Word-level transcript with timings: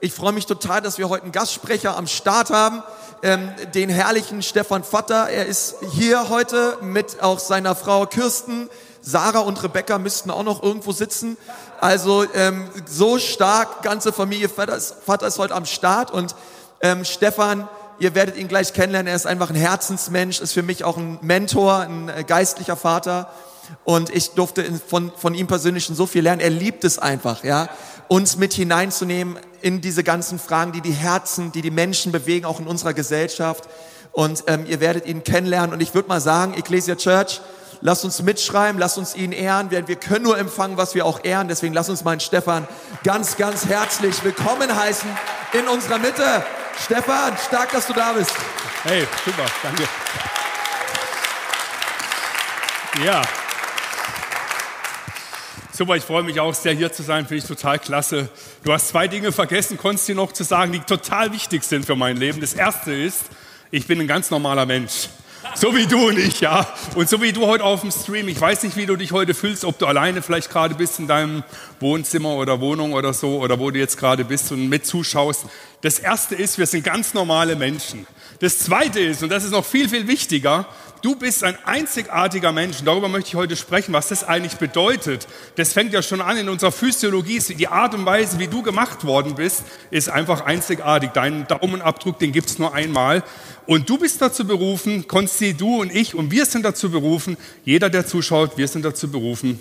ich 0.00 0.12
freue 0.12 0.32
mich 0.32 0.46
total, 0.46 0.80
dass 0.80 0.98
wir 0.98 1.08
heute 1.08 1.24
einen 1.24 1.32
Gastsprecher 1.32 1.96
am 1.96 2.06
Start 2.06 2.50
haben, 2.50 2.82
ähm, 3.22 3.50
den 3.74 3.88
herrlichen 3.88 4.42
Stefan 4.42 4.84
Vatter. 4.84 5.28
Er 5.28 5.46
ist 5.46 5.76
hier 5.92 6.28
heute 6.28 6.78
mit 6.82 7.20
auch 7.20 7.40
seiner 7.40 7.74
Frau 7.74 8.06
Kirsten. 8.06 8.70
Sarah 9.02 9.40
und 9.40 9.60
Rebecca 9.62 9.98
müssten 9.98 10.30
auch 10.30 10.44
noch 10.44 10.62
irgendwo 10.62 10.92
sitzen. 10.92 11.36
Also 11.80 12.24
ähm, 12.34 12.68
so 12.86 13.18
stark, 13.18 13.82
ganze 13.82 14.12
Familie 14.12 14.48
Vater 14.48 14.76
ist, 14.76 14.96
Vater 15.04 15.26
ist 15.26 15.38
heute 15.38 15.54
am 15.54 15.64
Start 15.64 16.12
und 16.12 16.34
ähm, 16.80 17.04
Stefan, 17.04 17.68
ihr 17.98 18.14
werdet 18.14 18.36
ihn 18.36 18.46
gleich 18.46 18.72
kennenlernen. 18.72 19.08
Er 19.08 19.16
ist 19.16 19.26
einfach 19.26 19.50
ein 19.50 19.56
Herzensmensch, 19.56 20.40
ist 20.40 20.52
für 20.52 20.62
mich 20.62 20.84
auch 20.84 20.96
ein 20.96 21.18
Mentor, 21.22 21.78
ein 21.78 22.08
äh, 22.08 22.24
geistlicher 22.24 22.76
Vater. 22.76 23.30
Und 23.84 24.10
ich 24.10 24.30
durfte 24.30 24.64
von, 24.86 25.12
von 25.16 25.34
ihm 25.34 25.46
persönlich 25.46 25.84
schon 25.84 25.96
so 25.96 26.06
viel 26.06 26.22
lernen. 26.22 26.40
Er 26.40 26.50
liebt 26.50 26.84
es 26.84 26.98
einfach, 26.98 27.44
ja, 27.44 27.68
uns 28.08 28.36
mit 28.36 28.54
hineinzunehmen 28.54 29.38
in 29.60 29.80
diese 29.80 30.02
ganzen 30.02 30.38
Fragen, 30.38 30.72
die 30.72 30.80
die 30.80 30.92
Herzen, 30.92 31.52
die 31.52 31.62
die 31.62 31.70
Menschen 31.70 32.12
bewegen, 32.12 32.46
auch 32.46 32.60
in 32.60 32.66
unserer 32.66 32.94
Gesellschaft. 32.94 33.68
Und 34.12 34.44
ähm, 34.46 34.66
ihr 34.66 34.80
werdet 34.80 35.06
ihn 35.06 35.22
kennenlernen. 35.22 35.72
Und 35.72 35.80
ich 35.80 35.94
würde 35.94 36.08
mal 36.08 36.20
sagen, 36.20 36.54
Ecclesia 36.54 36.96
Church, 36.96 37.40
lasst 37.80 38.04
uns 38.04 38.22
mitschreiben, 38.22 38.80
lasst 38.80 38.98
uns 38.98 39.14
ihn 39.14 39.32
ehren. 39.32 39.70
Wir, 39.70 39.86
wir 39.86 39.96
können 39.96 40.24
nur 40.24 40.38
empfangen, 40.38 40.76
was 40.76 40.94
wir 40.94 41.04
auch 41.04 41.22
ehren. 41.24 41.48
Deswegen 41.48 41.74
lasst 41.74 41.90
uns 41.90 42.04
meinen 42.04 42.20
Stefan 42.20 42.66
ganz, 43.04 43.36
ganz 43.36 43.66
herzlich 43.66 44.24
willkommen 44.24 44.74
heißen 44.74 45.08
in 45.52 45.68
unserer 45.68 45.98
Mitte. 45.98 46.44
Stefan, 46.84 47.36
stark, 47.46 47.70
dass 47.72 47.86
du 47.86 47.92
da 47.92 48.12
bist. 48.12 48.32
Hey, 48.84 49.06
super, 49.24 49.46
danke. 49.62 49.82
Ja, 53.04 53.22
Super, 55.78 55.94
ich 55.94 56.02
freue 56.02 56.24
mich 56.24 56.40
auch 56.40 56.54
sehr, 56.54 56.72
hier 56.72 56.92
zu 56.92 57.04
sein. 57.04 57.24
Finde 57.28 57.36
ich 57.36 57.44
total 57.44 57.78
klasse. 57.78 58.28
Du 58.64 58.72
hast 58.72 58.88
zwei 58.88 59.06
Dinge 59.06 59.30
vergessen, 59.30 59.78
konntest 59.78 60.08
dir 60.08 60.16
noch 60.16 60.32
zu 60.32 60.42
sagen, 60.42 60.72
die 60.72 60.80
total 60.80 61.32
wichtig 61.32 61.62
sind 61.62 61.86
für 61.86 61.94
mein 61.94 62.16
Leben. 62.16 62.40
Das 62.40 62.52
erste 62.52 62.92
ist, 62.92 63.26
ich 63.70 63.86
bin 63.86 64.00
ein 64.00 64.08
ganz 64.08 64.32
normaler 64.32 64.66
Mensch. 64.66 65.08
So 65.54 65.76
wie 65.76 65.86
du 65.86 66.08
und 66.08 66.18
ich, 66.18 66.40
ja. 66.40 66.66
Und 66.96 67.08
so 67.08 67.22
wie 67.22 67.32
du 67.32 67.46
heute 67.46 67.62
auf 67.62 67.82
dem 67.82 67.92
Stream. 67.92 68.26
Ich 68.26 68.40
weiß 68.40 68.64
nicht, 68.64 68.76
wie 68.76 68.86
du 68.86 68.96
dich 68.96 69.12
heute 69.12 69.34
fühlst, 69.34 69.64
ob 69.64 69.78
du 69.78 69.86
alleine 69.86 70.20
vielleicht 70.20 70.50
gerade 70.50 70.74
bist 70.74 70.98
in 70.98 71.06
deinem 71.06 71.44
Wohnzimmer 71.78 72.34
oder 72.34 72.60
Wohnung 72.60 72.92
oder 72.92 73.14
so, 73.14 73.38
oder 73.38 73.60
wo 73.60 73.70
du 73.70 73.78
jetzt 73.78 73.98
gerade 73.98 74.24
bist 74.24 74.50
und 74.50 74.68
mit 74.68 74.84
zuschaust. 74.84 75.44
Das 75.82 76.00
erste 76.00 76.34
ist, 76.34 76.58
wir 76.58 76.66
sind 76.66 76.82
ganz 76.82 77.14
normale 77.14 77.54
Menschen. 77.54 78.04
Das 78.40 78.58
zweite 78.58 78.98
ist, 78.98 79.22
und 79.22 79.28
das 79.28 79.44
ist 79.44 79.52
noch 79.52 79.64
viel, 79.64 79.88
viel 79.88 80.08
wichtiger, 80.08 80.66
Du 81.00 81.14
bist 81.14 81.44
ein 81.44 81.56
einzigartiger 81.64 82.50
Mensch. 82.50 82.78
Darüber 82.84 83.08
möchte 83.08 83.28
ich 83.28 83.34
heute 83.36 83.54
sprechen, 83.54 83.92
was 83.92 84.08
das 84.08 84.24
eigentlich 84.24 84.56
bedeutet. 84.56 85.28
Das 85.54 85.72
fängt 85.72 85.92
ja 85.92 86.02
schon 86.02 86.20
an 86.20 86.36
in 86.36 86.48
unserer 86.48 86.72
Physiologie. 86.72 87.38
Die 87.38 87.68
Art 87.68 87.94
und 87.94 88.04
Weise, 88.04 88.40
wie 88.40 88.48
du 88.48 88.62
gemacht 88.62 89.04
worden 89.04 89.36
bist, 89.36 89.62
ist 89.92 90.08
einfach 90.08 90.40
einzigartig. 90.40 91.10
Deinen 91.10 91.46
Daumenabdruck, 91.46 92.18
den 92.18 92.32
gibt 92.32 92.50
es 92.50 92.58
nur 92.58 92.74
einmal. 92.74 93.22
Und 93.66 93.88
du 93.88 93.98
bist 93.98 94.20
dazu 94.20 94.44
berufen, 94.44 95.06
Konsti, 95.06 95.54
du 95.54 95.80
und 95.80 95.94
ich, 95.94 96.16
und 96.16 96.32
wir 96.32 96.46
sind 96.46 96.64
dazu 96.64 96.90
berufen, 96.90 97.36
jeder, 97.64 97.90
der 97.90 98.04
zuschaut, 98.06 98.58
wir 98.58 98.66
sind 98.66 98.84
dazu 98.84 99.08
berufen, 99.08 99.60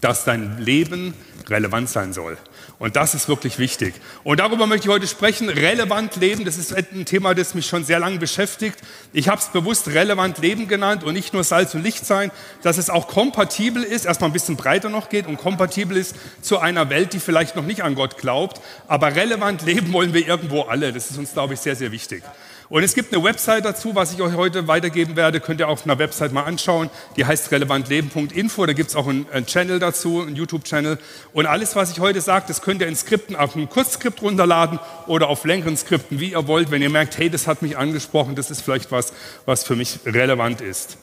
dass 0.00 0.24
dein 0.24 0.58
Leben 0.58 1.14
relevant 1.48 1.88
sein 1.88 2.12
soll. 2.12 2.38
Und 2.78 2.94
das 2.94 3.12
ist 3.14 3.28
wirklich 3.28 3.58
wichtig. 3.58 3.94
Und 4.22 4.38
darüber 4.38 4.68
möchte 4.68 4.86
ich 4.86 4.92
heute 4.92 5.08
sprechen. 5.08 5.48
Relevant 5.48 6.14
leben, 6.16 6.44
das 6.44 6.58
ist 6.58 6.72
ein 6.72 7.04
Thema, 7.04 7.34
das 7.34 7.54
mich 7.54 7.66
schon 7.66 7.84
sehr 7.84 7.98
lange 7.98 8.18
beschäftigt. 8.18 8.78
Ich 9.12 9.28
habe 9.28 9.40
es 9.40 9.48
bewusst 9.48 9.88
relevant 9.88 10.38
leben 10.38 10.68
genannt 10.68 11.02
und 11.02 11.14
nicht 11.14 11.34
nur 11.34 11.42
Salz 11.42 11.74
und 11.74 11.82
Licht 11.82 12.06
sein, 12.06 12.30
dass 12.62 12.78
es 12.78 12.88
auch 12.88 13.08
kompatibel 13.08 13.82
ist, 13.82 14.04
erstmal 14.04 14.30
ein 14.30 14.32
bisschen 14.32 14.56
breiter 14.56 14.90
noch 14.90 15.08
geht 15.08 15.26
und 15.26 15.38
kompatibel 15.38 15.96
ist 15.96 16.14
zu 16.40 16.60
einer 16.60 16.88
Welt, 16.88 17.14
die 17.14 17.18
vielleicht 17.18 17.56
noch 17.56 17.64
nicht 17.64 17.82
an 17.82 17.96
Gott 17.96 18.16
glaubt. 18.16 18.60
Aber 18.86 19.16
relevant 19.16 19.62
leben 19.62 19.92
wollen 19.92 20.14
wir 20.14 20.24
irgendwo 20.24 20.62
alle. 20.62 20.92
Das 20.92 21.10
ist 21.10 21.18
uns, 21.18 21.32
glaube 21.32 21.54
ich, 21.54 21.60
sehr, 21.60 21.74
sehr 21.74 21.90
wichtig. 21.90 22.22
Und 22.70 22.82
es 22.82 22.94
gibt 22.94 23.14
eine 23.14 23.24
Website 23.24 23.64
dazu, 23.64 23.94
was 23.94 24.12
ich 24.12 24.20
euch 24.20 24.34
heute 24.34 24.68
weitergeben 24.68 25.16
werde, 25.16 25.40
könnt 25.40 25.60
ihr 25.60 25.68
auf 25.68 25.84
einer 25.84 25.98
Website 25.98 26.32
mal 26.32 26.42
anschauen. 26.42 26.90
Die 27.16 27.24
heißt 27.24 27.50
relevantleben.info. 27.50 28.66
Da 28.66 28.74
gibt 28.74 28.90
es 28.90 28.96
auch 28.96 29.08
einen, 29.08 29.26
einen, 29.32 29.46
Channel 29.46 29.78
dazu, 29.78 30.20
einen 30.20 30.36
YouTube-Channel. 30.36 30.98
Und 31.32 31.46
alles, 31.46 31.76
was 31.76 31.90
ich 31.90 32.00
heute 32.00 32.20
sage, 32.20 32.44
das 32.46 32.60
könnt 32.60 32.82
ihr 32.82 32.88
in 32.88 32.96
Skripten 32.96 33.36
auf 33.36 33.56
einem 33.56 33.70
Kurzskript 33.70 34.20
runterladen 34.20 34.78
oder 35.06 35.28
auf 35.28 35.44
längeren 35.44 35.78
Skripten, 35.78 36.20
wie 36.20 36.32
ihr 36.32 36.46
wollt, 36.46 36.70
wenn 36.70 36.82
ihr 36.82 36.90
merkt, 36.90 37.16
hey, 37.16 37.30
das 37.30 37.46
hat 37.46 37.62
mich 37.62 37.78
angesprochen, 37.78 38.34
das 38.34 38.50
ist 38.50 38.60
vielleicht 38.60 38.92
was, 38.92 39.14
was 39.46 39.64
für 39.64 39.74
mich 39.74 40.00
relevant 40.04 40.60
ist. 40.60 40.98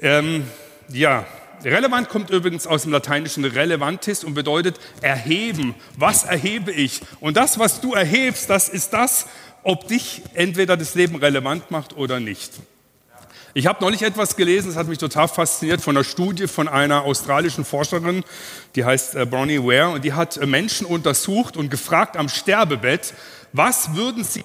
Ähm, 0.00 0.44
ja, 0.88 1.24
Relevant 1.64 2.08
kommt 2.08 2.30
übrigens 2.30 2.66
aus 2.66 2.84
dem 2.84 2.92
lateinischen 2.92 3.44
relevantis 3.44 4.24
und 4.24 4.32
bedeutet 4.32 4.80
erheben. 5.02 5.74
Was 5.96 6.24
erhebe 6.24 6.72
ich? 6.72 7.02
Und 7.20 7.36
das, 7.36 7.58
was 7.58 7.82
du 7.82 7.92
erhebst, 7.92 8.48
das 8.48 8.70
ist 8.70 8.94
das, 8.94 9.26
ob 9.62 9.88
dich 9.88 10.22
entweder 10.34 10.76
das 10.76 10.94
Leben 10.94 11.16
relevant 11.16 11.70
macht 11.70 11.96
oder 11.96 12.20
nicht. 12.20 12.52
Ich 13.52 13.66
habe 13.66 13.82
neulich 13.82 14.02
etwas 14.02 14.36
gelesen, 14.36 14.68
das 14.68 14.76
hat 14.76 14.86
mich 14.86 14.98
total 14.98 15.26
fasziniert, 15.26 15.80
von 15.80 15.96
einer 15.96 16.04
Studie 16.04 16.46
von 16.46 16.68
einer 16.68 17.02
australischen 17.02 17.64
Forscherin, 17.64 18.22
die 18.76 18.84
heißt 18.84 19.16
äh, 19.16 19.26
Bronnie 19.26 19.58
Ware, 19.58 19.90
und 19.90 20.04
die 20.04 20.12
hat 20.12 20.36
äh, 20.36 20.46
Menschen 20.46 20.86
untersucht 20.86 21.56
und 21.56 21.68
gefragt 21.68 22.16
am 22.16 22.28
Sterbebett, 22.28 23.12
was 23.52 23.96
würden 23.96 24.22
sie 24.22 24.44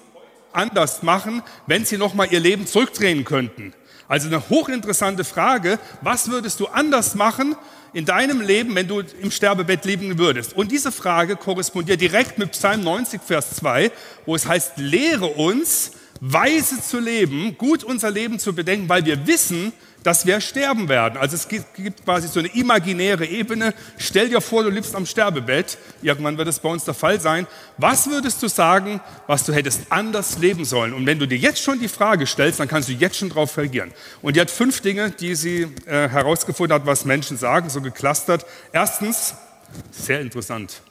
anders 0.54 1.04
machen, 1.04 1.44
wenn 1.68 1.86
sie 1.86 1.98
nochmal 1.98 2.30
ihr 2.32 2.40
Leben 2.40 2.66
zurückdrehen 2.66 3.26
könnten? 3.26 3.74
Also 4.08 4.28
eine 4.28 4.50
hochinteressante 4.50 5.24
Frage, 5.24 5.78
was 6.02 6.32
würdest 6.32 6.60
du 6.60 6.68
anders 6.68 7.14
machen, 7.14 7.56
in 7.96 8.04
deinem 8.04 8.42
Leben, 8.42 8.76
wenn 8.76 8.90
du 8.90 9.02
im 9.22 9.32
Sterbebett 9.32 9.86
leben 9.86 10.20
würdest? 10.20 10.54
Und 10.54 10.70
diese 10.70 10.92
Frage 10.92 11.38
korrespondiert 11.38 12.02
direkt 12.02 12.38
mit 12.38 12.52
Psalm 12.52 12.84
90, 12.84 13.22
Vers 13.26 13.52
2, 13.56 13.90
wo 14.26 14.36
es 14.36 14.46
heißt, 14.46 14.74
lehre 14.76 15.28
uns, 15.28 15.94
weise 16.20 16.82
zu 16.82 17.00
leben, 17.00 17.58
gut 17.58 17.86
unser 17.86 18.12
Leben 18.12 18.38
zu 18.38 18.54
bedenken, 18.54 18.90
weil 18.90 19.06
wir 19.06 19.26
wissen, 19.28 19.72
dass 20.06 20.28
wir 20.28 20.40
sterben 20.40 20.88
werden. 20.88 21.18
Also 21.18 21.36
es 21.36 21.48
gibt 21.48 22.06
quasi 22.06 22.28
so 22.28 22.40
eine 22.40 22.50
imaginäre 22.50 23.26
Ebene. 23.26 23.74
Stell 23.98 24.30
dir 24.30 24.40
vor, 24.40 24.64
du 24.64 24.70
lebst 24.70 24.94
am 24.94 25.08
Sterbebett. 25.08 25.80
Irgendwann 26.04 26.38
wird 26.38 26.48
es 26.48 26.60
bei 26.60 26.70
uns 26.70 26.86
der 26.86 26.94
Fall 26.94 27.20
sein. 27.20 27.48
Was 27.80 28.08
würdest 28.08 28.44
du 28.44 28.48
sagen, 28.48 29.02
was 29.26 29.46
du 29.46 29.54
hättest 29.54 29.92
anders 29.92 30.38
leben 30.38 30.64
sollen? 30.64 30.94
Und 30.94 31.08
wenn 31.08 31.18
du 31.18 31.28
dir 31.28 31.40
jetzt 31.40 31.60
schon 31.60 31.80
die 31.80 31.88
Frage 31.88 32.28
stellst, 32.28 32.60
dann 32.60 32.68
kannst 32.68 32.88
du 32.88 32.94
jetzt 32.94 33.18
schon 33.18 33.30
darauf 33.30 33.58
reagieren. 33.58 33.92
Und 34.22 34.36
die 34.36 34.42
hat 34.42 34.52
fünf 34.52 34.80
Dinge, 34.82 35.10
die 35.10 35.34
sie 35.34 35.64
äh, 35.88 36.08
herausgefunden 36.08 36.76
hat, 36.76 36.86
was 36.86 37.06
Menschen 37.06 37.36
sagen, 37.38 37.72
so 37.72 37.82
geclustert. 37.82 38.46
Erstens, 38.72 39.34
sehr 39.90 40.22
interessant. 40.22 40.82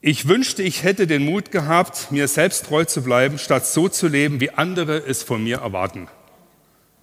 Ich 0.00 0.26
wünschte, 0.26 0.64
ich 0.64 0.82
hätte 0.82 1.06
den 1.06 1.24
Mut 1.24 1.52
gehabt, 1.52 2.10
mir 2.10 2.26
selbst 2.26 2.66
treu 2.66 2.84
zu 2.84 3.00
bleiben, 3.02 3.38
statt 3.38 3.64
so 3.64 3.88
zu 3.88 4.08
leben, 4.08 4.40
wie 4.40 4.50
andere 4.50 4.98
es 5.06 5.22
von 5.22 5.44
mir 5.44 5.58
erwarten. 5.58 6.08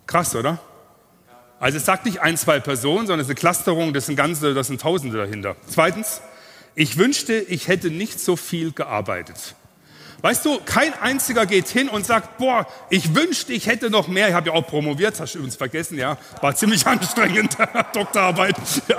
Krass, 0.08 0.36
oder? 0.36 0.60
Also 1.60 1.78
es 1.78 1.86
sagt 1.86 2.06
nicht 2.06 2.22
ein, 2.22 2.38
zwei 2.38 2.60
Personen, 2.60 3.08
sondern 3.08 3.22
es 3.22 3.28
ist 3.28 3.32
eine 3.32 3.36
Clusterung, 3.36 3.94
das 3.94 4.08
sind 4.08 4.16
ganze, 4.16 4.54
das 4.54 4.68
sind 4.68 4.82
Tausende 4.82 5.18
dahinter. 5.18 5.56
Zweitens, 5.68 6.22
ich 6.76 6.98
wünschte, 6.98 7.34
ich 7.34 7.68
hätte 7.68 7.90
nicht 7.90 8.20
so 8.20 8.36
viel 8.36 8.74
gearbeitet. 8.74 9.56
Weißt 10.22 10.44
du, 10.44 10.60
kein 10.66 10.92
einziger 10.96 11.46
geht 11.46 11.68
hin 11.68 11.88
und 11.88 12.06
sagt, 12.06 12.40
boah, 12.40 12.66
ich 12.90 13.14
wünschte, 13.14 13.54
ich 13.54 13.68
hätte 13.68 13.92
noch 13.92 14.08
mehr. 14.08 14.28
Ich 14.28 14.34
habe 14.34 14.50
ja 14.50 14.56
auch 14.56 14.66
promoviert, 14.66 15.20
hast 15.20 15.36
du 15.36 15.38
übrigens 15.38 15.56
vergessen, 15.56 16.00
ja, 16.00 16.18
war 16.42 16.56
ziemlich 16.56 16.86
anstrengend, 16.88 17.56
Doktorarbeit. 17.94 18.56
Ja. 18.88 18.98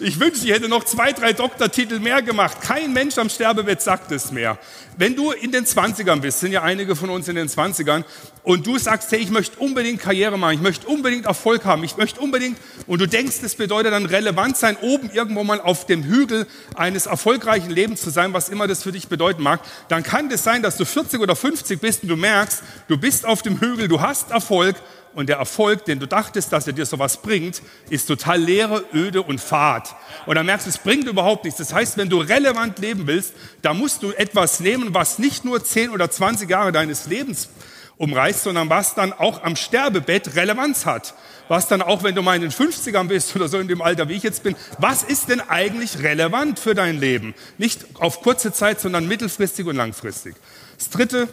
Ich 0.00 0.20
wünschte, 0.20 0.46
ich 0.46 0.52
hätte 0.52 0.68
noch 0.68 0.84
zwei, 0.84 1.12
drei 1.12 1.32
Doktortitel 1.32 1.98
mehr 1.98 2.22
gemacht. 2.22 2.60
Kein 2.60 2.92
Mensch 2.92 3.18
am 3.18 3.28
Sterbebett 3.28 3.80
sagt 3.80 4.10
es 4.10 4.32
mehr. 4.32 4.58
Wenn 4.96 5.16
du 5.16 5.32
in 5.32 5.52
den 5.52 5.64
20ern 5.64 6.20
bist, 6.20 6.40
sind 6.40 6.52
ja 6.52 6.62
einige 6.62 6.96
von 6.96 7.10
uns 7.10 7.28
in 7.28 7.36
den 7.36 7.48
20ern, 7.48 8.04
und 8.44 8.66
du 8.66 8.78
sagst, 8.78 9.12
hey, 9.12 9.20
ich 9.20 9.30
möchte 9.30 9.58
unbedingt 9.58 10.00
Karriere 10.00 10.36
machen, 10.36 10.54
ich 10.54 10.60
möchte 10.60 10.86
unbedingt 10.86 11.26
Erfolg 11.26 11.64
haben, 11.64 11.84
ich 11.84 11.96
möchte 11.96 12.20
unbedingt, 12.20 12.58
und 12.86 13.00
du 13.00 13.06
denkst, 13.06 13.40
das 13.40 13.54
bedeutet 13.54 13.92
dann 13.92 14.06
relevant 14.06 14.56
sein, 14.56 14.76
oben 14.80 15.10
irgendwo 15.10 15.44
mal 15.44 15.60
auf 15.60 15.86
dem 15.86 16.02
Hügel 16.02 16.46
eines 16.74 17.06
erfolgreichen 17.06 17.70
Lebens 17.70 18.02
zu 18.02 18.10
sein, 18.10 18.32
was 18.32 18.48
immer 18.48 18.66
das 18.66 18.82
für 18.82 18.92
dich 18.92 19.08
bedeuten 19.08 19.42
mag, 19.42 19.60
dann 19.88 20.02
kann 20.02 20.28
das 20.28 20.42
sein, 20.42 20.62
dass 20.62 20.76
du 20.76 20.84
40 20.84 21.20
oder 21.20 21.36
50 21.36 21.80
bist 21.80 22.02
und 22.02 22.08
du 22.08 22.16
merkst, 22.16 22.62
du 22.88 22.98
bist 22.98 23.24
auf 23.26 23.42
dem 23.42 23.60
Hügel, 23.60 23.86
du 23.86 24.00
hast 24.00 24.30
Erfolg 24.32 24.76
und 25.14 25.28
der 25.28 25.36
Erfolg, 25.36 25.84
den 25.84 26.00
du 26.00 26.06
dachtest, 26.06 26.52
dass 26.52 26.66
er 26.66 26.72
dir 26.72 26.86
sowas 26.86 27.18
bringt, 27.18 27.62
ist 27.90 28.06
total 28.06 28.40
leere, 28.40 28.82
öde 28.94 29.22
und 29.22 29.40
fad. 29.40 29.94
Und 30.24 30.36
dann 30.36 30.46
merkst 30.46 30.66
du, 30.66 30.70
es 30.70 30.78
bringt 30.78 31.06
überhaupt 31.06 31.44
nichts. 31.44 31.58
Das 31.58 31.74
heißt, 31.74 31.98
wenn 31.98 32.08
du 32.08 32.18
relevant 32.18 32.78
leben 32.78 33.06
willst, 33.06 33.34
da 33.60 33.74
musst 33.74 34.02
du 34.02 34.12
etwas 34.12 34.60
nehmen, 34.60 34.94
was 34.94 35.18
nicht 35.18 35.44
nur 35.44 35.62
10 35.62 35.90
oder 35.90 36.10
20 36.10 36.48
Jahre 36.48 36.72
deines 36.72 37.06
Lebens 37.06 37.50
umreißt, 37.96 38.44
sondern 38.44 38.70
was 38.70 38.94
dann 38.94 39.12
auch 39.12 39.42
am 39.42 39.56
Sterbebett 39.56 40.34
Relevanz 40.34 40.86
hat. 40.86 41.14
Was 41.48 41.68
dann 41.68 41.82
auch, 41.82 42.02
wenn 42.02 42.14
du 42.14 42.22
mal 42.22 42.36
in 42.36 42.42
den 42.42 42.50
50ern 42.50 43.08
bist 43.08 43.36
oder 43.36 43.48
so 43.48 43.58
in 43.58 43.68
dem 43.68 43.82
Alter, 43.82 44.08
wie 44.08 44.14
ich 44.14 44.22
jetzt 44.22 44.42
bin, 44.42 44.56
was 44.78 45.02
ist 45.02 45.28
denn 45.28 45.40
eigentlich 45.40 46.02
relevant 46.02 46.58
für 46.58 46.74
dein 46.74 46.98
Leben? 46.98 47.34
Nicht 47.58 47.84
auf 47.98 48.22
kurze 48.22 48.52
Zeit, 48.52 48.80
sondern 48.80 49.06
mittelfristig 49.06 49.66
und 49.66 49.76
langfristig. 49.76 50.34
Das 50.78 50.90
Dritte, 50.90 51.28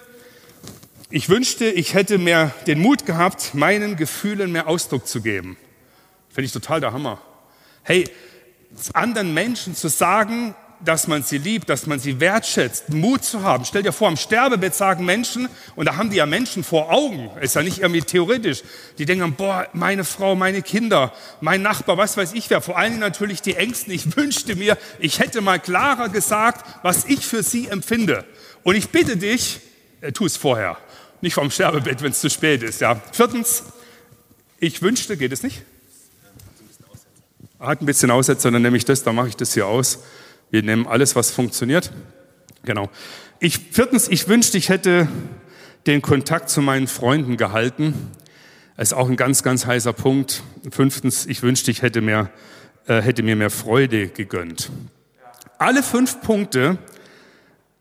ich 1.09 1.29
wünschte, 1.29 1.65
ich 1.65 1.94
hätte 1.94 2.17
mehr 2.17 2.53
den 2.67 2.79
Mut 2.79 3.06
gehabt, 3.06 3.53
meinen 3.53 3.95
Gefühlen 3.95 4.51
mehr 4.51 4.67
Ausdruck 4.67 5.07
zu 5.07 5.21
geben. 5.21 5.57
Finde 6.29 6.45
ich 6.45 6.51
total 6.51 6.81
der 6.81 6.91
Hammer. 6.91 7.21
Hey, 7.83 8.09
anderen 8.94 9.33
Menschen 9.33 9.75
zu 9.75 9.88
sagen, 9.88 10.53
dass 10.83 11.07
man 11.07 11.23
sie 11.23 11.37
liebt, 11.37 11.69
dass 11.69 11.85
man 11.85 11.99
sie 11.99 12.19
wertschätzt, 12.19 12.89
Mut 12.89 13.23
zu 13.23 13.43
haben. 13.43 13.65
Stell 13.65 13.83
dir 13.83 13.91
vor, 13.91 14.07
am 14.07 14.17
Sterbebett 14.17 14.73
sagen 14.73 15.05
Menschen, 15.05 15.49
und 15.75 15.85
da 15.85 15.97
haben 15.97 16.09
die 16.09 16.17
ja 16.17 16.25
Menschen 16.25 16.63
vor 16.63 16.91
Augen, 16.91 17.29
ist 17.41 17.55
ja 17.55 17.63
nicht 17.63 17.79
irgendwie 17.79 18.01
theoretisch, 18.01 18.63
die 18.97 19.05
denken, 19.05 19.33
boah, 19.35 19.67
meine 19.73 20.03
Frau, 20.03 20.35
meine 20.35 20.61
Kinder, 20.61 21.13
mein 21.41 21.61
Nachbar, 21.61 21.97
was 21.97 22.15
weiß 22.15 22.33
ich 22.33 22.49
wer, 22.49 22.61
vor 22.61 22.77
allen 22.77 22.91
Dingen 22.91 23.01
natürlich 23.01 23.41
die 23.41 23.55
Ängsten. 23.55 23.93
Ich 23.93 24.15
wünschte 24.17 24.55
mir, 24.55 24.77
ich 24.99 25.19
hätte 25.19 25.41
mal 25.41 25.59
klarer 25.59 26.09
gesagt, 26.09 26.65
was 26.83 27.05
ich 27.05 27.25
für 27.25 27.43
sie 27.43 27.67
empfinde. 27.67 28.25
Und 28.63 28.75
ich 28.75 28.89
bitte 28.89 29.17
dich, 29.17 29.59
äh, 30.01 30.11
tu 30.11 30.25
es 30.25 30.37
vorher, 30.37 30.77
nicht 31.21 31.33
vom 31.33 31.51
Sterbebett, 31.51 32.01
wenn 32.01 32.11
es 32.11 32.21
zu 32.21 32.29
spät 32.29 32.63
ist. 32.63 32.81
Ja. 32.81 33.01
Viertens, 33.11 33.63
ich 34.59 34.81
wünschte, 34.81 35.17
geht 35.17 35.31
es 35.31 35.43
nicht? 35.43 35.63
Hat 37.59 37.81
ein 37.81 37.85
bisschen 37.85 38.09
Aussetzer, 38.09 38.51
dann 38.51 38.61
nehme 38.61 38.77
ich 38.77 38.85
das, 38.85 39.03
dann 39.03 39.15
mache 39.15 39.27
ich 39.27 39.35
das 39.35 39.53
hier 39.53 39.67
aus. 39.67 39.99
Wir 40.51 40.63
nehmen 40.63 40.87
alles, 40.87 41.15
was 41.15 41.31
funktioniert. 41.31 41.91
Genau. 42.63 42.89
Ich, 43.39 43.59
viertens, 43.71 44.07
ich 44.07 44.27
wünschte, 44.27 44.57
ich 44.57 44.69
hätte 44.69 45.07
den 45.87 46.01
Kontakt 46.01 46.49
zu 46.49 46.61
meinen 46.61 46.87
Freunden 46.87 47.37
gehalten. 47.37 47.93
Das 48.75 48.89
ist 48.89 48.93
auch 48.93 49.09
ein 49.09 49.15
ganz, 49.15 49.43
ganz 49.43 49.65
heißer 49.65 49.93
Punkt. 49.93 50.43
Fünftens, 50.71 51.25
ich 51.25 51.41
wünschte, 51.41 51.71
ich 51.71 51.81
hätte, 51.81 52.01
mehr, 52.01 52.31
äh, 52.87 53.01
hätte 53.01 53.23
mir 53.23 53.35
mehr 53.35 53.49
Freude 53.49 54.07
gegönnt. 54.07 54.71
Alle 55.57 55.83
fünf 55.83 56.21
Punkte 56.21 56.77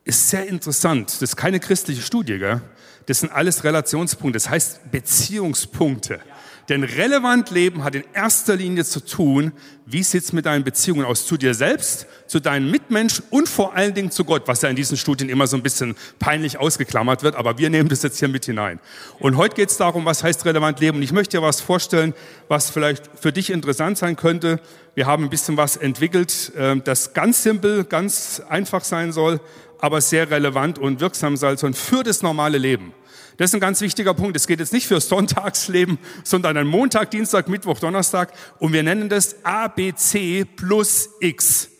ist 0.04 0.30
sehr 0.30 0.46
interessant. 0.46 1.10
Das 1.14 1.22
ist 1.22 1.36
keine 1.36 1.60
christliche 1.60 2.02
Studie, 2.02 2.38
gell? 2.38 2.60
Das 3.06 3.20
sind 3.20 3.32
alles 3.32 3.64
Relationspunkte, 3.64 4.36
das 4.36 4.50
heißt 4.50 4.90
Beziehungspunkte. 4.90 6.20
Denn 6.68 6.84
relevant 6.84 7.50
Leben 7.50 7.82
hat 7.82 7.94
in 7.94 8.04
erster 8.12 8.54
Linie 8.54 8.84
zu 8.84 9.00
tun, 9.00 9.52
wie 9.86 10.02
sieht 10.02 10.24
es 10.24 10.34
mit 10.34 10.44
deinen 10.44 10.64
Beziehungen 10.64 11.06
aus 11.06 11.24
zu 11.24 11.38
dir 11.38 11.54
selbst, 11.54 12.06
zu 12.26 12.40
deinen 12.40 12.70
Mitmenschen 12.70 13.24
und 13.30 13.48
vor 13.48 13.74
allen 13.74 13.94
Dingen 13.94 14.10
zu 14.10 14.22
Gott, 14.26 14.42
was 14.46 14.60
ja 14.60 14.68
in 14.68 14.76
diesen 14.76 14.98
Studien 14.98 15.30
immer 15.30 15.46
so 15.46 15.56
ein 15.56 15.62
bisschen 15.62 15.96
peinlich 16.18 16.58
ausgeklammert 16.58 17.22
wird, 17.22 17.36
aber 17.36 17.56
wir 17.56 17.70
nehmen 17.70 17.88
das 17.88 18.02
jetzt 18.02 18.18
hier 18.18 18.28
mit 18.28 18.44
hinein. 18.44 18.80
Und 19.18 19.38
heute 19.38 19.54
geht 19.56 19.70
es 19.70 19.78
darum, 19.78 20.04
was 20.04 20.22
heißt 20.22 20.44
relevant 20.44 20.78
Leben. 20.80 20.98
Und 20.98 21.02
ich 21.02 21.12
möchte 21.12 21.38
dir 21.38 21.42
was 21.42 21.62
vorstellen, 21.62 22.12
was 22.48 22.68
vielleicht 22.68 23.08
für 23.18 23.32
dich 23.32 23.48
interessant 23.48 23.96
sein 23.96 24.16
könnte. 24.16 24.60
Wir 24.94 25.06
haben 25.06 25.24
ein 25.24 25.30
bisschen 25.30 25.56
was 25.56 25.78
entwickelt, 25.78 26.52
ähm, 26.54 26.82
das 26.84 27.14
ganz 27.14 27.42
simpel, 27.42 27.84
ganz 27.84 28.42
einfach 28.46 28.84
sein 28.84 29.12
soll, 29.12 29.40
aber 29.78 30.02
sehr 30.02 30.30
relevant 30.30 30.78
und 30.78 31.00
wirksam 31.00 31.38
sein 31.38 31.56
soll 31.56 31.72
für 31.72 32.02
das 32.02 32.22
normale 32.22 32.58
Leben. 32.58 32.92
Das 33.38 33.50
ist 33.50 33.54
ein 33.54 33.60
ganz 33.60 33.80
wichtiger 33.80 34.14
Punkt. 34.14 34.36
Es 34.36 34.48
geht 34.48 34.58
jetzt 34.58 34.72
nicht 34.72 34.88
für 34.88 35.00
Sonntagsleben, 35.00 35.98
sondern 36.24 36.56
ein 36.56 36.66
Montag, 36.66 37.12
Dienstag, 37.12 37.48
Mittwoch, 37.48 37.78
Donnerstag. 37.78 38.32
Und 38.58 38.72
wir 38.72 38.82
nennen 38.82 39.08
das 39.08 39.44
ABC 39.44 40.44
plus 40.44 41.08
X. 41.20 41.70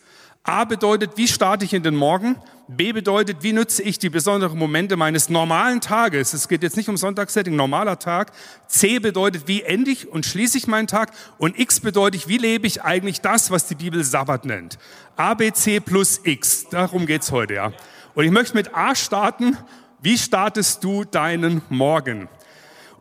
A 0.44 0.64
bedeutet, 0.64 1.16
wie 1.16 1.26
starte 1.26 1.64
ich 1.64 1.74
in 1.74 1.82
den 1.82 1.96
Morgen? 1.96 2.36
B 2.68 2.92
bedeutet, 2.92 3.38
wie 3.40 3.52
nutze 3.52 3.82
ich 3.82 3.98
die 3.98 4.08
besonderen 4.08 4.56
Momente 4.56 4.96
meines 4.96 5.30
normalen 5.30 5.80
Tages? 5.80 6.32
Es 6.32 6.46
geht 6.46 6.62
jetzt 6.62 6.76
nicht 6.76 6.88
um 6.88 6.96
Sonntagssetting, 6.96 7.56
normaler 7.56 7.98
Tag. 7.98 8.30
C 8.68 9.00
bedeutet, 9.00 9.48
wie 9.48 9.62
ende 9.62 9.90
ich 9.90 10.06
und 10.06 10.26
schließe 10.26 10.58
ich 10.58 10.68
meinen 10.68 10.86
Tag? 10.86 11.10
Und 11.38 11.58
X 11.58 11.80
bedeutet, 11.80 12.28
wie 12.28 12.38
lebe 12.38 12.68
ich 12.68 12.82
eigentlich 12.82 13.20
das, 13.20 13.50
was 13.50 13.66
die 13.66 13.74
Bibel 13.74 14.04
Sabbat 14.04 14.44
nennt? 14.44 14.78
A, 15.16 15.34
B, 15.34 15.50
C 15.50 15.80
plus 15.80 16.20
X. 16.22 16.66
Darum 16.70 17.06
geht's 17.06 17.32
heute, 17.32 17.54
ja. 17.54 17.72
Und 18.14 18.24
ich 18.24 18.30
möchte 18.30 18.54
mit 18.54 18.74
A 18.76 18.94
starten 18.94 19.56
wie 20.00 20.16
startest 20.16 20.84
du 20.84 21.04
deinen 21.04 21.62
Morgen? 21.68 22.28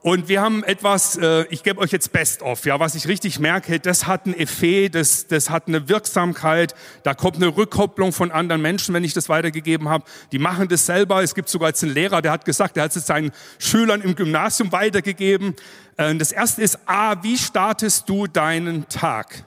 Und 0.01 0.29
wir 0.29 0.41
haben 0.41 0.63
etwas, 0.63 1.17
äh, 1.17 1.45
ich 1.49 1.63
gebe 1.63 1.81
euch 1.81 1.91
jetzt 1.91 2.13
Best 2.13 2.41
of, 2.41 2.65
ja, 2.65 2.79
was 2.79 2.95
ich 2.95 3.07
richtig 3.07 3.39
merke, 3.39 3.79
das 3.79 4.07
hat 4.07 4.25
ein 4.25 4.33
Effet, 4.33 4.89
das, 4.89 5.27
das 5.27 5.49
hat 5.49 5.67
eine 5.67 5.89
Wirksamkeit, 5.89 6.75
da 7.03 7.13
kommt 7.13 7.35
eine 7.35 7.47
Rückkopplung 7.47 8.13
von 8.13 8.31
anderen 8.31 8.61
Menschen, 8.61 8.93
wenn 8.93 9.03
ich 9.03 9.13
das 9.13 9.27
weitergegeben 9.27 9.89
habe. 9.89 10.05
Die 10.31 10.39
machen 10.39 10.69
das 10.69 10.85
selber. 10.85 11.21
Es 11.23 11.35
gibt 11.35 11.49
sogar 11.49 11.69
jetzt 11.69 11.83
einen 11.83 11.93
Lehrer, 11.93 12.21
der 12.21 12.31
hat 12.31 12.45
gesagt, 12.45 12.77
der 12.77 12.83
hat 12.83 12.95
es 12.95 13.05
seinen 13.05 13.31
Schülern 13.59 14.01
im 14.01 14.15
Gymnasium 14.15 14.71
weitergegeben. 14.71 15.55
Äh, 15.97 16.15
das 16.15 16.31
erste 16.31 16.61
ist, 16.61 16.79
A, 16.85 17.21
wie 17.23 17.37
startest 17.37 18.07
du 18.07 18.27
deinen 18.27 18.87
Tag? 18.87 19.45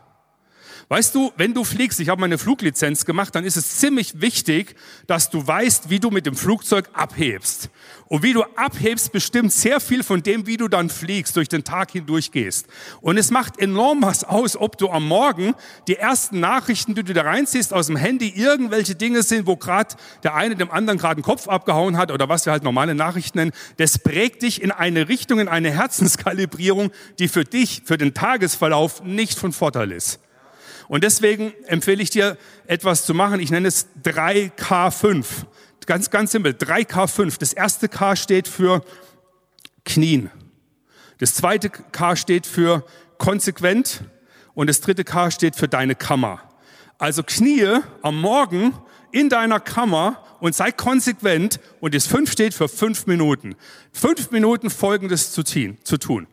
Weißt 0.93 1.15
du, 1.15 1.31
wenn 1.37 1.55
du 1.55 1.63
fliegst, 1.63 2.01
ich 2.01 2.09
habe 2.09 2.21
meine 2.21 2.37
Fluglizenz 2.37 3.05
gemacht, 3.05 3.33
dann 3.37 3.45
ist 3.45 3.57
es 3.57 3.79
ziemlich 3.79 4.21
wichtig, 4.21 4.75
dass 5.07 5.31
du 5.31 5.47
weißt, 5.47 5.89
wie 5.89 6.01
du 6.01 6.11
mit 6.11 6.27
dem 6.27 6.35
Flugzeug 6.35 6.91
abhebst. 6.95 7.71
Und 8.09 8.25
wie 8.25 8.33
du 8.33 8.43
abhebst, 8.57 9.13
bestimmt 9.13 9.53
sehr 9.53 9.79
viel 9.79 10.03
von 10.03 10.21
dem, 10.25 10.49
wie 10.49 10.57
du 10.57 10.67
dann 10.67 10.91
fliegst, 10.91 11.37
durch 11.37 11.49
den 11.49 11.63
Tag 11.63 11.93
hindurch 11.93 12.33
gehst. 12.33 12.67
Und 13.03 13.19
es 13.19 13.31
macht 13.31 13.61
enorm 13.61 14.03
was 14.03 14.25
aus, 14.25 14.57
ob 14.57 14.79
du 14.79 14.91
am 14.91 15.07
Morgen 15.07 15.55
die 15.87 15.95
ersten 15.95 16.41
Nachrichten, 16.41 16.97
die 16.97 17.05
du 17.05 17.15
da 17.15 17.23
reinziehst 17.23 17.73
aus 17.73 17.87
dem 17.87 17.95
Handy, 17.95 18.29
irgendwelche 18.35 18.97
Dinge 18.97 19.23
sind, 19.23 19.47
wo 19.47 19.57
gerade 19.57 19.95
der 20.25 20.35
eine 20.35 20.57
dem 20.57 20.73
anderen 20.73 20.99
gerade 20.99 21.19
einen 21.19 21.23
Kopf 21.23 21.47
abgehauen 21.47 21.99
hat 21.99 22.11
oder 22.11 22.29
was 22.29 22.47
wir 22.47 22.53
halt 22.53 22.65
normale 22.65 22.97
Nachrichten 22.97 23.39
nennen. 23.39 23.53
Das 23.77 23.97
prägt 23.97 24.43
dich 24.43 24.61
in 24.61 24.73
eine 24.73 25.09
Richtung, 25.09 25.39
in 25.39 25.47
eine 25.47 25.71
Herzenskalibrierung, 25.71 26.91
die 27.21 27.29
für 27.29 27.45
dich, 27.45 27.83
für 27.85 27.97
den 27.97 28.13
Tagesverlauf 28.13 29.05
nicht 29.05 29.39
von 29.39 29.53
Vorteil 29.53 29.93
ist. 29.93 30.19
Und 30.91 31.05
deswegen 31.05 31.55
empfehle 31.69 32.03
ich 32.03 32.11
dir, 32.11 32.37
etwas 32.67 33.05
zu 33.05 33.15
machen. 33.15 33.39
Ich 33.39 33.53
nenne 33.53 33.69
es 33.69 33.87
3K5. 34.03 35.25
Ganz, 35.87 36.11
ganz 36.11 36.33
simpel. 36.33 36.53
3K5. 36.53 37.39
Das 37.39 37.53
erste 37.53 37.89
K 37.89 38.17
steht 38.17 38.49
für 38.49 38.85
Knien. 39.85 40.33
Das 41.19 41.35
zweite 41.35 41.71
K 41.71 42.17
steht 42.17 42.45
für 42.45 42.85
konsequent. 43.19 44.03
Und 44.55 44.69
das 44.69 44.81
dritte 44.81 45.05
K 45.05 45.31
steht 45.31 45.55
für 45.55 45.69
deine 45.69 45.95
Kammer. 45.95 46.43
Also 46.99 47.23
knie 47.23 47.69
am 48.03 48.21
Morgen 48.21 48.75
in 49.13 49.29
deiner 49.29 49.61
Kammer 49.61 50.25
und 50.41 50.57
sei 50.57 50.73
konsequent. 50.73 51.61
Und 51.79 51.95
das 51.95 52.09
5 52.09 52.33
steht 52.33 52.53
für 52.53 52.69
fünf 52.69 53.07
Minuten. 53.07 53.55
Fünf 53.93 54.33
Minuten 54.33 54.71
Folgendes 54.71 55.31
zu 55.31 55.45
tun. 55.45 56.27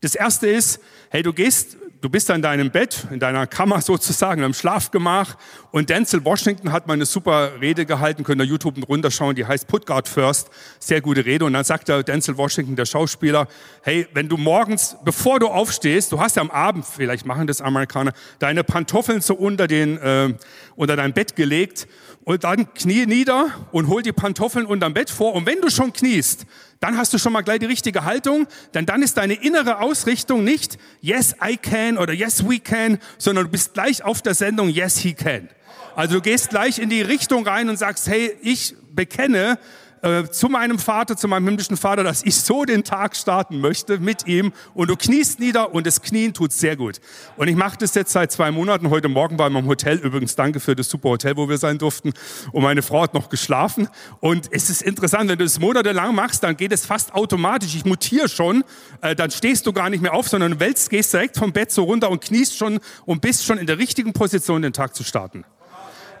Das 0.00 0.14
erste 0.14 0.46
ist, 0.46 0.78
hey, 1.10 1.24
du 1.24 1.32
gehst 1.32 1.76
du 2.00 2.10
bist 2.10 2.30
in 2.30 2.42
deinem 2.42 2.70
Bett, 2.70 3.06
in 3.10 3.18
deiner 3.18 3.46
Kammer 3.46 3.80
sozusagen, 3.82 4.42
im 4.42 4.54
Schlafgemach. 4.54 5.36
Und 5.70 5.90
Denzel 5.90 6.24
Washington 6.24 6.72
hat 6.72 6.86
mal 6.86 6.94
eine 6.94 7.06
super 7.06 7.60
Rede 7.60 7.86
gehalten, 7.86 8.24
könnt 8.24 8.40
ihr 8.40 8.46
YouTube 8.46 8.76
runterschauen, 8.88 9.34
die 9.36 9.44
heißt 9.44 9.66
Put 9.66 9.86
God 9.86 10.08
First, 10.08 10.50
sehr 10.78 11.00
gute 11.00 11.24
Rede. 11.24 11.44
Und 11.44 11.52
dann 11.52 11.64
sagt 11.64 11.88
der 11.88 12.02
Denzel 12.02 12.36
Washington, 12.36 12.76
der 12.76 12.86
Schauspieler, 12.86 13.48
hey, 13.82 14.06
wenn 14.14 14.28
du 14.28 14.36
morgens, 14.36 14.96
bevor 15.04 15.38
du 15.38 15.48
aufstehst, 15.48 16.12
du 16.12 16.20
hast 16.20 16.36
ja 16.36 16.42
am 16.42 16.50
Abend, 16.50 16.84
vielleicht 16.84 17.26
machen 17.26 17.46
das 17.46 17.60
Amerikaner, 17.60 18.12
deine 18.38 18.64
Pantoffeln 18.64 19.20
so 19.20 19.34
unter, 19.34 19.66
den, 19.66 19.98
äh, 19.98 20.34
unter 20.76 20.96
dein 20.96 21.12
Bett 21.12 21.36
gelegt 21.36 21.86
und 22.24 22.42
dann 22.42 22.74
knie 22.74 23.06
nieder 23.06 23.50
und 23.70 23.86
hol 23.86 24.02
die 24.02 24.12
Pantoffeln 24.12 24.66
unterm 24.66 24.94
Bett 24.94 25.10
vor. 25.10 25.34
Und 25.34 25.46
wenn 25.46 25.60
du 25.60 25.70
schon 25.70 25.92
kniest, 25.92 26.44
dann 26.80 26.98
hast 26.98 27.12
du 27.12 27.18
schon 27.18 27.32
mal 27.32 27.42
gleich 27.42 27.60
die 27.60 27.66
richtige 27.66 28.04
Haltung, 28.04 28.46
denn 28.74 28.86
dann 28.86 29.02
ist 29.02 29.16
deine 29.16 29.34
innere 29.34 29.80
Ausrichtung 29.80 30.44
nicht 30.44 30.78
Yes, 31.00 31.34
I 31.44 31.56
can 31.56 31.98
oder 31.98 32.12
Yes, 32.12 32.48
we 32.48 32.58
can, 32.58 32.98
sondern 33.18 33.46
du 33.46 33.50
bist 33.50 33.74
gleich 33.74 34.04
auf 34.04 34.22
der 34.22 34.34
Sendung 34.34 34.68
Yes, 34.68 34.98
he 34.98 35.14
can. 35.14 35.48
Also 35.94 36.16
du 36.16 36.20
gehst 36.20 36.50
gleich 36.50 36.78
in 36.78 36.90
die 36.90 37.00
Richtung 37.00 37.46
rein 37.46 37.70
und 37.70 37.78
sagst, 37.78 38.06
hey, 38.06 38.36
ich 38.42 38.74
bekenne, 38.90 39.58
äh, 40.06 40.30
zu 40.30 40.48
meinem 40.48 40.78
Vater, 40.78 41.16
zu 41.16 41.26
meinem 41.26 41.46
himmlischen 41.46 41.76
Vater, 41.76 42.04
dass 42.04 42.22
ich 42.22 42.36
so 42.36 42.64
den 42.64 42.84
Tag 42.84 43.16
starten 43.16 43.60
möchte 43.60 43.98
mit 43.98 44.26
ihm. 44.26 44.52
Und 44.72 44.88
du 44.88 44.96
kniest 44.96 45.40
nieder 45.40 45.74
und 45.74 45.84
das 45.86 46.00
Knien 46.00 46.32
tut 46.32 46.52
sehr 46.52 46.76
gut. 46.76 47.00
Und 47.36 47.48
ich 47.48 47.56
mache 47.56 47.76
das 47.78 47.94
jetzt 47.94 48.12
seit 48.12 48.30
zwei 48.30 48.52
Monaten. 48.52 48.90
Heute 48.90 49.08
Morgen 49.08 49.36
war 49.38 49.48
in 49.48 49.52
meinem 49.52 49.66
Hotel. 49.66 49.98
Übrigens 49.98 50.36
danke 50.36 50.60
für 50.60 50.76
das 50.76 50.88
super 50.88 51.08
Hotel, 51.10 51.36
wo 51.36 51.48
wir 51.48 51.58
sein 51.58 51.78
durften. 51.78 52.12
Und 52.52 52.62
meine 52.62 52.82
Frau 52.82 53.02
hat 53.02 53.14
noch 53.14 53.28
geschlafen. 53.28 53.88
Und 54.20 54.48
es 54.52 54.70
ist 54.70 54.82
interessant, 54.82 55.28
wenn 55.28 55.38
du 55.38 55.44
das 55.44 55.58
monatelang 55.58 56.14
machst, 56.14 56.44
dann 56.44 56.56
geht 56.56 56.70
es 56.70 56.86
fast 56.86 57.12
automatisch. 57.12 57.74
Ich 57.74 57.84
mutiere 57.84 58.28
schon. 58.28 58.62
Äh, 59.00 59.16
dann 59.16 59.32
stehst 59.32 59.66
du 59.66 59.72
gar 59.72 59.90
nicht 59.90 60.02
mehr 60.02 60.14
auf, 60.14 60.28
sondern 60.28 60.60
wälzt, 60.60 60.88
gehst 60.88 61.12
direkt 61.12 61.36
vom 61.36 61.52
Bett 61.52 61.72
so 61.72 61.82
runter 61.82 62.10
und 62.10 62.20
kniest 62.22 62.56
schon 62.56 62.78
und 63.06 63.20
bist 63.20 63.44
schon 63.44 63.58
in 63.58 63.66
der 63.66 63.78
richtigen 63.78 64.12
Position, 64.12 64.62
den 64.62 64.72
Tag 64.72 64.94
zu 64.94 65.02
starten. 65.02 65.44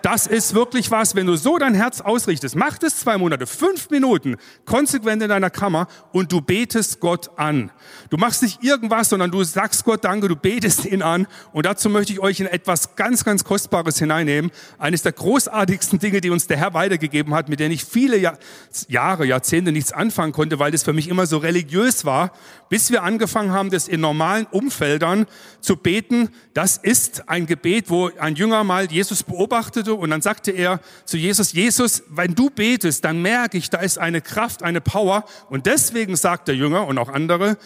Das 0.06 0.28
ist 0.28 0.54
wirklich 0.54 0.92
was, 0.92 1.16
wenn 1.16 1.26
du 1.26 1.34
so 1.34 1.58
dein 1.58 1.74
Herz 1.74 2.00
ausrichtest. 2.00 2.54
Mach 2.54 2.78
das 2.78 3.00
zwei 3.00 3.18
Monate, 3.18 3.44
fünf 3.44 3.90
Minuten, 3.90 4.36
konsequent 4.64 5.20
in 5.20 5.28
deiner 5.28 5.50
Kammer 5.50 5.88
und 6.12 6.30
du 6.30 6.40
betest 6.40 7.00
Gott 7.00 7.28
an. 7.36 7.72
Du 8.08 8.16
machst 8.16 8.40
nicht 8.44 8.62
irgendwas, 8.62 9.08
sondern 9.08 9.32
du 9.32 9.42
sagst 9.42 9.82
Gott 9.82 10.04
Danke, 10.04 10.28
du 10.28 10.36
betest 10.36 10.84
ihn 10.84 11.02
an. 11.02 11.26
Und 11.52 11.66
dazu 11.66 11.90
möchte 11.90 12.12
ich 12.12 12.20
euch 12.20 12.38
in 12.38 12.46
etwas 12.46 12.94
ganz, 12.94 13.24
ganz 13.24 13.42
Kostbares 13.42 13.98
hineinnehmen. 13.98 14.52
Eines 14.78 15.02
der 15.02 15.10
großartigsten 15.10 15.98
Dinge, 15.98 16.20
die 16.20 16.30
uns 16.30 16.46
der 16.46 16.58
Herr 16.58 16.72
weitergegeben 16.72 17.34
hat, 17.34 17.48
mit 17.48 17.58
denen 17.58 17.72
ich 17.72 17.84
viele 17.84 18.16
Jahr, 18.16 18.38
Jahre, 18.86 19.26
Jahrzehnte 19.26 19.72
nichts 19.72 19.90
anfangen 19.90 20.32
konnte, 20.32 20.60
weil 20.60 20.70
das 20.70 20.84
für 20.84 20.92
mich 20.92 21.08
immer 21.08 21.26
so 21.26 21.38
religiös 21.38 22.04
war, 22.04 22.30
bis 22.68 22.92
wir 22.92 23.02
angefangen 23.02 23.50
haben, 23.50 23.70
das 23.70 23.88
in 23.88 24.02
normalen 24.02 24.46
Umfeldern 24.52 25.26
zu 25.60 25.76
beten. 25.76 26.28
Das 26.54 26.76
ist 26.76 27.28
ein 27.28 27.46
Gebet, 27.46 27.90
wo 27.90 28.12
ein 28.20 28.36
Jünger 28.36 28.62
mal 28.62 28.86
Jesus 28.88 29.24
beobachtete 29.24 29.95
und 29.96 30.10
dann 30.10 30.22
sagte 30.22 30.50
er 30.50 30.80
zu 31.04 31.16
Jesus, 31.16 31.52
Jesus, 31.52 32.02
wenn 32.08 32.34
du 32.34 32.50
betest, 32.50 33.04
dann 33.04 33.22
merke 33.22 33.58
ich, 33.58 33.70
da 33.70 33.78
ist 33.78 33.98
eine 33.98 34.20
Kraft, 34.20 34.62
eine 34.62 34.80
Power. 34.80 35.24
Und 35.48 35.66
deswegen 35.66 36.16
sagt 36.16 36.48
der 36.48 36.56
Jünger 36.56 36.86
und 36.86 36.98
auch 36.98 37.08
andere, 37.08 37.58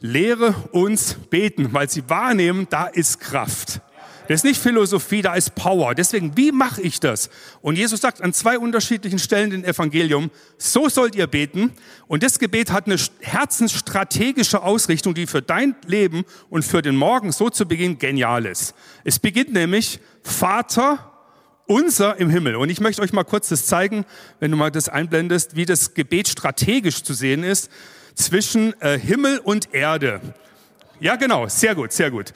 lehre 0.00 0.54
uns 0.72 1.14
beten, 1.30 1.72
weil 1.72 1.88
sie 1.88 2.08
wahrnehmen, 2.08 2.66
da 2.70 2.86
ist 2.86 3.20
Kraft. 3.20 3.80
Das 4.26 4.36
ist 4.36 4.44
nicht 4.44 4.60
Philosophie, 4.60 5.20
da 5.20 5.34
ist 5.34 5.54
Power. 5.54 5.94
Deswegen, 5.94 6.34
wie 6.36 6.50
mache 6.50 6.80
ich 6.80 6.98
das? 6.98 7.28
Und 7.60 7.76
Jesus 7.76 8.00
sagt 8.00 8.22
an 8.22 8.32
zwei 8.32 8.58
unterschiedlichen 8.58 9.18
Stellen 9.18 9.52
im 9.52 9.64
Evangelium, 9.64 10.30
so 10.56 10.88
sollt 10.88 11.14
ihr 11.14 11.26
beten. 11.26 11.72
Und 12.06 12.22
das 12.22 12.38
Gebet 12.38 12.72
hat 12.72 12.86
eine 12.86 12.96
herzensstrategische 13.20 14.62
Ausrichtung, 14.62 15.12
die 15.12 15.26
für 15.26 15.42
dein 15.42 15.76
Leben 15.86 16.24
und 16.48 16.64
für 16.64 16.80
den 16.80 16.96
Morgen 16.96 17.32
so 17.32 17.50
zu 17.50 17.66
Beginn 17.66 17.98
genial 17.98 18.46
ist. 18.46 18.74
Es 19.04 19.18
beginnt 19.18 19.52
nämlich, 19.52 20.00
Vater, 20.22 21.13
unser 21.66 22.18
im 22.18 22.30
Himmel. 22.30 22.56
Und 22.56 22.70
ich 22.70 22.80
möchte 22.80 23.02
euch 23.02 23.12
mal 23.12 23.24
kurz 23.24 23.48
das 23.48 23.66
zeigen, 23.66 24.04
wenn 24.40 24.50
du 24.50 24.56
mal 24.56 24.70
das 24.70 24.88
einblendest, 24.88 25.56
wie 25.56 25.66
das 25.66 25.94
Gebet 25.94 26.28
strategisch 26.28 27.02
zu 27.02 27.14
sehen 27.14 27.42
ist 27.42 27.70
zwischen 28.14 28.80
äh, 28.80 28.98
Himmel 28.98 29.38
und 29.38 29.74
Erde. 29.74 30.20
Ja, 31.00 31.16
genau, 31.16 31.48
sehr 31.48 31.74
gut, 31.74 31.92
sehr 31.92 32.10
gut. 32.10 32.32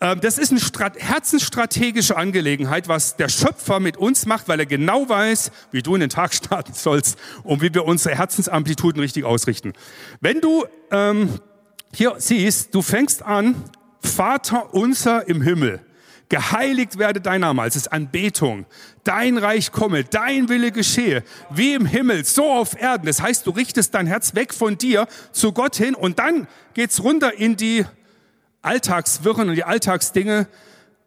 Ähm, 0.00 0.20
das 0.20 0.38
ist 0.38 0.50
eine 0.50 0.60
herzensstrategische 0.98 2.16
Angelegenheit, 2.16 2.88
was 2.88 3.16
der 3.16 3.28
Schöpfer 3.28 3.80
mit 3.80 3.96
uns 3.96 4.26
macht, 4.26 4.48
weil 4.48 4.60
er 4.60 4.66
genau 4.66 5.08
weiß, 5.08 5.50
wie 5.70 5.82
du 5.82 5.94
in 5.94 6.00
den 6.00 6.10
Tag 6.10 6.34
starten 6.34 6.72
sollst 6.74 7.18
und 7.42 7.62
wie 7.62 7.72
wir 7.72 7.84
unsere 7.84 8.14
Herzensamplituden 8.14 9.00
richtig 9.00 9.24
ausrichten. 9.24 9.72
Wenn 10.20 10.40
du 10.40 10.64
ähm, 10.90 11.40
hier 11.92 12.14
siehst, 12.18 12.74
du 12.74 12.82
fängst 12.82 13.22
an, 13.22 13.54
Vater 14.00 14.74
unser 14.74 15.28
im 15.28 15.40
Himmel, 15.40 15.80
geheiligt 16.34 16.98
werde 16.98 17.20
dein 17.20 17.42
Name, 17.42 17.62
also 17.62 17.78
es 17.78 17.86
ist 17.86 17.92
Anbetung, 17.92 18.66
dein 19.04 19.38
Reich 19.38 19.70
komme, 19.70 20.02
dein 20.02 20.48
Wille 20.48 20.72
geschehe, 20.72 21.22
wie 21.50 21.74
im 21.74 21.86
Himmel, 21.86 22.24
so 22.24 22.50
auf 22.50 22.76
Erden. 22.76 23.06
Das 23.06 23.22
heißt, 23.22 23.46
du 23.46 23.52
richtest 23.52 23.94
dein 23.94 24.08
Herz 24.08 24.34
weg 24.34 24.52
von 24.52 24.76
dir 24.76 25.06
zu 25.30 25.52
Gott 25.52 25.76
hin 25.76 25.94
und 25.94 26.18
dann 26.18 26.48
geht's 26.74 27.04
runter 27.04 27.38
in 27.38 27.56
die 27.56 27.84
Alltagswirren 28.62 29.48
und 29.48 29.54
die 29.54 29.62
Alltagsdinge. 29.62 30.48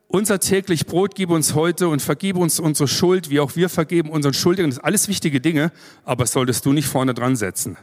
Unser 0.07 0.39
täglich 0.39 0.85
Brot 0.85 1.13
gib 1.13 1.29
uns 1.29 1.53
heute 1.55 1.89
und 1.89 2.01
vergib 2.01 2.37
uns 2.37 2.61
unsere 2.61 2.87
Schuld, 2.87 3.29
wie 3.29 3.41
auch 3.41 3.57
wir 3.57 3.67
vergeben 3.67 4.09
unseren 4.09 4.33
Schuldigen. 4.33 4.69
Das 4.69 4.75
sind 4.75 4.85
alles 4.85 5.09
wichtige 5.09 5.41
Dinge, 5.41 5.73
aber 6.05 6.25
solltest 6.25 6.65
du 6.65 6.71
nicht 6.71 6.87
vorne 6.87 7.13
dran 7.13 7.35
setzen. 7.35 7.75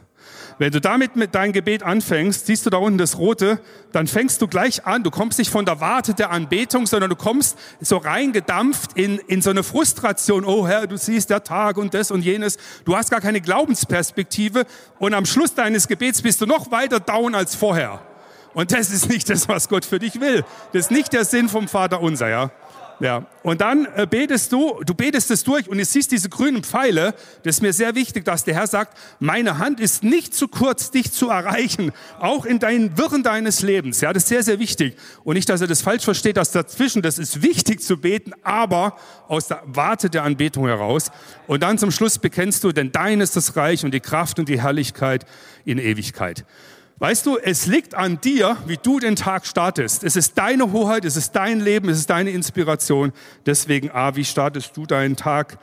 Wenn 0.57 0.71
du 0.71 0.79
damit 0.79 1.17
mit 1.17 1.35
deinem 1.35 1.51
Gebet 1.51 1.83
anfängst, 1.83 2.45
siehst 2.45 2.65
du 2.65 2.69
da 2.69 2.77
unten 2.77 2.97
das 2.97 3.17
Rote, 3.17 3.59
dann 3.91 4.07
fängst 4.07 4.41
du 4.41 4.47
gleich 4.47 4.85
an. 4.85 5.03
Du 5.03 5.11
kommst 5.11 5.37
nicht 5.37 5.51
von 5.51 5.65
der 5.65 5.81
Warte 5.81 6.13
der 6.13 6.31
Anbetung, 6.31 6.87
sondern 6.87 7.09
du 7.09 7.17
kommst 7.17 7.57
so 7.81 7.97
reingedampft 7.97 8.93
in, 8.93 9.17
in 9.17 9.41
so 9.41 9.49
eine 9.49 9.63
Frustration. 9.63 10.45
Oh 10.45 10.65
Herr, 10.65 10.87
du 10.87 10.97
siehst 10.97 11.29
der 11.29 11.43
Tag 11.43 11.75
und 11.75 11.93
das 11.93 12.09
und 12.09 12.21
jenes. 12.21 12.57
Du 12.85 12.95
hast 12.95 13.11
gar 13.11 13.19
keine 13.19 13.41
Glaubensperspektive 13.41 14.65
und 14.97 15.13
am 15.13 15.25
Schluss 15.25 15.53
deines 15.53 15.89
Gebets 15.89 16.21
bist 16.21 16.39
du 16.39 16.45
noch 16.45 16.71
weiter 16.71 17.01
down 17.01 17.35
als 17.35 17.55
vorher. 17.55 18.01
Und 18.53 18.71
das 18.71 18.89
ist 18.91 19.09
nicht 19.09 19.29
das, 19.29 19.49
was 19.49 19.67
Gott 19.67 19.83
für 19.83 19.99
dich 19.99 20.21
will. 20.21 20.45
Das 20.71 20.85
ist 20.85 20.91
nicht 20.91 21.11
der 21.11 21.25
Sinn 21.25 21.49
vom 21.49 21.67
Vater 21.67 21.99
unser, 21.99 22.29
ja. 22.29 22.51
Ja. 22.99 23.25
Und 23.43 23.61
dann 23.61 23.87
äh, 23.95 24.07
betest 24.09 24.51
du, 24.51 24.81
du 24.85 24.93
betest 24.93 25.29
es 25.31 25.43
durch 25.43 25.69
und 25.69 25.77
du 25.77 25.85
siehst 25.85 26.11
diese 26.11 26.29
grünen 26.29 26.63
Pfeile. 26.63 27.13
Das 27.43 27.57
ist 27.57 27.61
mir 27.61 27.73
sehr 27.73 27.95
wichtig, 27.95 28.25
dass 28.25 28.43
der 28.43 28.55
Herr 28.55 28.67
sagt, 28.67 28.97
meine 29.19 29.57
Hand 29.57 29.79
ist 29.79 30.03
nicht 30.03 30.33
zu 30.33 30.47
kurz, 30.47 30.91
dich 30.91 31.11
zu 31.11 31.29
erreichen, 31.29 31.91
auch 32.19 32.45
in 32.45 32.59
deinen 32.59 32.97
Wirren 32.97 33.23
deines 33.23 33.61
Lebens. 33.61 34.01
Ja, 34.01 34.13
das 34.13 34.23
ist 34.23 34.29
sehr, 34.29 34.43
sehr 34.43 34.59
wichtig. 34.59 34.95
Und 35.23 35.35
nicht, 35.35 35.49
dass 35.49 35.61
er 35.61 35.67
das 35.67 35.81
falsch 35.81 36.03
versteht, 36.03 36.37
dass 36.37 36.51
dazwischen, 36.51 37.01
das 37.01 37.19
ist 37.19 37.41
wichtig 37.41 37.81
zu 37.81 37.97
beten, 37.97 38.31
aber 38.43 38.97
aus 39.27 39.47
der 39.47 39.61
Warte 39.65 40.09
der 40.09 40.23
Anbetung 40.23 40.67
heraus. 40.67 41.11
Und 41.47 41.63
dann 41.63 41.77
zum 41.77 41.91
Schluss 41.91 42.17
bekennst 42.17 42.63
du, 42.63 42.71
denn 42.71 42.91
dein 42.91 43.21
ist 43.21 43.35
das 43.35 43.55
Reich 43.55 43.83
und 43.83 43.93
die 43.93 43.99
Kraft 43.99 44.39
und 44.39 44.49
die 44.49 44.61
Herrlichkeit 44.61 45.25
in 45.65 45.77
Ewigkeit. 45.77 46.45
Weißt 46.97 47.25
du, 47.25 47.37
es 47.37 47.65
liegt 47.65 47.93
an 47.93 48.21
dir, 48.21 48.55
wie 48.67 48.77
du 48.77 49.01
den 49.01 49.17
Tag 49.17 49.45
startest. 49.45 50.05
Es 50.05 50.15
ist 50.15 50.37
deine 50.37 50.71
Hoheit, 50.71 51.03
es 51.03 51.17
ist 51.17 51.33
dein 51.33 51.59
Leben, 51.59 51.89
es 51.89 51.97
ist 51.97 52.09
deine 52.09 52.29
Inspiration. 52.29 53.11
Deswegen, 53.45 53.91
A, 53.91 54.15
wie 54.15 54.23
startest 54.23 54.77
du 54.77 54.85
deinen 54.85 55.17
Tag? 55.17 55.57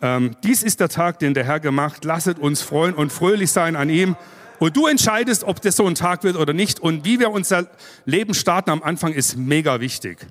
Ähm, 0.00 0.36
dies 0.44 0.62
ist 0.62 0.78
der 0.78 0.88
Tag, 0.88 1.18
den 1.18 1.34
der 1.34 1.42
Herr 1.42 1.58
gemacht. 1.58 2.04
Lasset 2.04 2.38
uns 2.38 2.62
freuen 2.62 2.94
und 2.94 3.12
fröhlich 3.12 3.50
sein 3.50 3.74
an 3.74 3.90
ihm. 3.90 4.14
Und 4.60 4.76
du 4.76 4.86
entscheidest, 4.86 5.42
ob 5.42 5.60
das 5.60 5.74
so 5.74 5.86
ein 5.86 5.96
Tag 5.96 6.22
wird 6.22 6.36
oder 6.36 6.52
nicht. 6.52 6.78
Und 6.78 7.04
wie 7.04 7.18
wir 7.18 7.32
unser 7.32 7.66
Leben 8.04 8.32
starten 8.32 8.70
am 8.70 8.84
Anfang 8.84 9.12
ist 9.12 9.36
mega 9.36 9.80
wichtig. 9.80 10.24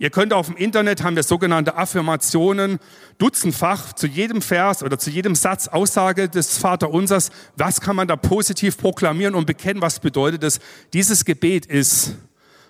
Ihr 0.00 0.10
könnt 0.10 0.32
auf 0.32 0.46
dem 0.46 0.56
Internet 0.56 1.02
haben 1.02 1.16
wir 1.16 1.24
sogenannte 1.24 1.74
Affirmationen, 1.74 2.78
dutzendfach 3.18 3.92
zu 3.94 4.06
jedem 4.06 4.42
Vers 4.42 4.84
oder 4.84 4.96
zu 4.96 5.10
jedem 5.10 5.34
Satz 5.34 5.66
Aussage 5.66 6.28
des 6.28 6.56
Vaterunsers. 6.58 7.30
Was 7.56 7.80
kann 7.80 7.96
man 7.96 8.06
da 8.06 8.14
positiv 8.14 8.78
proklamieren 8.78 9.34
und 9.34 9.46
bekennen? 9.46 9.82
Was 9.82 9.98
bedeutet 9.98 10.44
es? 10.44 10.60
Dieses 10.92 11.24
Gebet 11.24 11.66
ist, 11.66 12.14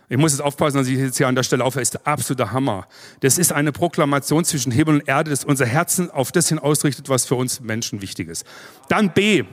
ich 0.08 0.16
muss 0.16 0.32
jetzt 0.32 0.40
aufpassen, 0.40 0.78
dass 0.78 0.86
ich 0.86 0.96
jetzt 0.96 1.18
hier 1.18 1.28
an 1.28 1.34
der 1.34 1.42
Stelle 1.42 1.64
aufhöre, 1.64 1.82
ist 1.82 1.94
der 1.94 2.06
absolute 2.06 2.50
Hammer. 2.52 2.86
Das 3.20 3.36
ist 3.36 3.52
eine 3.52 3.72
Proklamation 3.72 4.46
zwischen 4.46 4.72
Himmel 4.72 5.00
und 5.00 5.08
Erde, 5.08 5.30
das 5.30 5.44
unser 5.44 5.66
Herzen 5.66 6.10
auf 6.10 6.32
das 6.32 6.48
hin 6.48 6.58
ausrichtet, 6.58 7.10
was 7.10 7.26
für 7.26 7.34
uns 7.34 7.60
Menschen 7.60 8.00
wichtig 8.00 8.28
ist. 8.28 8.46
Dann 8.88 9.12
B. 9.12 9.44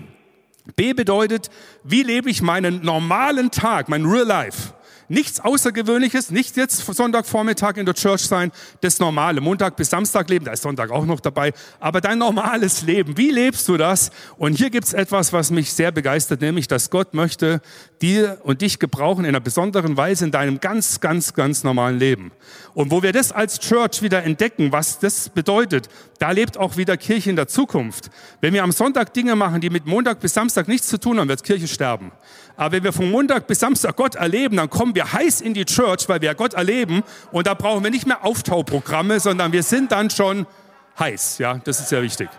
B 0.77 0.94
bedeutet, 0.94 1.50
wie 1.84 2.03
lebe 2.03 2.29
ich 2.29 2.41
meinen 2.41 2.86
normalen 2.86 3.51
Tag, 3.51 3.89
mein 3.89 4.05
Real 4.05 4.25
Life? 4.25 4.74
Nichts 5.07 5.39
Außergewöhnliches, 5.39 6.31
nicht 6.31 6.57
jetzt 6.57 6.85
Sonntagvormittag 6.85 7.77
in 7.77 7.85
der 7.85 7.93
Church 7.93 8.21
sein, 8.21 8.51
das 8.81 9.00
normale, 9.00 9.39
Montag 9.39 9.75
bis 9.75 9.89
Samstag 9.89 10.29
leben, 10.29 10.45
da 10.45 10.51
ist 10.51 10.63
Sonntag 10.63 10.89
auch 10.89 11.05
noch 11.05 11.19
dabei, 11.19 11.53
aber 11.79 12.01
dein 12.01 12.17
normales 12.17 12.81
Leben, 12.81 13.17
wie 13.17 13.29
lebst 13.29 13.67
du 13.67 13.77
das? 13.77 14.09
Und 14.38 14.57
hier 14.57 14.69
gibt's 14.69 14.93
etwas, 14.93 15.31
was 15.31 15.51
mich 15.51 15.74
sehr 15.74 15.91
begeistert, 15.91 16.41
nämlich, 16.41 16.67
dass 16.67 16.89
Gott 16.89 17.13
möchte 17.13 17.62
dir 18.02 18.40
und 18.44 18.62
dich 18.62 18.80
gebrauchen 18.80 19.25
in 19.25 19.30
einer 19.30 19.40
besonderen 19.40 19.98
Weise 19.98 20.25
in 20.25 20.32
deinem 20.32 20.60
ganz, 20.60 21.00
ganz, 21.00 21.34
ganz 21.34 21.64
normalen 21.64 21.98
Leben. 21.98 22.32
Und 22.74 22.92
wo 22.92 23.04
wir 23.04 23.12
das 23.12 23.32
als 23.32 23.60
Church 23.60 24.02
wieder 24.02 24.24
entdecken, 24.24 24.72
was 24.72 25.00
das 25.00 25.30
bedeutet, 25.30 25.90
da 26.20 26.32
lebt 26.32 26.58
auch 26.58 26.78
wieder 26.78 26.98
Kirche 26.98 27.30
in 27.30 27.36
der 27.36 27.48
Zukunft. 27.48 28.10
Wenn 28.42 28.54
wir 28.54 28.64
am 28.64 28.72
Sonntag 28.72 29.14
Dinge 29.14 29.36
machen, 29.36 29.62
die 29.62 29.70
mit 29.70 29.86
Montag 29.86 30.20
bis 30.20 30.34
Samstag 30.34 30.68
nichts 30.68 30.88
zu 30.88 31.00
tun 31.00 31.20
haben, 31.20 31.30
wird 31.30 31.44
Kirche 31.44 31.68
sterben. 31.68 32.12
Aber 32.58 32.74
wenn 32.74 32.84
wir 32.84 32.94
von 32.94 33.10
Montag 33.10 33.48
bis 33.48 33.60
Samstag 33.60 33.96
Gott 33.96 34.16
erleben, 34.16 34.58
dann 34.58 34.70
kommen 34.70 34.96
wir 34.96 35.12
heiß 35.12 35.42
in 35.42 35.54
die 35.54 35.66
Church, 35.66 36.08
weil 36.08 36.22
wir 36.22 36.34
Gott 36.36 36.54
erleben. 36.54 37.04
Und 37.32 37.48
da 37.48 37.54
brauchen 37.54 37.84
wir 37.84 37.92
nicht 37.92 38.08
mehr 38.08 38.24
Auftauprogramme, 38.24 39.20
sondern 39.20 39.52
wir 39.52 39.64
sind 39.64 39.92
dann 39.92 40.10
schon 40.10 40.46
heiß. 41.00 41.38
Ja, 41.40 41.60
das 41.64 41.80
ist 41.80 41.90
sehr 41.90 42.02
wichtig. 42.02 42.30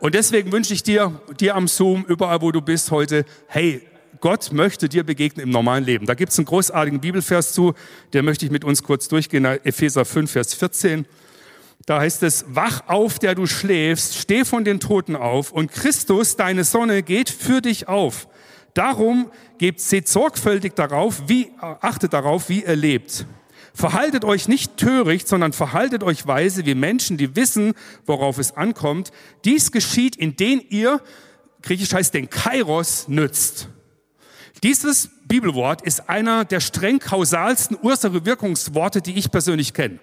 Und 0.00 0.16
deswegen 0.16 0.50
wünsche 0.50 0.74
ich 0.74 0.82
dir, 0.82 1.20
dir 1.38 1.54
am 1.54 1.68
Zoom, 1.68 2.04
überall 2.08 2.40
wo 2.40 2.50
du 2.50 2.60
bist 2.60 2.90
heute, 2.90 3.24
hey, 3.46 3.82
Gott 4.20 4.52
möchte 4.52 4.88
dir 4.88 5.04
begegnen 5.04 5.46
im 5.46 5.50
normalen 5.50 5.84
Leben. 5.84 6.06
Da 6.06 6.14
gibt 6.14 6.32
es 6.32 6.38
einen 6.38 6.46
großartigen 6.46 7.00
Bibelvers 7.00 7.52
zu, 7.52 7.74
der 8.12 8.22
möchte 8.22 8.44
ich 8.44 8.50
mit 8.50 8.64
uns 8.64 8.82
kurz 8.82 9.08
durchgehen, 9.08 9.44
Epheser 9.44 10.04
5, 10.04 10.30
Vers 10.30 10.54
14. 10.54 11.06
Da 11.86 12.00
heißt 12.00 12.22
es, 12.22 12.44
wach 12.48 12.82
auf, 12.86 13.18
der 13.18 13.34
du 13.34 13.46
schläfst, 13.46 14.16
steh 14.16 14.44
von 14.44 14.64
den 14.64 14.78
Toten 14.78 15.16
auf 15.16 15.50
und 15.50 15.72
Christus, 15.72 16.36
deine 16.36 16.64
Sonne, 16.64 17.02
geht 17.02 17.28
für 17.30 17.60
dich 17.60 17.88
auf. 17.88 18.28
Darum 18.74 19.30
gebt, 19.58 19.80
seht 19.80 20.08
sorgfältig 20.08 20.74
darauf, 20.74 21.28
wie, 21.28 21.50
achtet 21.58 22.12
darauf, 22.12 22.48
wie 22.48 22.64
ihr 22.64 22.76
lebt. 22.76 23.26
Verhaltet 23.74 24.24
euch 24.24 24.48
nicht 24.48 24.76
töricht, 24.76 25.26
sondern 25.26 25.52
verhaltet 25.52 26.02
euch 26.02 26.26
weise 26.26 26.66
wie 26.66 26.74
Menschen, 26.74 27.16
die 27.16 27.34
wissen, 27.34 27.74
worauf 28.06 28.38
es 28.38 28.56
ankommt. 28.56 29.10
Dies 29.44 29.72
geschieht, 29.72 30.14
indem 30.14 30.62
ihr, 30.68 31.00
griechisch 31.62 31.92
heißt 31.92 32.14
den 32.14 32.30
Kairos, 32.30 33.08
nützt. 33.08 33.68
Dieses 34.62 35.10
Bibelwort 35.26 35.82
ist 35.82 36.08
einer 36.08 36.44
der 36.44 36.60
streng 36.60 37.00
kausalsten 37.00 37.76
Ursache-Wirkungsworte, 37.82 39.02
die 39.02 39.18
ich 39.18 39.32
persönlich 39.32 39.74
kenne. 39.74 39.98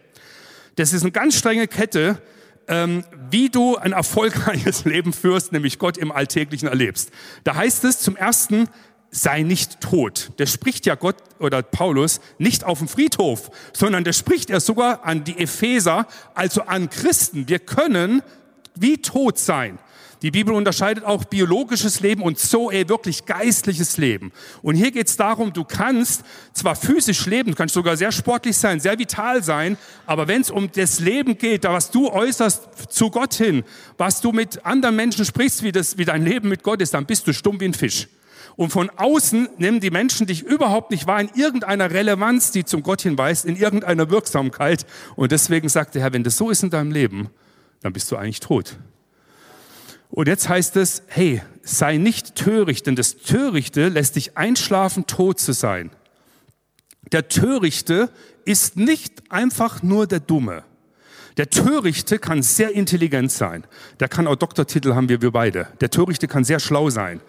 Das 0.76 0.92
ist 0.92 1.04
eine 1.04 1.12
ganz 1.12 1.36
strenge 1.36 1.68
Kette, 1.68 2.22
ähm, 2.68 3.06
wie 3.30 3.50
du 3.50 3.78
ein 3.78 3.94
erfolgreiches 3.94 4.84
Leben 4.86 5.14
führst, 5.14 5.54
nämlich 5.54 5.80
Gott 5.80 5.98
im 5.98 6.12
Alltäglichen 6.12 6.68
erlebst. 6.68 7.12
Da 7.46 7.56
heißt 7.56 7.86
es 7.86 8.00
zum 8.00 8.18
ersten, 8.18 8.68
sei 9.12 9.44
nicht 9.44 9.80
tot. 9.80 10.32
Der 10.40 10.46
spricht 10.46 10.86
ja 10.86 10.96
Gott 10.96 11.16
oder 11.40 11.62
Paulus 11.64 12.20
nicht 12.38 12.66
auf 12.66 12.80
dem 12.80 12.90
Friedhof, 12.90 13.50
sondern 13.72 14.04
der 14.04 14.14
spricht 14.14 14.50
er 14.50 14.60
sogar 14.60 15.06
an 15.06 15.24
die 15.24 15.40
Epheser, 15.40 16.06
also 16.36 16.64
an 16.64 16.90
Christen. 16.90 17.48
Wir 17.48 17.60
können 17.60 18.22
wie 18.76 18.98
tot 19.02 19.38
sein. 19.40 19.80
Die 20.22 20.32
Bibel 20.32 20.54
unterscheidet 20.54 21.06
auch 21.06 21.24
biologisches 21.24 22.02
Leben 22.02 22.22
und 22.24 22.38
so 22.38 22.70
ey, 22.70 22.90
wirklich 22.90 23.26
geistliches 23.26 23.98
Leben. 23.98 24.34
Und 24.62 24.76
hier 24.76 24.92
geht 24.92 25.08
es 25.08 25.16
darum, 25.16 25.54
du 25.54 25.64
kannst 25.64 26.24
zwar 26.54 26.76
physisch 26.76 27.26
leben, 27.26 27.52
du 27.52 27.56
kannst 27.56 27.74
sogar 27.74 27.96
sehr 27.96 28.12
sportlich 28.12 28.58
sein, 28.58 28.82
sehr 28.82 29.00
vital 29.00 29.44
sein, 29.44 29.78
aber 30.06 30.28
wenn 30.28 30.42
es 30.42 30.52
um 30.52 30.70
das 30.72 31.00
Leben 31.00 31.38
geht, 31.38 31.64
da 31.64 31.72
was 31.72 31.90
du 31.90 32.10
äußerst 32.10 32.92
zu 32.92 33.10
Gott 33.10 33.34
hin, 33.34 33.64
was 33.98 34.20
du 34.20 34.34
mit 34.34 34.66
anderen 34.66 34.98
Menschen 34.98 35.24
sprichst, 35.24 35.64
wie, 35.64 35.72
das, 35.72 35.98
wie 35.98 36.06
dein 36.06 36.26
Leben 36.26 36.50
mit 36.50 36.64
Gott 36.64 36.82
ist, 36.82 36.94
dann 36.94 37.06
bist 37.06 37.26
du 37.26 37.34
stumm 37.34 37.60
wie 37.62 37.66
ein 37.66 37.74
Fisch. 37.74 38.10
Und 38.58 38.72
von 38.72 38.90
außen 38.90 39.48
nehmen 39.58 39.80
die 39.80 39.90
Menschen 39.90 40.28
dich 40.28 40.44
überhaupt 40.44 40.92
nicht 40.92 41.08
wahr 41.08 41.22
in 41.22 41.30
irgendeiner 41.34 41.92
Relevanz, 41.92 42.52
die 42.52 42.66
zum 42.66 42.84
Gott 42.84 43.02
hinweist, 43.02 43.46
in 43.46 43.56
irgendeiner 43.56 44.10
Wirksamkeit. 44.10 44.86
Und 45.16 45.32
deswegen 45.32 45.70
sagt 45.70 45.96
der 45.96 46.02
Herr, 46.02 46.12
wenn 46.12 46.26
das 46.26 46.36
so 46.36 46.50
ist 46.50 46.62
in 46.62 46.70
deinem 46.70 46.92
Leben, 46.92 47.30
dann 47.82 47.94
bist 47.94 48.12
du 48.12 48.18
eigentlich 48.18 48.42
tot. 48.42 48.76
Und 50.10 50.28
jetzt 50.28 50.50
heißt 50.50 50.76
es, 50.76 51.04
hey, 51.08 51.42
sei 51.64 51.98
nicht 51.98 52.36
töricht, 52.36 52.88
denn 52.88 52.96
das 52.96 53.18
Törichte 53.18 53.90
lässt 53.90 54.16
dich 54.16 54.38
einschlafen, 54.38 55.06
tot 55.06 55.40
zu 55.40 55.54
sein. 55.54 55.92
Der 57.12 57.28
Törichte 57.28 58.10
ist 58.46 58.76
nicht 58.76 59.32
einfach 59.32 59.84
nur 59.84 60.08
der 60.08 60.20
Dumme. 60.20 60.64
Der 61.38 61.50
Törichte 61.50 62.20
kann 62.20 62.42
sehr 62.42 62.74
intelligent 62.74 63.32
sein. 63.32 63.64
Der 64.00 64.10
kann 64.10 64.28
auch 64.28 64.36
Doktortitel 64.36 64.94
haben 64.94 65.10
wir, 65.10 65.22
wir 65.22 65.32
beide. 65.32 65.68
Der 65.80 65.90
Törichte 65.90 66.28
kann 66.28 66.44
sehr 66.44 66.60
schlau 66.60 66.90
sein. 66.90 67.22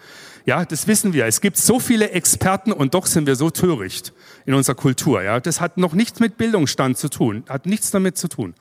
Ja, 0.46 0.64
das 0.64 0.87
wissen 0.87 1.12
wir. 1.12 1.26
Es 1.26 1.40
gibt 1.40 1.58
so 1.58 1.78
viele 1.78 2.10
Experten 2.10 2.72
und 2.72 2.94
doch 2.94 3.06
sind 3.06 3.26
wir 3.26 3.37
so 3.37 3.50
töricht 3.50 4.12
in 4.46 4.54
unserer 4.54 4.75
Kultur. 4.75 5.22
Ja, 5.22 5.38
das 5.38 5.60
hat 5.60 5.76
noch 5.76 5.92
nichts 5.92 6.18
mit 6.18 6.38
Bildungsstand 6.38 6.99
zu 6.99 7.08
tun, 7.08 7.44
hat 7.49 7.66
nichts 7.66 7.90
damit 7.90 8.16
zu 8.16 8.28
tun. 8.28 8.54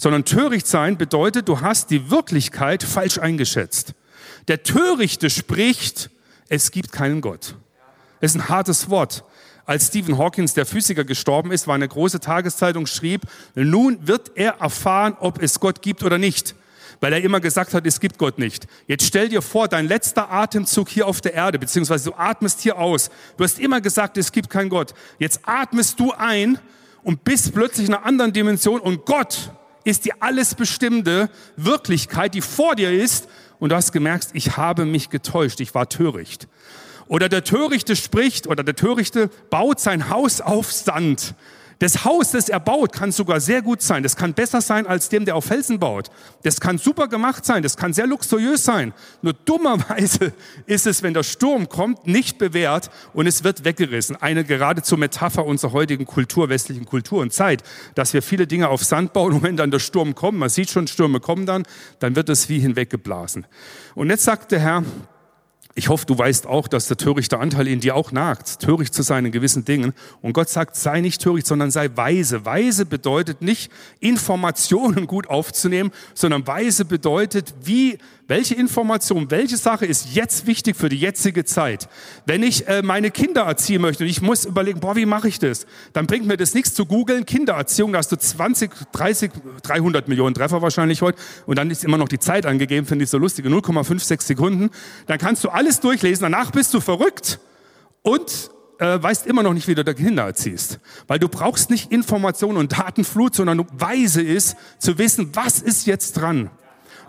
Sondern 0.00 0.24
töricht 0.24 0.66
sein 0.66 0.96
bedeutet, 0.96 1.46
du 1.46 1.60
hast 1.60 1.90
die 1.90 2.10
Wirklichkeit 2.10 2.82
falsch 2.82 3.18
eingeschätzt. 3.18 3.92
Der 4.48 4.62
Törichte 4.62 5.28
spricht, 5.28 6.08
es 6.48 6.70
gibt 6.70 6.90
keinen 6.90 7.20
Gott. 7.20 7.54
Das 8.18 8.30
ist 8.30 8.40
ein 8.40 8.48
hartes 8.48 8.88
Wort. 8.88 9.24
Als 9.66 9.88
Stephen 9.88 10.16
Hawkins, 10.16 10.54
der 10.54 10.64
Physiker, 10.64 11.04
gestorben 11.04 11.52
ist, 11.52 11.66
war 11.66 11.74
eine 11.74 11.86
große 11.86 12.18
Tageszeitung, 12.18 12.86
schrieb, 12.86 13.24
nun 13.54 14.06
wird 14.06 14.32
er 14.36 14.52
erfahren, 14.52 15.18
ob 15.20 15.42
es 15.42 15.60
Gott 15.60 15.82
gibt 15.82 16.02
oder 16.02 16.16
nicht. 16.16 16.54
Weil 17.00 17.12
er 17.12 17.20
immer 17.20 17.40
gesagt 17.40 17.74
hat, 17.74 17.86
es 17.86 18.00
gibt 18.00 18.16
Gott 18.16 18.38
nicht. 18.38 18.66
Jetzt 18.86 19.04
stell 19.04 19.28
dir 19.28 19.42
vor, 19.42 19.68
dein 19.68 19.86
letzter 19.86 20.32
Atemzug 20.32 20.88
hier 20.88 21.06
auf 21.06 21.20
der 21.20 21.34
Erde, 21.34 21.58
beziehungsweise 21.58 22.08
du 22.08 22.16
atmest 22.16 22.62
hier 22.62 22.78
aus. 22.78 23.10
Du 23.36 23.44
hast 23.44 23.58
immer 23.58 23.82
gesagt, 23.82 24.16
es 24.16 24.32
gibt 24.32 24.48
keinen 24.48 24.70
Gott. 24.70 24.94
Jetzt 25.18 25.40
atmest 25.44 26.00
du 26.00 26.12
ein 26.12 26.58
und 27.02 27.22
bist 27.22 27.52
plötzlich 27.52 27.86
in 27.86 27.92
einer 27.92 28.06
anderen 28.06 28.32
Dimension 28.32 28.80
und 28.80 29.04
Gott 29.04 29.52
ist 29.84 30.04
die 30.04 30.20
alles 30.20 30.54
bestimmende 30.54 31.30
Wirklichkeit, 31.56 32.34
die 32.34 32.40
vor 32.40 32.74
dir 32.74 32.92
ist. 32.92 33.28
Und 33.58 33.70
du 33.70 33.76
hast 33.76 33.92
gemerkt, 33.92 34.28
ich 34.32 34.56
habe 34.56 34.84
mich 34.84 35.10
getäuscht, 35.10 35.60
ich 35.60 35.74
war 35.74 35.88
töricht. 35.88 36.48
Oder 37.06 37.28
der 37.28 37.44
Törichte 37.44 37.96
spricht 37.96 38.46
oder 38.46 38.62
der 38.62 38.76
Törichte 38.76 39.30
baut 39.50 39.80
sein 39.80 40.08
Haus 40.10 40.40
auf 40.40 40.72
Sand. 40.72 41.34
Das 41.80 42.04
Haus, 42.04 42.32
das 42.32 42.50
er 42.50 42.60
baut, 42.60 42.92
kann 42.92 43.10
sogar 43.10 43.40
sehr 43.40 43.62
gut 43.62 43.80
sein. 43.80 44.02
Das 44.02 44.14
kann 44.14 44.34
besser 44.34 44.60
sein 44.60 44.86
als 44.86 45.08
dem, 45.08 45.24
der 45.24 45.34
auf 45.34 45.46
Felsen 45.46 45.78
baut. 45.78 46.10
Das 46.42 46.60
kann 46.60 46.76
super 46.76 47.08
gemacht 47.08 47.46
sein. 47.46 47.62
Das 47.62 47.78
kann 47.78 47.94
sehr 47.94 48.06
luxuriös 48.06 48.64
sein. 48.64 48.92
Nur 49.22 49.32
dummerweise 49.32 50.34
ist 50.66 50.86
es, 50.86 51.02
wenn 51.02 51.14
der 51.14 51.22
Sturm 51.22 51.70
kommt, 51.70 52.06
nicht 52.06 52.36
bewährt 52.36 52.90
und 53.14 53.26
es 53.26 53.44
wird 53.44 53.64
weggerissen. 53.64 54.14
Eine 54.16 54.44
geradezu 54.44 54.98
Metapher 54.98 55.46
unserer 55.46 55.72
heutigen 55.72 56.04
Kultur, 56.04 56.50
westlichen 56.50 56.84
Kultur 56.84 57.22
und 57.22 57.32
Zeit, 57.32 57.62
dass 57.94 58.12
wir 58.12 58.20
viele 58.20 58.46
Dinge 58.46 58.68
auf 58.68 58.84
Sand 58.84 59.14
bauen 59.14 59.32
und 59.32 59.42
wenn 59.50 59.56
dann 59.56 59.70
der 59.70 59.78
Sturm 59.78 60.14
kommt, 60.14 60.38
man 60.38 60.50
sieht 60.50 60.68
schon, 60.68 60.86
Stürme 60.86 61.18
kommen 61.18 61.46
dann, 61.46 61.62
dann 61.98 62.14
wird 62.14 62.28
es 62.28 62.50
wie 62.50 62.58
hinweggeblasen. 62.58 63.46
Und 63.94 64.10
jetzt 64.10 64.24
sagt 64.24 64.52
der 64.52 64.60
Herr, 64.60 64.84
ich 65.80 65.88
hoffe, 65.88 66.04
du 66.04 66.18
weißt 66.18 66.46
auch, 66.46 66.68
dass 66.68 66.88
der 66.88 66.98
törichte 66.98 67.38
Anteil 67.38 67.66
in 67.66 67.80
dir 67.80 67.96
auch 67.96 68.12
nagt, 68.12 68.60
töricht 68.60 68.92
zu 68.92 69.00
sein 69.00 69.24
in 69.24 69.32
gewissen 69.32 69.64
Dingen. 69.64 69.94
Und 70.20 70.34
Gott 70.34 70.50
sagt, 70.50 70.76
sei 70.76 71.00
nicht 71.00 71.22
töricht, 71.22 71.46
sondern 71.46 71.70
sei 71.70 71.88
weise. 71.94 72.44
Weise 72.44 72.84
bedeutet 72.84 73.40
nicht, 73.40 73.72
Informationen 73.98 75.06
gut 75.06 75.30
aufzunehmen, 75.30 75.90
sondern 76.12 76.46
weise 76.46 76.84
bedeutet, 76.84 77.54
wie 77.62 77.96
welche 78.30 78.54
Information, 78.54 79.28
welche 79.32 79.56
Sache 79.56 79.84
ist 79.84 80.14
jetzt 80.14 80.46
wichtig 80.46 80.76
für 80.76 80.88
die 80.88 80.96
jetzige 80.96 81.44
Zeit? 81.44 81.88
Wenn 82.26 82.44
ich 82.44 82.68
äh, 82.68 82.80
meine 82.80 83.10
Kinder 83.10 83.42
erziehen 83.42 83.82
möchte 83.82 84.04
und 84.04 84.08
ich 84.08 84.22
muss 84.22 84.44
überlegen, 84.44 84.78
boah, 84.78 84.94
wie 84.94 85.04
mache 85.04 85.26
ich 85.26 85.40
das? 85.40 85.66
Dann 85.94 86.06
bringt 86.06 86.28
mir 86.28 86.36
das 86.36 86.54
nichts 86.54 86.72
zu 86.72 86.86
googeln, 86.86 87.26
Kindererziehung, 87.26 87.90
da 87.92 87.98
hast 87.98 88.12
du 88.12 88.16
20, 88.16 88.70
30, 88.92 89.32
300 89.64 90.06
Millionen 90.06 90.36
Treffer 90.36 90.62
wahrscheinlich 90.62 91.02
heute 91.02 91.18
und 91.46 91.58
dann 91.58 91.72
ist 91.72 91.82
immer 91.82 91.98
noch 91.98 92.06
die 92.06 92.20
Zeit 92.20 92.46
angegeben, 92.46 92.86
finde 92.86 93.02
ich 93.02 93.10
so 93.10 93.18
lustig, 93.18 93.46
0,56 93.46 94.22
Sekunden. 94.22 94.70
Dann 95.08 95.18
kannst 95.18 95.42
du 95.42 95.48
alles 95.48 95.80
durchlesen, 95.80 96.22
danach 96.22 96.52
bist 96.52 96.72
du 96.72 96.80
verrückt 96.80 97.40
und 98.02 98.52
äh, 98.78 99.02
weißt 99.02 99.26
immer 99.26 99.42
noch 99.42 99.54
nicht, 99.54 99.66
wie 99.66 99.74
du 99.74 99.82
deine 99.82 99.96
Kinder 99.96 100.22
erziehst. 100.22 100.78
Weil 101.08 101.18
du 101.18 101.28
brauchst 101.28 101.68
nicht 101.68 101.90
Information 101.90 102.56
und 102.56 102.78
Datenflut, 102.78 103.34
sondern 103.34 103.66
weise 103.72 104.22
ist 104.22 104.56
zu 104.78 104.98
wissen, 104.98 105.30
was 105.34 105.60
ist 105.60 105.86
jetzt 105.86 106.12
dran. 106.12 106.48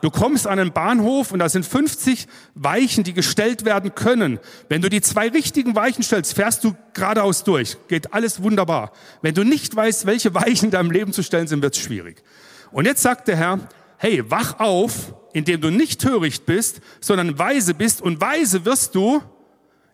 Du 0.01 0.10
kommst 0.10 0.48
an 0.48 0.60
einen 0.60 0.72
Bahnhof 0.72 1.31
und 1.31 1.39
da 1.39 1.48
sind 1.48 1.65
50 1.65 2.27
Weichen, 2.55 3.03
die 3.03 3.13
gestellt 3.13 3.65
werden 3.65 3.93
können. 3.93 4.39
Wenn 4.67 4.81
du 4.81 4.89
die 4.89 5.01
zwei 5.01 5.27
richtigen 5.29 5.75
Weichen 5.75 6.03
stellst, 6.03 6.33
fährst 6.33 6.64
du 6.64 6.75
geradeaus 6.94 7.44
durch. 7.44 7.77
Geht 7.87 8.14
alles 8.14 8.42
wunderbar. 8.42 8.92
Wenn 9.22 9.35
du 9.35 9.44
nicht 9.44 9.75
weißt, 9.75 10.07
welche 10.07 10.33
Weichen 10.33 10.66
in 10.66 10.72
deinem 10.72 10.92
Leben 10.92 11.14
zu 11.14 11.22
stellen 11.22 11.48
sind, 11.48 11.61
wird 11.61 11.75
es 11.75 11.81
schwierig. 11.81 12.24
Und 12.72 12.85
jetzt 12.85 13.03
sagt 13.03 13.27
der 13.27 13.37
Herr, 13.37 13.59
hey, 13.98 14.29
wach 14.29 14.59
auf, 14.59 15.14
indem 15.33 15.61
du 15.61 15.70
nicht 15.70 16.01
töricht 16.01 16.48
bist, 16.48 16.81
sondern 17.00 17.37
weise 17.37 17.75
bist. 17.75 18.01
Und 18.01 18.20
weise 18.20 18.66
wirst 18.66 18.96
du, 18.96 19.22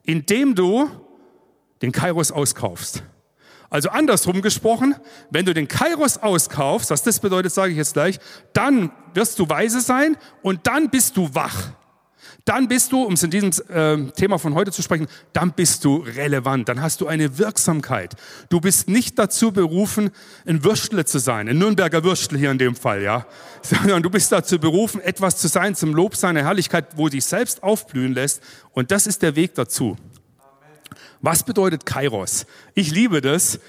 indem 0.04 0.56
du 0.56 0.90
den 1.82 1.92
Kairos 1.92 2.32
auskaufst. 2.32 3.04
Also 3.70 3.90
andersrum 3.90 4.42
gesprochen, 4.42 4.96
wenn 5.30 5.46
du 5.46 5.54
den 5.54 5.68
Kairos 5.68 6.18
auskaufst, 6.18 6.90
was 6.90 7.04
das 7.04 7.20
bedeutet, 7.20 7.54
sage 7.54 7.72
ich 7.72 7.78
jetzt 7.78 7.94
gleich, 7.94 8.20
dann 8.54 8.92
wirst 9.14 9.40
du 9.40 9.50
weise 9.50 9.82
sein 9.82 10.16
und 10.42 10.68
dann 10.68 10.90
bist 10.90 11.18
du 11.18 11.34
wach. 11.34 11.72
Dann 12.46 12.70
bist 12.70 12.94
du, 12.94 13.04
um 13.04 13.14
es 13.14 13.24
in 13.24 13.30
diesem 13.30 13.52
äh, 13.68 14.10
Thema 14.12 14.40
von 14.40 14.56
heute 14.56 14.72
zu 14.72 14.82
sprechen, 14.82 15.08
dann 15.34 15.52
bist 15.52 15.84
du 15.84 15.98
relevant, 15.98 16.70
dann 16.70 16.82
hast 16.82 17.02
du 17.02 17.08
eine 17.08 17.38
Wirksamkeit. 17.38 18.16
Du 18.48 18.62
bist 18.62 18.88
nicht 18.88 19.20
dazu 19.20 19.52
berufen, 19.52 20.12
ein 20.46 20.64
Würstle 20.64 21.04
zu 21.04 21.20
sein, 21.20 21.50
ein 21.50 21.58
Nürnberger 21.58 22.06
Würstel 22.06 22.38
hier 22.38 22.52
in 22.52 22.58
dem 22.58 22.76
Fall, 22.76 23.02
ja, 23.02 23.26
sondern 23.62 24.02
du 24.02 24.10
bist 24.10 24.32
dazu 24.32 24.60
berufen, 24.60 25.02
etwas 25.02 25.38
zu 25.38 25.50
sein 25.50 25.76
zum 25.76 25.94
Lob 25.94 26.16
seiner 26.16 26.42
Herrlichkeit, 26.42 26.96
wo 26.96 27.10
dich 27.10 27.26
selbst 27.26 27.64
aufblühen 27.64 28.14
lässt. 28.14 28.42
Und 28.72 28.92
das 28.92 29.08
ist 29.08 29.24
der 29.24 29.36
Weg 29.36 29.54
dazu. 29.56 29.98
Was 31.22 31.44
bedeutet 31.44 31.86
Kairos? 31.86 32.46
Ich 32.76 32.92
liebe 32.92 33.22
das, 33.22 33.60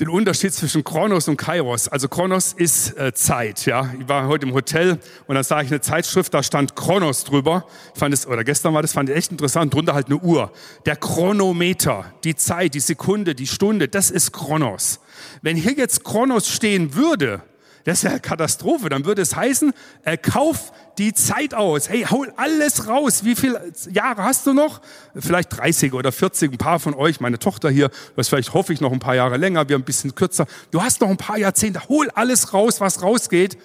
den 0.00 0.08
Unterschied 0.08 0.52
zwischen 0.52 0.84
Kronos 0.84 1.28
und 1.28 1.36
Kairos. 1.36 1.88
Also 1.88 2.08
Kronos 2.08 2.52
ist 2.54 2.98
äh, 2.98 3.14
Zeit, 3.14 3.66
ja. 3.66 3.94
Ich 4.00 4.08
war 4.08 4.26
heute 4.26 4.46
im 4.46 4.52
Hotel 4.52 4.98
und 5.26 5.34
da 5.34 5.44
sah 5.44 5.62
ich 5.62 5.68
eine 5.68 5.80
Zeitschrift, 5.80 6.34
da 6.34 6.42
stand 6.42 6.74
Kronos 6.74 7.24
drüber. 7.24 7.66
Ich 7.94 8.00
fand 8.00 8.12
es, 8.12 8.26
oder 8.26 8.42
gestern 8.42 8.74
war 8.74 8.82
das, 8.82 8.92
fand 8.92 9.10
ich 9.10 9.16
echt 9.16 9.30
interessant, 9.30 9.72
drunter 9.72 9.94
halt 9.94 10.06
eine 10.06 10.16
Uhr. 10.16 10.50
Der 10.86 10.96
Chronometer, 10.96 12.06
die 12.24 12.34
Zeit, 12.34 12.74
die 12.74 12.80
Sekunde, 12.80 13.34
die 13.34 13.46
Stunde, 13.46 13.88
das 13.88 14.10
ist 14.10 14.32
Kronos. 14.32 15.00
Wenn 15.40 15.56
hier 15.56 15.72
jetzt 15.72 16.04
Kronos 16.04 16.48
stehen 16.48 16.94
würde, 16.94 17.42
das 17.84 17.98
ist 17.98 18.02
ja 18.04 18.10
eine 18.10 18.20
Katastrophe. 18.20 18.88
Dann 18.88 19.04
würde 19.04 19.22
es 19.22 19.34
heißen, 19.34 19.72
äh, 20.04 20.16
kauf 20.16 20.72
die 20.98 21.12
Zeit 21.14 21.54
aus. 21.54 21.88
Hey, 21.88 22.04
hol 22.10 22.32
alles 22.36 22.86
raus. 22.86 23.24
Wie 23.24 23.34
viele 23.34 23.72
Jahre 23.90 24.24
hast 24.24 24.46
du 24.46 24.52
noch? 24.52 24.80
Vielleicht 25.14 25.56
30 25.56 25.92
oder 25.94 26.12
40. 26.12 26.52
Ein 26.52 26.58
paar 26.58 26.78
von 26.78 26.94
euch, 26.94 27.20
meine 27.20 27.38
Tochter 27.38 27.70
hier, 27.70 27.90
das 28.16 28.28
vielleicht 28.28 28.54
hoffe 28.54 28.72
ich 28.72 28.80
noch 28.80 28.92
ein 28.92 29.00
paar 29.00 29.14
Jahre 29.14 29.36
länger, 29.36 29.68
wir 29.68 29.76
ein 29.76 29.84
bisschen 29.84 30.14
kürzer. 30.14 30.46
Du 30.70 30.82
hast 30.82 31.00
noch 31.00 31.08
ein 31.08 31.16
paar 31.16 31.38
Jahrzehnte. 31.38 31.88
Hol 31.88 32.10
alles 32.14 32.52
raus, 32.52 32.80
was 32.80 33.02
rausgeht. 33.02 33.58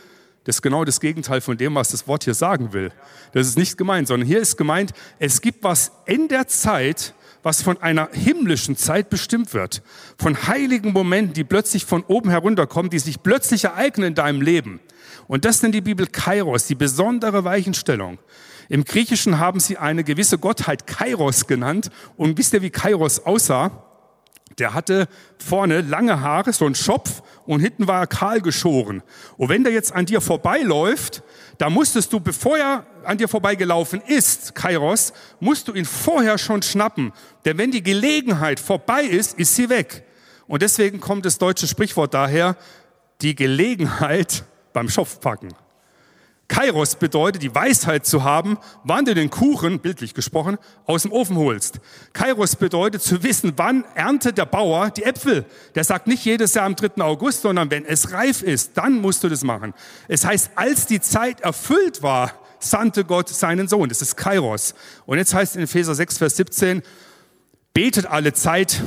Das 0.46 0.58
ist 0.58 0.62
genau 0.62 0.86
das 0.86 1.02
Gegenteil 1.02 1.42
von 1.42 1.58
dem, 1.58 1.76
was 1.76 1.90
das 1.90 2.08
Wort 2.08 2.24
hier 2.24 2.34
sagen 2.34 2.72
will. 2.72 2.92
Das 3.34 3.48
ist 3.48 3.58
nicht 3.58 3.78
gemeint, 3.78 4.08
sondern 4.08 4.26
hier 4.26 4.40
ist 4.40 4.56
gemeint, 4.56 4.94
es 5.20 5.42
gibt 5.42 5.62
was 5.64 5.92
in 6.06 6.30
der 6.30 6.48
Zeit, 6.48 7.14
was 7.48 7.62
von 7.62 7.82
einer 7.82 8.10
himmlischen 8.12 8.76
Zeit 8.76 9.10
bestimmt 9.10 9.54
wird. 9.54 9.82
Von 10.18 10.48
heiligen 10.48 10.92
Momenten, 10.92 11.34
die 11.34 11.46
plötzlich 11.46 11.86
von 11.86 12.04
oben 12.04 12.30
herunterkommen, 12.30 12.90
die 12.90 13.00
sich 13.00 13.24
plötzlich 13.24 13.64
ereignen 13.64 14.08
in 14.08 14.16
deinem 14.16 14.42
Leben. 14.42 14.82
Und 15.28 15.46
das 15.46 15.62
nennt 15.62 15.74
die 15.74 15.80
Bibel 15.80 16.08
Kairos, 16.08 16.68
die 16.68 16.76
besondere 16.76 17.46
Weichenstellung. 17.46 18.20
Im 18.68 18.84
Griechischen 18.84 19.40
haben 19.40 19.62
sie 19.62 19.78
eine 19.78 20.04
gewisse 20.04 20.38
Gottheit 20.38 20.88
Kairos 20.88 21.48
genannt. 21.48 21.90
Und 22.18 22.38
wisst 22.38 22.54
ihr, 22.54 22.62
wie 22.62 22.70
Kairos 22.70 23.26
aussah? 23.26 23.87
Der 24.60 24.74
hatte 24.74 25.08
vorne 25.38 25.82
lange 25.82 26.22
Haare, 26.22 26.52
so 26.52 26.66
ein 26.66 26.76
Schopf, 26.76 27.22
und 27.46 27.62
hinten 27.62 27.88
war 27.88 28.02
er 28.02 28.08
kahl 28.08 28.42
geschoren. 28.42 29.04
Und 29.38 29.50
wenn 29.50 29.64
der 29.64 29.72
jetzt 29.72 29.94
an 29.94 30.06
dir 30.06 30.20
vorbeiläuft, 30.20 31.24
da 31.58 31.70
musstest 31.70 32.12
du, 32.12 32.20
bevor 32.20 32.58
er 32.58 32.86
an 33.04 33.18
dir 33.18 33.28
vorbeigelaufen 33.28 34.02
ist, 34.02 34.54
Kairos, 34.56 35.14
musst 35.40 35.68
du 35.68 35.74
ihn 35.74 35.86
vorher 35.86 36.38
schon 36.38 36.62
schnappen. 36.62 37.14
Denn 37.46 37.58
wenn 37.58 37.72
die 37.72 37.84
Gelegenheit 37.84 38.60
vorbei 38.60 39.04
ist, 39.04 39.40
ist 39.40 39.56
sie 39.56 39.70
weg. 39.70 40.04
Und 40.48 40.62
deswegen 40.62 41.00
kommt 41.00 41.26
das 41.26 41.38
deutsche 41.38 41.68
Sprichwort 41.68 42.14
daher, 42.14 42.58
die 43.22 43.36
Gelegenheit 43.36 44.44
beim 44.74 44.90
Schopf 44.90 45.20
packen. 45.20 45.50
Kairos 46.48 46.96
bedeutet, 46.96 47.44
die 47.44 47.54
Weisheit 47.54 48.06
zu 48.06 48.24
haben, 48.24 48.58
wann 48.84 49.04
du 49.06 49.14
den 49.14 49.30
Kuchen, 49.30 49.80
bildlich 49.80 50.14
gesprochen, 50.14 50.58
aus 50.86 51.02
dem 51.02 51.12
Ofen 51.12 51.36
holst. 51.36 51.80
Kairos 52.14 52.56
bedeutet 52.56 53.02
zu 53.02 53.22
wissen, 53.22 53.54
wann 53.58 53.84
erntet 53.96 54.38
der 54.38 54.46
Bauer 54.46 54.90
die 54.92 55.04
Äpfel. 55.04 55.46
Der 55.76 55.84
sagt 55.84 56.08
nicht 56.08 56.24
jedes 56.24 56.54
Jahr 56.54 56.66
am 56.66 56.76
3. 56.76 57.02
August, 57.04 57.42
sondern 57.42 57.70
wenn 57.70 57.86
es 57.86 58.14
reif 58.14 58.42
ist, 58.42 58.78
dann 58.78 59.02
musst 59.02 59.24
du 59.24 59.30
das 59.30 59.44
machen. 59.44 59.74
Es 60.08 60.26
heißt, 60.26 60.52
als 60.56 60.86
die 60.86 61.02
Zeit 61.02 61.42
erfüllt 61.42 62.02
war, 62.02 62.32
sandte 62.60 63.04
Gott 63.04 63.30
seinen 63.30 63.68
Sohn. 63.68 63.90
Das 63.90 64.02
ist 64.02 64.16
Kairos. 64.16 64.74
Und 65.06 65.18
jetzt 65.18 65.34
heißt 65.34 65.58
in 65.58 65.64
Epheser 65.64 65.96
6, 65.96 66.18
Vers 66.18 66.38
17, 66.38 66.82
betet 67.74 68.06
alle 68.06 68.34
Zeit, 68.34 68.82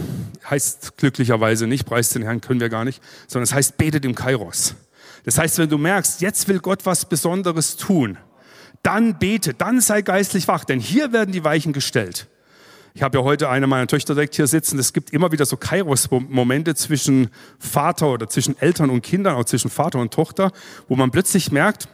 heißt 0.49 0.97
glücklicherweise 0.97 1.67
nicht, 1.67 1.85
preist 1.87 2.15
den 2.15 2.23
Herrn 2.23 2.41
können 2.41 2.61
wir 2.61 2.71
gar 2.71 2.85
nicht, 2.85 3.03
sondern 3.29 3.45
es 3.45 3.53
heißt 3.53 3.77
betet 3.77 4.05
im 4.05 4.15
Kairos. 4.15 4.75
Das 5.25 5.39
heißt, 5.39 5.59
wenn 5.59 5.69
du 5.69 5.79
merkst, 5.79 6.21
jetzt 6.21 6.49
will 6.49 6.61
Gott 6.61 6.87
was 6.87 7.05
Besonderes 7.05 7.77
tun, 7.77 8.19
dann 8.83 9.19
bete, 9.19 9.55
dann 9.55 9.81
sei 9.81 10.03
geistlich 10.03 10.49
wach, 10.49 10.65
denn 10.65 10.81
hier 10.81 11.13
werden 11.13 11.33
die 11.33 11.45
Weichen 11.45 11.73
gestellt. 11.73 12.29
Ich 12.95 13.03
habe 13.03 13.19
ja 13.19 13.25
heute 13.25 13.49
eine 13.49 13.67
meiner 13.67 13.87
Töchter 13.87 14.15
direkt 14.15 14.35
hier 14.35 14.47
sitzen. 14.47 14.79
Es 14.79 14.93
gibt 14.93 15.11
immer 15.11 15.31
wieder 15.31 15.47
so 15.47 15.57
Kairos-Momente 15.57 16.75
zwischen 16.75 17.29
Vater 17.59 18.09
oder 18.09 18.29
zwischen 18.29 18.59
Eltern 18.59 18.91
und 18.91 19.03
Kindern, 19.03 19.37
auch 19.37 19.45
zwischen 19.45 19.71
Vater 19.71 20.01
und 20.01 20.13
Tochter, 20.13 20.51
wo 20.89 20.97
man 20.97 21.11
plötzlich 21.11 21.53
merkt, 21.53 21.89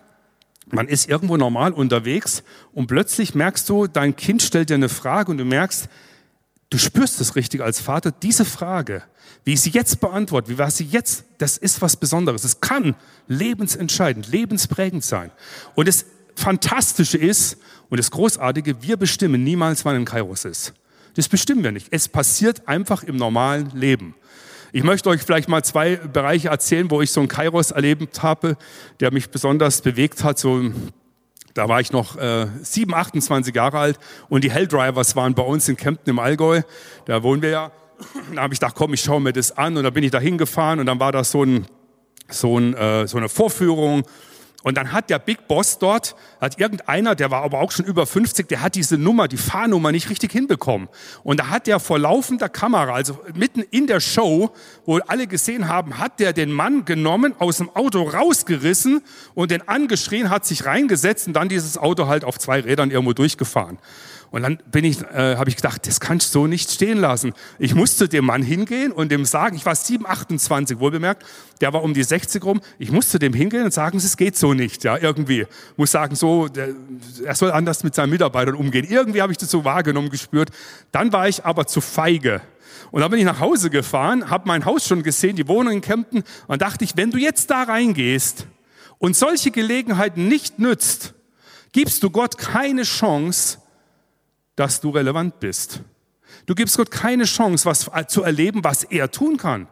man 0.70 0.88
ist 0.88 1.08
irgendwo 1.08 1.36
normal 1.36 1.72
unterwegs 1.72 2.42
und 2.72 2.86
plötzlich 2.86 3.34
merkst 3.34 3.68
du, 3.68 3.86
dein 3.86 4.16
Kind 4.16 4.42
stellt 4.42 4.70
dir 4.70 4.74
eine 4.74 4.88
Frage 4.88 5.30
und 5.30 5.38
du 5.38 5.44
merkst, 5.44 5.88
du 6.70 6.78
spürst 6.78 7.20
es 7.20 7.36
richtig 7.36 7.62
als 7.62 7.80
Vater, 7.80 8.10
diese 8.10 8.44
Frage, 8.44 9.02
wie 9.44 9.52
ich 9.52 9.60
sie 9.60 9.70
jetzt 9.70 10.00
beantworte, 10.00 10.50
wie 10.50 10.58
was 10.58 10.76
sie 10.76 10.84
jetzt, 10.84 11.24
das 11.38 11.56
ist 11.56 11.80
was 11.82 11.96
Besonderes. 11.96 12.44
Es 12.44 12.60
kann 12.60 12.96
lebensentscheidend, 13.28 14.28
lebensprägend 14.28 15.04
sein. 15.04 15.30
Und 15.74 15.88
das 15.88 16.06
Fantastische 16.34 17.18
ist 17.18 17.56
und 17.88 17.98
das 17.98 18.10
Großartige, 18.10 18.82
wir 18.82 18.96
bestimmen 18.96 19.44
niemals, 19.44 19.84
wann 19.84 19.96
ein 19.96 20.04
Kairos 20.04 20.44
ist. 20.44 20.74
Das 21.14 21.28
bestimmen 21.28 21.64
wir 21.64 21.72
nicht. 21.72 21.88
Es 21.90 22.08
passiert 22.08 22.68
einfach 22.68 23.02
im 23.02 23.16
normalen 23.16 23.70
Leben. 23.70 24.14
Ich 24.72 24.82
möchte 24.82 25.08
euch 25.08 25.22
vielleicht 25.22 25.48
mal 25.48 25.64
zwei 25.64 25.96
Bereiche 25.96 26.48
erzählen, 26.48 26.90
wo 26.90 27.00
ich 27.00 27.10
so 27.10 27.20
einen 27.20 27.28
Kairos 27.28 27.70
erlebt 27.70 28.22
habe, 28.22 28.58
der 29.00 29.12
mich 29.12 29.30
besonders 29.30 29.80
bewegt 29.80 30.22
hat. 30.22 30.38
So, 30.38 30.70
da 31.56 31.68
war 31.70 31.80
ich 31.80 31.90
noch 31.90 32.16
äh, 32.16 32.46
7, 32.60 32.92
28 32.92 33.54
Jahre 33.54 33.78
alt 33.78 33.98
und 34.28 34.44
die 34.44 34.50
Helldrivers 34.50 35.16
waren 35.16 35.34
bei 35.34 35.42
uns 35.42 35.68
in 35.68 35.76
Kempten 35.76 36.10
im 36.10 36.18
Allgäu. 36.18 36.60
Da 37.06 37.22
wohnen 37.22 37.40
wir 37.40 37.48
ja. 37.48 37.70
Da 38.34 38.42
habe 38.42 38.52
ich 38.52 38.60
gedacht, 38.60 38.74
komm, 38.76 38.92
ich 38.92 39.00
schaue 39.00 39.22
mir 39.22 39.32
das 39.32 39.56
an 39.56 39.76
und 39.78 39.82
dann 39.82 39.94
bin 39.94 40.04
ich 40.04 40.10
da 40.10 40.20
hingefahren 40.20 40.80
und 40.80 40.86
dann 40.86 41.00
war 41.00 41.12
das 41.12 41.30
so, 41.30 41.44
ein, 41.44 41.66
so, 42.28 42.58
ein, 42.58 42.74
äh, 42.74 43.06
so 43.08 43.16
eine 43.16 43.30
Vorführung 43.30 44.02
und 44.66 44.76
dann 44.76 44.92
hat 44.92 45.10
der 45.10 45.20
Big 45.20 45.46
Boss 45.46 45.78
dort, 45.78 46.16
hat 46.40 46.58
irgendeiner, 46.58 47.14
der 47.14 47.30
war 47.30 47.44
aber 47.44 47.60
auch 47.60 47.70
schon 47.70 47.84
über 47.84 48.04
50, 48.04 48.48
der 48.48 48.62
hat 48.62 48.74
diese 48.74 48.98
Nummer, 48.98 49.28
die 49.28 49.36
Fahrnummer 49.36 49.92
nicht 49.92 50.10
richtig 50.10 50.32
hinbekommen. 50.32 50.88
Und 51.22 51.38
da 51.38 51.50
hat 51.50 51.68
der 51.68 51.78
vor 51.78 52.00
laufender 52.00 52.48
Kamera, 52.48 52.92
also 52.92 53.16
mitten 53.32 53.62
in 53.70 53.86
der 53.86 54.00
Show, 54.00 54.50
wo 54.84 54.96
alle 55.06 55.28
gesehen 55.28 55.68
haben, 55.68 55.98
hat 55.98 56.18
der 56.18 56.32
den 56.32 56.50
Mann 56.50 56.84
genommen, 56.84 57.32
aus 57.38 57.58
dem 57.58 57.70
Auto 57.76 58.02
rausgerissen 58.02 59.02
und 59.36 59.52
den 59.52 59.68
angeschrien, 59.68 60.30
hat 60.30 60.44
sich 60.44 60.66
reingesetzt 60.66 61.28
und 61.28 61.34
dann 61.34 61.48
dieses 61.48 61.78
Auto 61.78 62.08
halt 62.08 62.24
auf 62.24 62.36
zwei 62.36 62.58
Rädern 62.58 62.90
irgendwo 62.90 63.12
durchgefahren. 63.12 63.78
Und 64.30 64.42
dann 64.42 64.58
bin 64.70 64.84
ich, 64.84 65.00
äh, 65.02 65.36
habe 65.36 65.48
ich 65.48 65.56
gedacht, 65.56 65.86
das 65.86 66.00
kannst 66.00 66.34
du 66.34 66.40
so 66.40 66.46
nicht 66.46 66.70
stehen 66.70 66.98
lassen. 66.98 67.32
Ich 67.58 67.74
musste 67.74 68.08
dem 68.08 68.26
Mann 68.26 68.42
hingehen 68.42 68.92
und 68.92 69.10
dem 69.10 69.24
sagen, 69.24 69.56
ich 69.56 69.64
war 69.64 69.74
7, 69.74 70.06
28, 70.06 70.78
wohl 70.78 70.90
bemerkt, 70.90 71.24
der 71.60 71.72
war 71.72 71.82
um 71.82 71.94
die 71.94 72.02
60 72.02 72.44
rum. 72.44 72.60
Ich 72.78 72.90
musste 72.90 73.18
dem 73.18 73.32
hingehen 73.32 73.64
und 73.64 73.72
sagen, 73.72 73.98
es 73.98 74.16
geht 74.16 74.36
so 74.36 74.52
nicht, 74.54 74.84
ja, 74.84 74.98
irgendwie. 74.98 75.46
Muss 75.76 75.92
sagen, 75.92 76.16
so, 76.16 76.48
der, 76.48 76.68
er 77.24 77.34
soll 77.34 77.50
anders 77.52 77.84
mit 77.84 77.94
seinen 77.94 78.10
Mitarbeitern 78.10 78.54
umgehen. 78.54 78.86
Irgendwie 78.88 79.22
habe 79.22 79.32
ich 79.32 79.38
das 79.38 79.50
so 79.50 79.64
wahrgenommen, 79.64 80.10
gespürt. 80.10 80.50
Dann 80.92 81.12
war 81.12 81.28
ich 81.28 81.44
aber 81.44 81.66
zu 81.66 81.80
feige. 81.80 82.42
Und 82.90 83.00
dann 83.00 83.10
bin 83.10 83.20
ich 83.20 83.26
nach 83.26 83.40
Hause 83.40 83.70
gefahren, 83.70 84.30
habe 84.30 84.46
mein 84.46 84.64
Haus 84.64 84.86
schon 84.86 85.02
gesehen, 85.02 85.36
die 85.36 85.48
Wohnung 85.48 85.74
in 85.74 85.80
Kempten, 85.80 86.22
und 86.46 86.62
dachte 86.62 86.84
ich, 86.84 86.96
wenn 86.96 87.10
du 87.10 87.18
jetzt 87.18 87.50
da 87.50 87.64
reingehst 87.64 88.46
und 88.98 89.16
solche 89.16 89.50
Gelegenheiten 89.50 90.28
nicht 90.28 90.58
nützt, 90.58 91.14
gibst 91.72 92.02
du 92.02 92.10
Gott 92.10 92.38
keine 92.38 92.82
Chance, 92.82 93.58
dass 94.56 94.80
du 94.80 94.90
relevant 94.90 95.38
bist. 95.40 95.80
Du 96.46 96.54
gibst 96.54 96.76
Gott 96.76 96.90
keine 96.90 97.24
Chance, 97.24 97.64
was 97.66 97.90
zu 98.08 98.22
erleben, 98.22 98.64
was 98.64 98.84
er 98.84 99.10
tun 99.10 99.36
kann. 99.36 99.68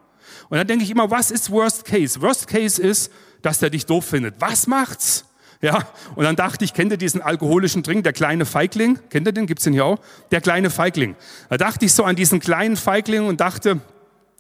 Und 0.48 0.58
dann 0.58 0.66
denke 0.66 0.84
ich 0.84 0.90
immer, 0.90 1.10
was 1.10 1.30
ist 1.30 1.50
Worst 1.50 1.84
Case? 1.84 2.20
Worst 2.20 2.46
Case 2.46 2.80
ist, 2.80 3.10
dass 3.42 3.62
er 3.62 3.70
dich 3.70 3.86
doof 3.86 4.04
findet. 4.04 4.36
Was 4.38 4.66
macht's? 4.66 5.24
Ja, 5.60 5.88
und 6.14 6.24
dann 6.24 6.36
dachte 6.36 6.64
ich, 6.64 6.74
kennt 6.74 6.92
ihr 6.92 6.98
diesen 6.98 7.22
alkoholischen 7.22 7.82
Drink, 7.82 8.04
der 8.04 8.12
kleine 8.12 8.44
Feigling? 8.44 8.98
Kennt 9.08 9.26
ihr 9.26 9.32
den? 9.32 9.46
Gibt's 9.46 9.64
den 9.64 9.72
hier 9.72 9.86
auch? 9.86 9.98
Der 10.30 10.42
kleine 10.42 10.68
Feigling. 10.68 11.16
Da 11.48 11.56
dachte 11.56 11.86
ich 11.86 11.92
so 11.94 12.04
an 12.04 12.16
diesen 12.16 12.38
kleinen 12.38 12.76
Feigling 12.76 13.26
und 13.26 13.40
dachte, 13.40 13.80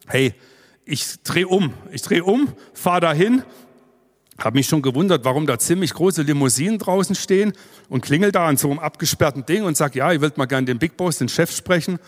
hey, 0.06 0.34
ich 0.84 1.22
drehe 1.22 1.48
um. 1.48 1.72
Ich 1.92 2.02
drehe 2.02 2.24
um, 2.24 2.52
fahre 2.74 3.00
dahin 3.00 3.42
habe 4.38 4.58
mich 4.58 4.66
schon 4.66 4.82
gewundert, 4.82 5.24
warum 5.24 5.46
da 5.46 5.58
ziemlich 5.58 5.94
große 5.94 6.22
Limousinen 6.22 6.78
draußen 6.78 7.14
stehen 7.14 7.52
und 7.88 8.00
klingel 8.02 8.32
da 8.32 8.46
an 8.46 8.56
so 8.56 8.70
einem 8.70 8.80
abgesperrten 8.80 9.46
Ding 9.46 9.62
und 9.62 9.76
sag, 9.76 9.94
ja, 9.94 10.12
ich 10.12 10.20
wollt 10.20 10.36
mal 10.36 10.46
gerne 10.46 10.66
den 10.66 10.78
Big 10.78 10.96
Boss, 10.96 11.18
den 11.18 11.28
Chef 11.28 11.54
sprechen. 11.54 11.98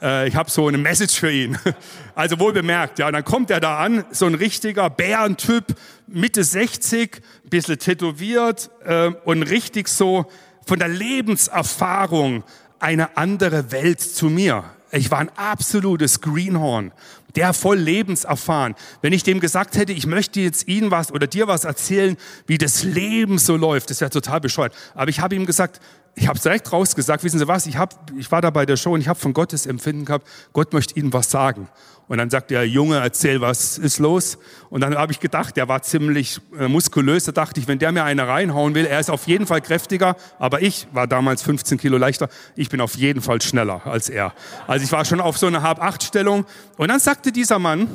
Äh, 0.00 0.28
ich 0.28 0.34
habe 0.34 0.50
so 0.50 0.66
eine 0.66 0.78
Message 0.78 1.18
für 1.18 1.30
ihn. 1.30 1.58
Also 2.16 2.38
wohl 2.38 2.52
bemerkt, 2.52 3.00
ja. 3.00 3.08
Und 3.08 3.14
dann 3.14 3.24
kommt 3.24 3.50
er 3.50 3.58
da 3.58 3.78
an, 3.78 4.04
so 4.12 4.26
ein 4.26 4.36
richtiger 4.36 4.88
Bärentyp, 4.88 5.74
Mitte 6.06 6.44
60, 6.44 7.20
bisschen 7.50 7.80
tätowiert 7.80 8.70
äh, 8.84 9.10
und 9.24 9.42
richtig 9.42 9.88
so 9.88 10.26
von 10.64 10.78
der 10.78 10.86
Lebenserfahrung 10.86 12.44
eine 12.78 13.16
andere 13.16 13.72
Welt 13.72 14.00
zu 14.00 14.26
mir. 14.26 14.62
Ich 14.92 15.10
war 15.10 15.18
ein 15.18 15.30
absolutes 15.34 16.20
Greenhorn 16.20 16.92
der 17.36 17.52
voll 17.52 17.78
lebenserfahren. 17.78 18.74
Wenn 19.02 19.12
ich 19.12 19.22
dem 19.22 19.40
gesagt 19.40 19.76
hätte, 19.76 19.92
ich 19.92 20.06
möchte 20.06 20.40
jetzt 20.40 20.68
Ihnen 20.68 20.90
was 20.90 21.12
oder 21.12 21.26
dir 21.26 21.48
was 21.48 21.64
erzählen, 21.64 22.16
wie 22.46 22.58
das 22.58 22.82
Leben 22.82 23.38
so 23.38 23.56
läuft, 23.56 23.90
das 23.90 24.00
wäre 24.00 24.10
total 24.10 24.40
bescheuert. 24.40 24.74
Aber 24.94 25.10
ich 25.10 25.20
habe 25.20 25.34
ihm 25.34 25.46
gesagt, 25.46 25.80
ich 26.16 26.28
habe 26.28 26.36
es 26.36 26.42
direkt 26.42 26.72
rausgesagt, 26.72 27.24
wissen 27.24 27.38
Sie 27.38 27.48
was, 27.48 27.66
ich, 27.66 27.76
hab, 27.76 28.10
ich 28.16 28.30
war 28.30 28.40
da 28.40 28.50
bei 28.50 28.66
der 28.66 28.76
Show 28.76 28.92
und 28.92 29.00
ich 29.00 29.08
habe 29.08 29.18
von 29.18 29.32
Gottes 29.32 29.66
Empfinden 29.66 30.04
gehabt, 30.04 30.28
Gott 30.52 30.72
möchte 30.72 30.98
Ihnen 30.98 31.12
was 31.12 31.30
sagen. 31.30 31.68
Und 32.06 32.18
dann 32.18 32.28
sagt 32.28 32.50
der 32.50 32.68
Junge, 32.68 32.98
erzähl, 32.98 33.40
was 33.40 33.78
ist 33.78 33.98
los? 33.98 34.38
Und 34.68 34.82
dann 34.82 34.94
habe 34.94 35.12
ich 35.12 35.20
gedacht, 35.20 35.56
der 35.56 35.68
war 35.68 35.82
ziemlich 35.82 36.38
äh, 36.58 36.68
muskulös. 36.68 37.24
Da 37.24 37.32
dachte 37.32 37.60
ich, 37.60 37.66
wenn 37.66 37.78
der 37.78 37.92
mir 37.92 38.04
eine 38.04 38.28
reinhauen 38.28 38.74
will, 38.74 38.84
er 38.84 39.00
ist 39.00 39.10
auf 39.10 39.26
jeden 39.26 39.46
Fall 39.46 39.62
kräftiger, 39.62 40.16
aber 40.38 40.60
ich 40.60 40.86
war 40.92 41.06
damals 41.06 41.42
15 41.42 41.78
Kilo 41.78 41.96
leichter. 41.96 42.28
Ich 42.56 42.68
bin 42.68 42.80
auf 42.82 42.94
jeden 42.96 43.22
Fall 43.22 43.40
schneller 43.40 43.86
als 43.86 44.10
er. 44.10 44.34
Also 44.66 44.84
ich 44.84 44.92
war 44.92 45.04
schon 45.06 45.20
auf 45.20 45.38
so 45.38 45.46
einer 45.46 45.62
Hab-Acht-Stellung. 45.62 46.44
Und 46.76 46.88
dann 46.88 47.00
sagte 47.00 47.32
dieser 47.32 47.58
Mann, 47.58 47.88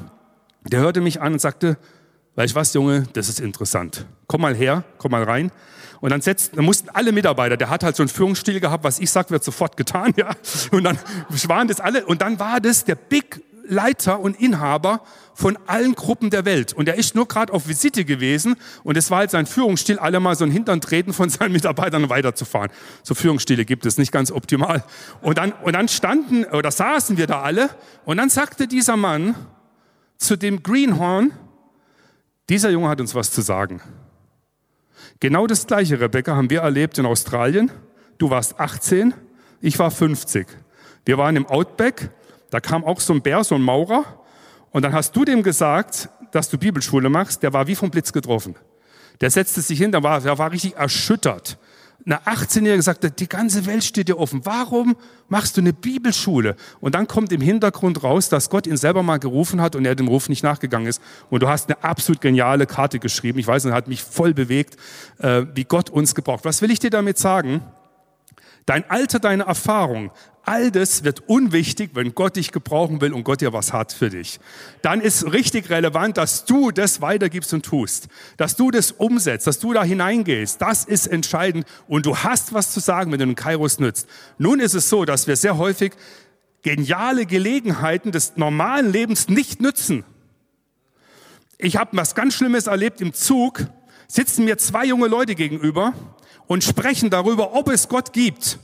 der 0.63 0.79
hörte 0.79 1.01
mich 1.01 1.21
an 1.21 1.33
und 1.33 1.39
sagte, 1.39 1.77
weißt 2.35 2.53
du 2.53 2.55
was, 2.55 2.73
Junge, 2.73 3.03
das 3.13 3.29
ist 3.29 3.39
interessant. 3.39 4.05
Komm 4.25 4.41
mal 4.41 4.55
her, 4.55 4.83
komm 4.97 5.11
mal 5.11 5.23
rein. 5.23 5.51
Und 6.01 6.11
dann, 6.11 6.21
setzt, 6.21 6.55
dann 6.55 6.65
mussten 6.65 6.89
alle 6.89 7.11
Mitarbeiter, 7.11 7.57
der 7.57 7.69
hat 7.69 7.83
halt 7.83 7.95
so 7.95 8.03
einen 8.03 8.09
Führungsstil 8.09 8.59
gehabt, 8.59 8.83
was 8.83 8.99
ich 8.99 9.11
sag, 9.11 9.31
wird 9.31 9.43
sofort 9.43 9.75
getan, 9.75 10.13
ja. 10.17 10.31
Und 10.71 10.83
dann 10.83 10.97
waren 11.47 11.67
das 11.67 11.79
alle, 11.79 12.05
und 12.05 12.21
dann 12.21 12.39
war 12.39 12.59
das 12.61 12.85
der 12.85 12.95
Big 12.95 13.41
Leiter 13.69 14.19
und 14.19 14.39
Inhaber 14.39 15.01
von 15.33 15.57
allen 15.67 15.95
Gruppen 15.95 16.29
der 16.29 16.45
Welt. 16.45 16.73
Und 16.73 16.89
er 16.89 16.95
ist 16.95 17.15
nur 17.15 17.27
gerade 17.27 17.53
auf 17.53 17.67
Visite 17.67 18.03
gewesen 18.03 18.55
und 18.83 18.97
es 18.97 19.09
war 19.09 19.19
halt 19.19 19.31
sein 19.31 19.45
Führungsstil, 19.45 19.99
alle 19.99 20.19
mal 20.19 20.35
so 20.35 20.43
ein 20.43 20.51
Hintern 20.51 20.81
treten 20.81 21.13
von 21.13 21.29
seinen 21.29 21.53
Mitarbeitern 21.53 22.09
weiterzufahren. 22.09 22.71
So 23.03 23.15
Führungsstile 23.15 23.65
gibt 23.65 23.85
es, 23.85 23.97
nicht 23.97 24.11
ganz 24.11 24.31
optimal. 24.31 24.83
Und 25.21 25.37
dann, 25.37 25.51
und 25.51 25.73
dann 25.73 25.87
standen 25.87 26.45
oder 26.45 26.71
saßen 26.71 27.17
wir 27.17 27.27
da 27.27 27.41
alle 27.41 27.69
und 28.05 28.17
dann 28.17 28.29
sagte 28.29 28.67
dieser 28.67 28.97
Mann 28.97 29.35
zu 30.17 30.35
dem 30.35 30.63
Greenhorn, 30.63 31.31
dieser 32.49 32.71
Junge 32.71 32.89
hat 32.89 32.99
uns 32.99 33.15
was 33.15 33.31
zu 33.31 33.41
sagen. 33.41 33.81
Genau 35.19 35.47
das 35.47 35.67
gleiche, 35.67 35.99
Rebecca, 35.99 36.35
haben 36.35 36.49
wir 36.49 36.61
erlebt 36.61 36.97
in 36.97 37.05
Australien. 37.05 37.71
Du 38.17 38.29
warst 38.29 38.59
18, 38.59 39.13
ich 39.61 39.77
war 39.77 39.91
50. 39.91 40.47
Wir 41.05 41.17
waren 41.17 41.35
im 41.35 41.45
Outback 41.45 42.09
da 42.49 42.59
kam 42.59 42.83
auch 42.83 42.99
so 42.99 43.13
ein 43.13 43.21
Bär, 43.21 43.43
so 43.43 43.55
ein 43.55 43.61
Maurer. 43.61 44.05
Und 44.71 44.83
dann 44.83 44.93
hast 44.93 45.15
du 45.15 45.25
dem 45.25 45.43
gesagt, 45.43 46.09
dass 46.31 46.49
du 46.49 46.57
Bibelschule 46.57 47.09
machst. 47.09 47.43
Der 47.43 47.53
war 47.53 47.67
wie 47.67 47.75
vom 47.75 47.89
Blitz 47.89 48.13
getroffen. 48.13 48.55
Der 49.21 49.29
setzte 49.29 49.61
sich 49.61 49.79
hin, 49.79 49.91
der 49.91 50.03
war, 50.03 50.21
der 50.21 50.37
war 50.37 50.51
richtig 50.51 50.75
erschüttert. 50.75 51.57
Eine 52.05 52.21
18-Jährige 52.21 52.81
sagte, 52.81 53.11
die 53.11 53.27
ganze 53.27 53.65
Welt 53.65 53.83
steht 53.83 54.07
dir 54.07 54.17
offen. 54.17 54.45
Warum 54.45 54.95
machst 55.27 55.57
du 55.57 55.61
eine 55.61 55.73
Bibelschule? 55.73 56.55
Und 56.79 56.95
dann 56.95 57.07
kommt 57.07 57.33
im 57.33 57.41
Hintergrund 57.41 58.01
raus, 58.03 58.29
dass 58.29 58.49
Gott 58.49 58.67
ihn 58.67 58.77
selber 58.77 59.03
mal 59.03 59.19
gerufen 59.19 59.59
hat 59.59 59.75
und 59.75 59.85
er 59.85 59.95
dem 59.95 60.07
Ruf 60.07 60.29
nicht 60.29 60.41
nachgegangen 60.41 60.87
ist. 60.87 61.01
Und 61.29 61.43
du 61.43 61.49
hast 61.49 61.69
eine 61.69 61.83
absolut 61.83 62.21
geniale 62.21 62.65
Karte 62.65 62.99
geschrieben. 62.99 63.37
Ich 63.39 63.47
weiß, 63.47 63.65
es 63.65 63.73
hat 63.73 63.89
mich 63.89 64.01
voll 64.01 64.33
bewegt, 64.33 64.77
äh, 65.17 65.43
wie 65.53 65.65
Gott 65.65 65.89
uns 65.89 66.15
gebraucht. 66.15 66.45
Was 66.45 66.61
will 66.61 66.71
ich 66.71 66.79
dir 66.79 66.89
damit 66.89 67.17
sagen? 67.17 67.61
Dein 68.69 68.87
Alter, 68.87 69.17
deine 69.17 69.45
Erfahrung, 69.45 70.11
all 70.43 70.69
das 70.69 71.03
wird 71.03 71.27
unwichtig, 71.27 71.89
wenn 71.95 72.13
Gott 72.13 72.35
dich 72.35 72.51
gebrauchen 72.51 73.01
will 73.01 73.13
und 73.13 73.23
Gott 73.23 73.41
dir 73.41 73.51
was 73.51 73.73
hat 73.73 73.91
für 73.91 74.11
dich. 74.11 74.39
Dann 74.83 75.01
ist 75.01 75.33
richtig 75.33 75.71
relevant, 75.71 76.17
dass 76.17 76.45
du 76.45 76.69
das 76.69 77.01
weitergibst 77.01 77.51
und 77.51 77.65
tust, 77.65 78.09
dass 78.37 78.55
du 78.55 78.69
das 78.69 78.91
umsetzt, 78.91 79.47
dass 79.47 79.57
du 79.57 79.73
da 79.73 79.83
hineingehst. 79.83 80.61
Das 80.61 80.85
ist 80.85 81.07
entscheidend 81.07 81.65
und 81.87 82.05
du 82.05 82.15
hast 82.17 82.53
was 82.53 82.71
zu 82.71 82.79
sagen, 82.79 83.11
wenn 83.11 83.17
du 83.17 83.25
den 83.25 83.33
Kairos 83.33 83.79
nützt. 83.79 84.07
Nun 84.37 84.59
ist 84.59 84.75
es 84.75 84.87
so, 84.87 85.03
dass 85.03 85.25
wir 85.25 85.35
sehr 85.35 85.57
häufig 85.57 85.93
geniale 86.61 87.25
Gelegenheiten 87.25 88.11
des 88.11 88.37
normalen 88.37 88.91
Lebens 88.91 89.29
nicht 89.29 89.61
nützen. 89.61 90.03
Ich 91.57 91.75
habe 91.75 91.97
was 91.97 92.13
ganz 92.13 92.35
Schlimmes 92.35 92.67
erlebt 92.67 93.01
im 93.01 93.13
Zug, 93.13 93.65
sitzen 94.09 94.43
mir 94.43 94.57
zwei 94.57 94.85
junge 94.85 95.07
Leute 95.07 95.35
gegenüber 95.35 95.93
und 96.47 96.63
sprechen 96.63 97.09
darüber, 97.09 97.53
ob 97.53 97.69
es 97.69 97.87
Gott 97.87 98.11
gibt. 98.11 98.59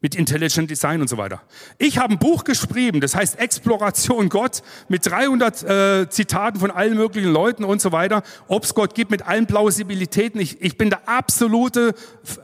Mit 0.00 0.14
Intelligent 0.14 0.70
Design 0.70 1.00
und 1.00 1.08
so 1.08 1.16
weiter. 1.16 1.42
Ich 1.78 1.98
habe 1.98 2.14
ein 2.14 2.18
Buch 2.18 2.44
geschrieben, 2.44 3.00
das 3.00 3.14
heißt 3.14 3.38
Exploration 3.38 4.28
Gott 4.28 4.62
mit 4.88 5.06
300 5.06 5.62
äh, 5.62 6.08
Zitaten 6.08 6.60
von 6.60 6.70
allen 6.70 6.96
möglichen 6.96 7.32
Leuten 7.32 7.64
und 7.64 7.80
so 7.80 7.92
weiter, 7.92 8.22
ob 8.46 8.64
es 8.64 8.74
Gott 8.74 8.94
gibt 8.94 9.10
mit 9.10 9.26
allen 9.26 9.46
Plausibilitäten. 9.46 10.40
Ich, 10.40 10.60
ich 10.62 10.76
bin 10.76 10.90
der 10.90 11.08
absolute 11.08 11.94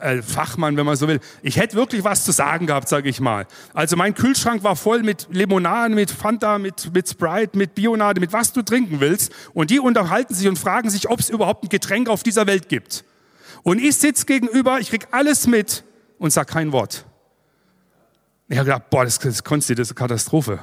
äh, 0.00 0.22
Fachmann, 0.22 0.76
wenn 0.76 0.86
man 0.86 0.96
so 0.96 1.08
will. 1.08 1.20
Ich 1.42 1.56
hätte 1.56 1.76
wirklich 1.76 2.04
was 2.04 2.24
zu 2.24 2.32
sagen 2.32 2.66
gehabt, 2.66 2.88
sage 2.88 3.08
ich 3.08 3.20
mal. 3.20 3.46
Also 3.72 3.96
mein 3.96 4.14
Kühlschrank 4.14 4.64
war 4.64 4.76
voll 4.76 5.02
mit 5.02 5.28
Limonaden, 5.30 5.94
mit 5.94 6.10
Fanta, 6.10 6.58
mit, 6.58 6.92
mit 6.92 7.08
Sprite, 7.08 7.56
mit 7.56 7.74
Bionade, 7.74 8.20
mit 8.20 8.32
was 8.32 8.52
du 8.52 8.62
trinken 8.62 9.00
willst. 9.00 9.32
Und 9.52 9.70
die 9.70 9.78
unterhalten 9.78 10.34
sich 10.34 10.48
und 10.48 10.58
fragen 10.58 10.90
sich, 10.90 11.08
ob 11.08 11.20
es 11.20 11.30
überhaupt 11.30 11.64
ein 11.64 11.68
Getränk 11.68 12.08
auf 12.08 12.22
dieser 12.22 12.46
Welt 12.46 12.68
gibt. 12.68 13.04
Und 13.62 13.78
ich 13.80 13.96
sitze 13.96 14.26
gegenüber, 14.26 14.78
ich 14.80 14.90
krieg 14.90 15.08
alles 15.10 15.46
mit 15.46 15.84
und 16.18 16.32
sag 16.32 16.48
kein 16.48 16.72
Wort. 16.72 17.06
Ich 18.48 18.59
habe 18.59 18.66
gedacht, 18.66 18.90
boah, 18.90 19.04
das, 19.04 19.18
das 19.18 19.42
Konsti, 19.42 19.74
das 19.74 19.88
ist 19.88 19.92
eine 19.92 20.07
Katastrophe. 20.07 20.61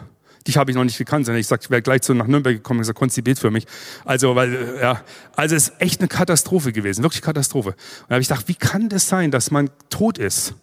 Dich 0.47 0.57
habe 0.57 0.71
ich 0.71 0.77
noch 0.77 0.83
nicht 0.83 0.97
gekannt, 0.97 1.25
sondern 1.25 1.39
ich 1.39 1.47
sag, 1.47 1.61
ich 1.63 1.69
wäre 1.69 1.81
gleich 1.81 2.03
so 2.03 2.13
nach 2.13 2.27
Nürnberg 2.27 2.55
gekommen 2.55 2.79
und 2.79 2.81
gesagt, 2.81 2.97
Konsti, 2.97 3.21
bet 3.21 3.39
für 3.39 3.51
mich. 3.51 3.65
Also, 4.05 4.35
weil, 4.35 4.53
äh, 4.53 4.81
ja, 4.81 5.01
also 5.35 5.55
es 5.55 5.69
ist 5.69 5.81
echt 5.81 6.01
eine 6.01 6.07
Katastrophe 6.07 6.71
gewesen, 6.71 7.03
wirklich 7.03 7.21
Katastrophe. 7.21 7.69
Und 7.69 7.77
da 8.09 8.15
habe 8.15 8.21
ich 8.21 8.27
gedacht, 8.27 8.47
wie 8.47 8.55
kann 8.55 8.89
das 8.89 9.07
sein, 9.07 9.29
dass 9.29 9.51
man 9.51 9.69
tot 9.89 10.17
ist? 10.17 10.55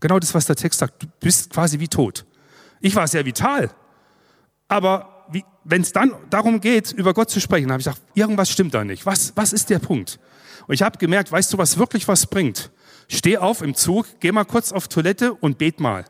Genau 0.00 0.18
das, 0.18 0.34
was 0.34 0.46
der 0.46 0.56
Text 0.56 0.80
sagt, 0.80 1.02
du 1.02 1.06
bist 1.20 1.50
quasi 1.50 1.80
wie 1.80 1.88
tot. 1.88 2.24
Ich 2.80 2.94
war 2.94 3.06
sehr 3.08 3.24
vital, 3.24 3.70
aber 4.68 5.10
wenn 5.64 5.82
es 5.82 5.92
dann 5.92 6.12
darum 6.30 6.60
geht, 6.60 6.92
über 6.92 7.14
Gott 7.14 7.30
zu 7.30 7.40
sprechen, 7.40 7.70
habe 7.70 7.80
ich 7.80 7.86
gedacht, 7.86 8.02
irgendwas 8.14 8.50
stimmt 8.50 8.74
da 8.74 8.84
nicht. 8.84 9.06
Was, 9.06 9.32
was 9.34 9.52
ist 9.52 9.70
der 9.70 9.78
Punkt? 9.78 10.18
Und 10.66 10.74
ich 10.74 10.82
habe 10.82 10.98
gemerkt, 10.98 11.32
weißt 11.32 11.52
du, 11.52 11.58
was 11.58 11.78
wirklich 11.78 12.06
was 12.08 12.26
bringt? 12.26 12.70
Steh 13.08 13.38
auf 13.38 13.62
im 13.62 13.74
Zug, 13.74 14.06
geh 14.20 14.32
mal 14.32 14.44
kurz 14.44 14.72
auf 14.72 14.88
Toilette 14.88 15.32
und 15.32 15.58
bet 15.58 15.80
mal. 15.80 16.04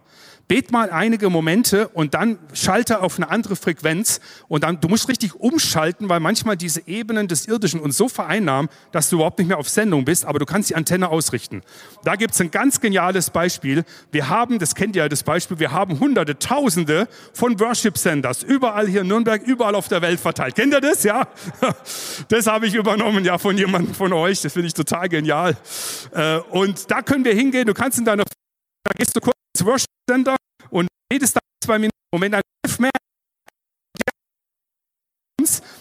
Bet 0.48 0.72
mal 0.72 0.90
einige 0.90 1.30
Momente 1.30 1.88
und 1.88 2.14
dann 2.14 2.38
schalte 2.52 3.00
auf 3.00 3.16
eine 3.16 3.30
andere 3.30 3.56
Frequenz 3.56 4.20
und 4.48 4.64
dann, 4.64 4.80
du 4.80 4.88
musst 4.88 5.08
richtig 5.08 5.34
umschalten, 5.34 6.08
weil 6.08 6.20
manchmal 6.20 6.56
diese 6.56 6.86
Ebenen 6.86 7.28
des 7.28 7.48
Irdischen 7.48 7.80
uns 7.80 7.96
so 7.96 8.08
vereinnahmen, 8.08 8.70
dass 8.92 9.08
du 9.08 9.16
überhaupt 9.16 9.38
nicht 9.38 9.48
mehr 9.48 9.58
auf 9.58 9.68
Sendung 9.68 10.04
bist, 10.04 10.24
aber 10.24 10.38
du 10.38 10.44
kannst 10.44 10.70
die 10.70 10.74
Antenne 10.74 11.08
ausrichten. 11.08 11.62
Da 12.04 12.16
gibt's 12.16 12.40
ein 12.40 12.50
ganz 12.50 12.80
geniales 12.80 13.30
Beispiel. 13.30 13.84
Wir 14.12 14.28
haben, 14.28 14.58
das 14.58 14.74
kennt 14.74 14.96
ihr 14.96 15.02
ja 15.02 15.08
das 15.08 15.22
Beispiel, 15.22 15.58
wir 15.58 15.72
haben 15.72 15.98
hunderte, 15.98 16.38
tausende 16.38 17.08
von 17.32 17.58
Worship 17.60 17.96
Centers, 17.96 18.42
überall 18.42 18.86
hier 18.86 19.00
in 19.00 19.08
Nürnberg, 19.08 19.42
überall 19.42 19.74
auf 19.74 19.88
der 19.88 20.02
Welt 20.02 20.20
verteilt. 20.20 20.54
Kennt 20.54 20.72
ihr 20.72 20.80
das? 20.80 21.02
Ja? 21.04 21.28
Das 22.28 22.46
habe 22.46 22.66
ich 22.66 22.74
übernommen, 22.74 23.24
ja, 23.24 23.38
von 23.38 23.56
jemandem 23.56 23.94
von 23.94 24.12
euch. 24.12 24.40
Das 24.42 24.52
finde 24.52 24.68
ich 24.68 24.74
total 24.74 25.08
genial. 25.08 25.56
Äh, 26.12 26.38
und 26.50 26.90
da 26.90 27.02
können 27.02 27.24
wir 27.24 27.34
hingehen, 27.34 27.66
du 27.66 27.74
kannst 27.74 27.98
in 27.98 28.04
deiner, 28.04 28.24
da 28.84 28.92
gehst 28.96 29.16
du 29.16 29.20
kurz 29.20 29.36
ins 29.56 29.66
Worship 29.66 29.90
Center 30.08 30.36
und 30.70 30.88
jedes 31.10 31.32
Tag 31.32 31.42
zwei 31.62 31.78
Minuten. 31.78 31.96
Und 32.12 32.20
wenn 32.20 32.34
ein 32.34 32.42
Chef 32.66 32.78
mehr 32.78 32.90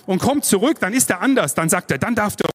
und 0.06 0.20
kommt 0.20 0.46
zurück, 0.46 0.80
dann 0.80 0.94
ist 0.94 1.10
er 1.10 1.22
anders. 1.22 1.54
Dann 1.54 1.70
sagt 1.70 1.92
er, 1.92 1.98
dann 1.98 2.16
darf 2.16 2.36
der 2.36 2.50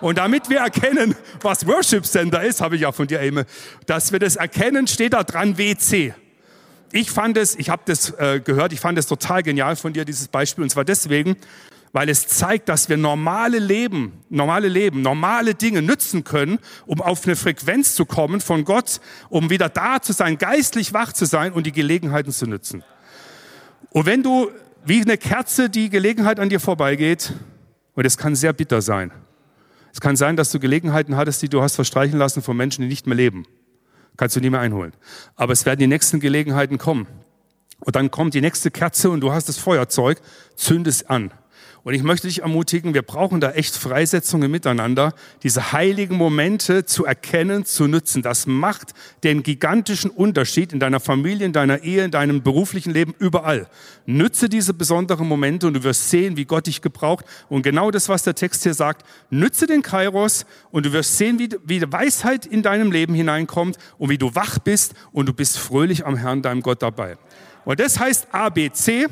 und 0.00 0.18
damit 0.18 0.50
wir 0.50 0.58
erkennen, 0.58 1.14
was 1.40 1.66
Worship 1.66 2.04
Center 2.04 2.42
ist, 2.42 2.60
habe 2.60 2.76
ich 2.76 2.82
ja 2.82 2.92
von 2.92 3.06
dir, 3.06 3.20
Eme, 3.20 3.46
dass 3.86 4.12
wir 4.12 4.18
das 4.18 4.36
erkennen, 4.36 4.86
steht 4.86 5.14
da 5.14 5.24
dran 5.24 5.56
WC. 5.56 6.14
Ich 6.92 7.10
fand 7.10 7.36
es, 7.36 7.56
ich 7.56 7.70
habe 7.70 7.82
das 7.86 8.10
äh, 8.18 8.40
gehört, 8.40 8.72
ich 8.72 8.80
fand 8.80 8.98
es 8.98 9.06
total 9.06 9.42
genial 9.42 9.74
von 9.76 9.92
dir, 9.92 10.04
dieses 10.04 10.28
Beispiel. 10.28 10.64
Und 10.64 10.70
zwar 10.70 10.84
deswegen, 10.84 11.36
weil 11.96 12.10
es 12.10 12.28
zeigt, 12.28 12.68
dass 12.68 12.90
wir 12.90 12.98
normale 12.98 13.58
Leben, 13.58 14.22
normale 14.28 14.68
Leben, 14.68 15.00
normale 15.00 15.54
Dinge 15.54 15.80
nützen 15.80 16.24
können, 16.24 16.58
um 16.84 17.00
auf 17.00 17.24
eine 17.24 17.36
Frequenz 17.36 17.94
zu 17.94 18.04
kommen 18.04 18.42
von 18.42 18.66
Gott, 18.66 19.00
um 19.30 19.48
wieder 19.48 19.70
da 19.70 20.02
zu 20.02 20.12
sein, 20.12 20.36
geistlich 20.36 20.92
wach 20.92 21.14
zu 21.14 21.24
sein 21.24 21.54
und 21.54 21.64
die 21.64 21.72
Gelegenheiten 21.72 22.32
zu 22.32 22.44
nützen. 22.46 22.84
Und 23.88 24.04
wenn 24.04 24.22
du 24.22 24.50
wie 24.84 25.00
eine 25.00 25.16
Kerze 25.16 25.70
die 25.70 25.88
Gelegenheit 25.88 26.38
an 26.38 26.50
dir 26.50 26.60
vorbeigeht, 26.60 27.32
und 27.94 28.04
es 28.04 28.18
kann 28.18 28.36
sehr 28.36 28.52
bitter 28.52 28.82
sein. 28.82 29.10
Es 29.90 30.02
kann 30.02 30.16
sein, 30.16 30.36
dass 30.36 30.50
du 30.52 30.60
Gelegenheiten 30.60 31.16
hattest, 31.16 31.40
die 31.40 31.48
du 31.48 31.62
hast 31.62 31.76
verstreichen 31.76 32.18
lassen 32.18 32.42
von 32.42 32.58
Menschen, 32.58 32.82
die 32.82 32.88
nicht 32.88 33.06
mehr 33.06 33.16
leben. 33.16 33.46
Kannst 34.18 34.36
du 34.36 34.40
nie 34.40 34.50
mehr 34.50 34.60
einholen. 34.60 34.92
Aber 35.34 35.54
es 35.54 35.64
werden 35.64 35.80
die 35.80 35.86
nächsten 35.86 36.20
Gelegenheiten 36.20 36.76
kommen. 36.76 37.06
Und 37.80 37.96
dann 37.96 38.10
kommt 38.10 38.34
die 38.34 38.42
nächste 38.42 38.70
Kerze 38.70 39.08
und 39.08 39.20
du 39.22 39.32
hast 39.32 39.48
das 39.48 39.56
Feuerzeug, 39.56 40.20
zünd 40.56 40.86
es 40.86 41.08
an. 41.08 41.30
Und 41.86 41.94
ich 41.94 42.02
möchte 42.02 42.26
dich 42.26 42.42
ermutigen, 42.42 42.94
wir 42.94 43.02
brauchen 43.02 43.40
da 43.40 43.52
echt 43.52 43.76
Freisetzungen 43.76 44.50
miteinander, 44.50 45.14
diese 45.44 45.70
heiligen 45.70 46.16
Momente 46.16 46.84
zu 46.84 47.04
erkennen, 47.04 47.64
zu 47.64 47.86
nutzen. 47.86 48.22
Das 48.22 48.48
macht 48.48 48.92
den 49.22 49.44
gigantischen 49.44 50.10
Unterschied 50.10 50.72
in 50.72 50.80
deiner 50.80 50.98
Familie, 50.98 51.46
in 51.46 51.52
deiner 51.52 51.84
Ehe, 51.84 52.04
in 52.04 52.10
deinem 52.10 52.42
beruflichen 52.42 52.92
Leben, 52.92 53.14
überall. 53.20 53.68
Nütze 54.04 54.48
diese 54.48 54.74
besonderen 54.74 55.28
Momente 55.28 55.68
und 55.68 55.74
du 55.74 55.84
wirst 55.84 56.10
sehen, 56.10 56.36
wie 56.36 56.44
Gott 56.44 56.66
dich 56.66 56.82
gebraucht. 56.82 57.24
Und 57.48 57.62
genau 57.62 57.92
das, 57.92 58.08
was 58.08 58.24
der 58.24 58.34
Text 58.34 58.64
hier 58.64 58.74
sagt, 58.74 59.06
nütze 59.30 59.68
den 59.68 59.82
Kairos 59.82 60.44
und 60.72 60.86
du 60.86 60.92
wirst 60.92 61.16
sehen, 61.18 61.38
wie, 61.38 61.50
wie 61.64 61.80
Weisheit 61.92 62.46
in 62.46 62.64
deinem 62.64 62.90
Leben 62.90 63.14
hineinkommt 63.14 63.76
und 63.96 64.10
wie 64.10 64.18
du 64.18 64.34
wach 64.34 64.58
bist 64.58 64.94
und 65.12 65.26
du 65.26 65.32
bist 65.32 65.56
fröhlich 65.56 66.04
am 66.04 66.16
Herrn, 66.16 66.42
deinem 66.42 66.62
Gott 66.62 66.82
dabei. 66.82 67.16
Und 67.64 67.78
das 67.78 68.00
heißt 68.00 68.26
ABC 68.32 69.06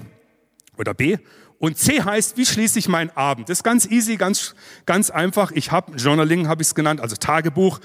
oder 0.76 0.92
B. 0.92 1.18
Und 1.64 1.78
C 1.78 2.02
heißt, 2.02 2.36
wie 2.36 2.44
schließe 2.44 2.78
ich 2.78 2.88
meinen 2.88 3.08
Abend? 3.16 3.48
Das 3.48 3.60
ist 3.60 3.62
ganz 3.62 3.86
easy, 3.86 4.16
ganz, 4.16 4.54
ganz 4.84 5.08
einfach. 5.08 5.50
Ich 5.50 5.72
habe, 5.72 5.96
Journaling 5.96 6.46
habe 6.46 6.60
ich 6.60 6.68
es 6.68 6.74
genannt, 6.74 7.00
also 7.00 7.16
Tagebuch. 7.16 7.80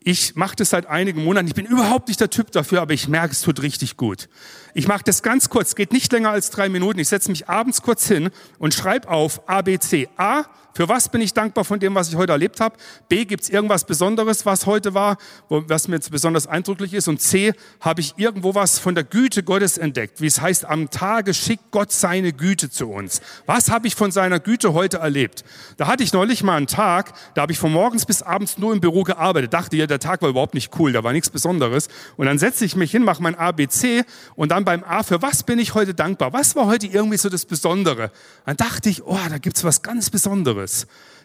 Ich 0.00 0.36
mache 0.36 0.56
das 0.56 0.68
seit 0.68 0.84
einigen 0.84 1.24
Monaten. 1.24 1.46
Ich 1.46 1.54
bin 1.54 1.64
überhaupt 1.64 2.08
nicht 2.08 2.20
der 2.20 2.28
Typ 2.28 2.50
dafür, 2.50 2.82
aber 2.82 2.92
ich 2.92 3.08
merke, 3.08 3.32
es 3.32 3.40
tut 3.40 3.62
richtig 3.62 3.96
gut. 3.96 4.28
Ich 4.74 4.88
mache 4.88 5.04
das 5.06 5.22
ganz 5.22 5.48
kurz, 5.48 5.74
geht 5.74 5.90
nicht 5.90 6.12
länger 6.12 6.28
als 6.28 6.50
drei 6.50 6.68
Minuten. 6.68 6.98
Ich 6.98 7.08
setze 7.08 7.30
mich 7.30 7.48
abends 7.48 7.80
kurz 7.80 8.06
hin 8.06 8.28
und 8.58 8.74
schreibe 8.74 9.08
auf 9.08 9.48
ABC. 9.48 10.10
A, 10.18 10.42
für 10.74 10.88
was 10.88 11.08
bin 11.08 11.20
ich 11.20 11.32
dankbar 11.32 11.64
von 11.64 11.78
dem, 11.78 11.94
was 11.94 12.08
ich 12.08 12.16
heute 12.16 12.32
erlebt 12.32 12.60
habe? 12.60 12.76
B, 13.08 13.24
gibt 13.24 13.44
es 13.44 13.48
irgendwas 13.48 13.84
Besonderes, 13.84 14.44
was 14.44 14.66
heute 14.66 14.92
war, 14.92 15.18
was 15.48 15.86
mir 15.86 15.94
jetzt 15.94 16.10
besonders 16.10 16.48
eindrücklich 16.48 16.94
ist? 16.94 17.06
Und 17.06 17.20
C, 17.20 17.52
habe 17.80 18.00
ich 18.00 18.14
irgendwo 18.16 18.56
was 18.56 18.80
von 18.80 18.96
der 18.96 19.04
Güte 19.04 19.44
Gottes 19.44 19.78
entdeckt? 19.78 20.20
Wie 20.20 20.26
es 20.26 20.40
heißt, 20.40 20.64
am 20.64 20.90
Tage 20.90 21.32
schickt 21.32 21.70
Gott 21.70 21.92
seine 21.92 22.32
Güte 22.32 22.70
zu 22.70 22.90
uns. 22.90 23.20
Was 23.46 23.70
habe 23.70 23.86
ich 23.86 23.94
von 23.94 24.10
seiner 24.10 24.40
Güte 24.40 24.72
heute 24.72 24.98
erlebt? 24.98 25.44
Da 25.76 25.86
hatte 25.86 26.02
ich 26.02 26.12
neulich 26.12 26.42
mal 26.42 26.56
einen 26.56 26.66
Tag, 26.66 27.12
da 27.34 27.42
habe 27.42 27.52
ich 27.52 27.58
von 27.58 27.72
morgens 27.72 28.04
bis 28.04 28.22
abends 28.22 28.58
nur 28.58 28.72
im 28.72 28.80
Büro 28.80 29.04
gearbeitet. 29.04 29.54
Dachte 29.54 29.76
ja, 29.76 29.86
der 29.86 30.00
Tag 30.00 30.22
war 30.22 30.28
überhaupt 30.28 30.54
nicht 30.54 30.72
cool, 30.80 30.92
da 30.92 31.04
war 31.04 31.12
nichts 31.12 31.30
Besonderes. 31.30 31.86
Und 32.16 32.26
dann 32.26 32.40
setze 32.40 32.64
ich 32.64 32.74
mich 32.74 32.90
hin, 32.90 33.04
mache 33.04 33.22
mein 33.22 33.36
ABC 33.36 34.02
und 34.34 34.50
dann 34.50 34.64
beim 34.64 34.82
A, 34.82 35.04
für 35.04 35.22
was 35.22 35.44
bin 35.44 35.60
ich 35.60 35.74
heute 35.74 35.94
dankbar? 35.94 36.32
Was 36.32 36.56
war 36.56 36.66
heute 36.66 36.88
irgendwie 36.88 37.18
so 37.18 37.28
das 37.28 37.44
Besondere? 37.44 38.10
Dann 38.44 38.56
dachte 38.56 38.88
ich, 38.88 39.04
oh, 39.04 39.18
da 39.30 39.38
gibt's 39.38 39.62
was 39.62 39.82
ganz 39.82 40.10
Besonderes. 40.10 40.63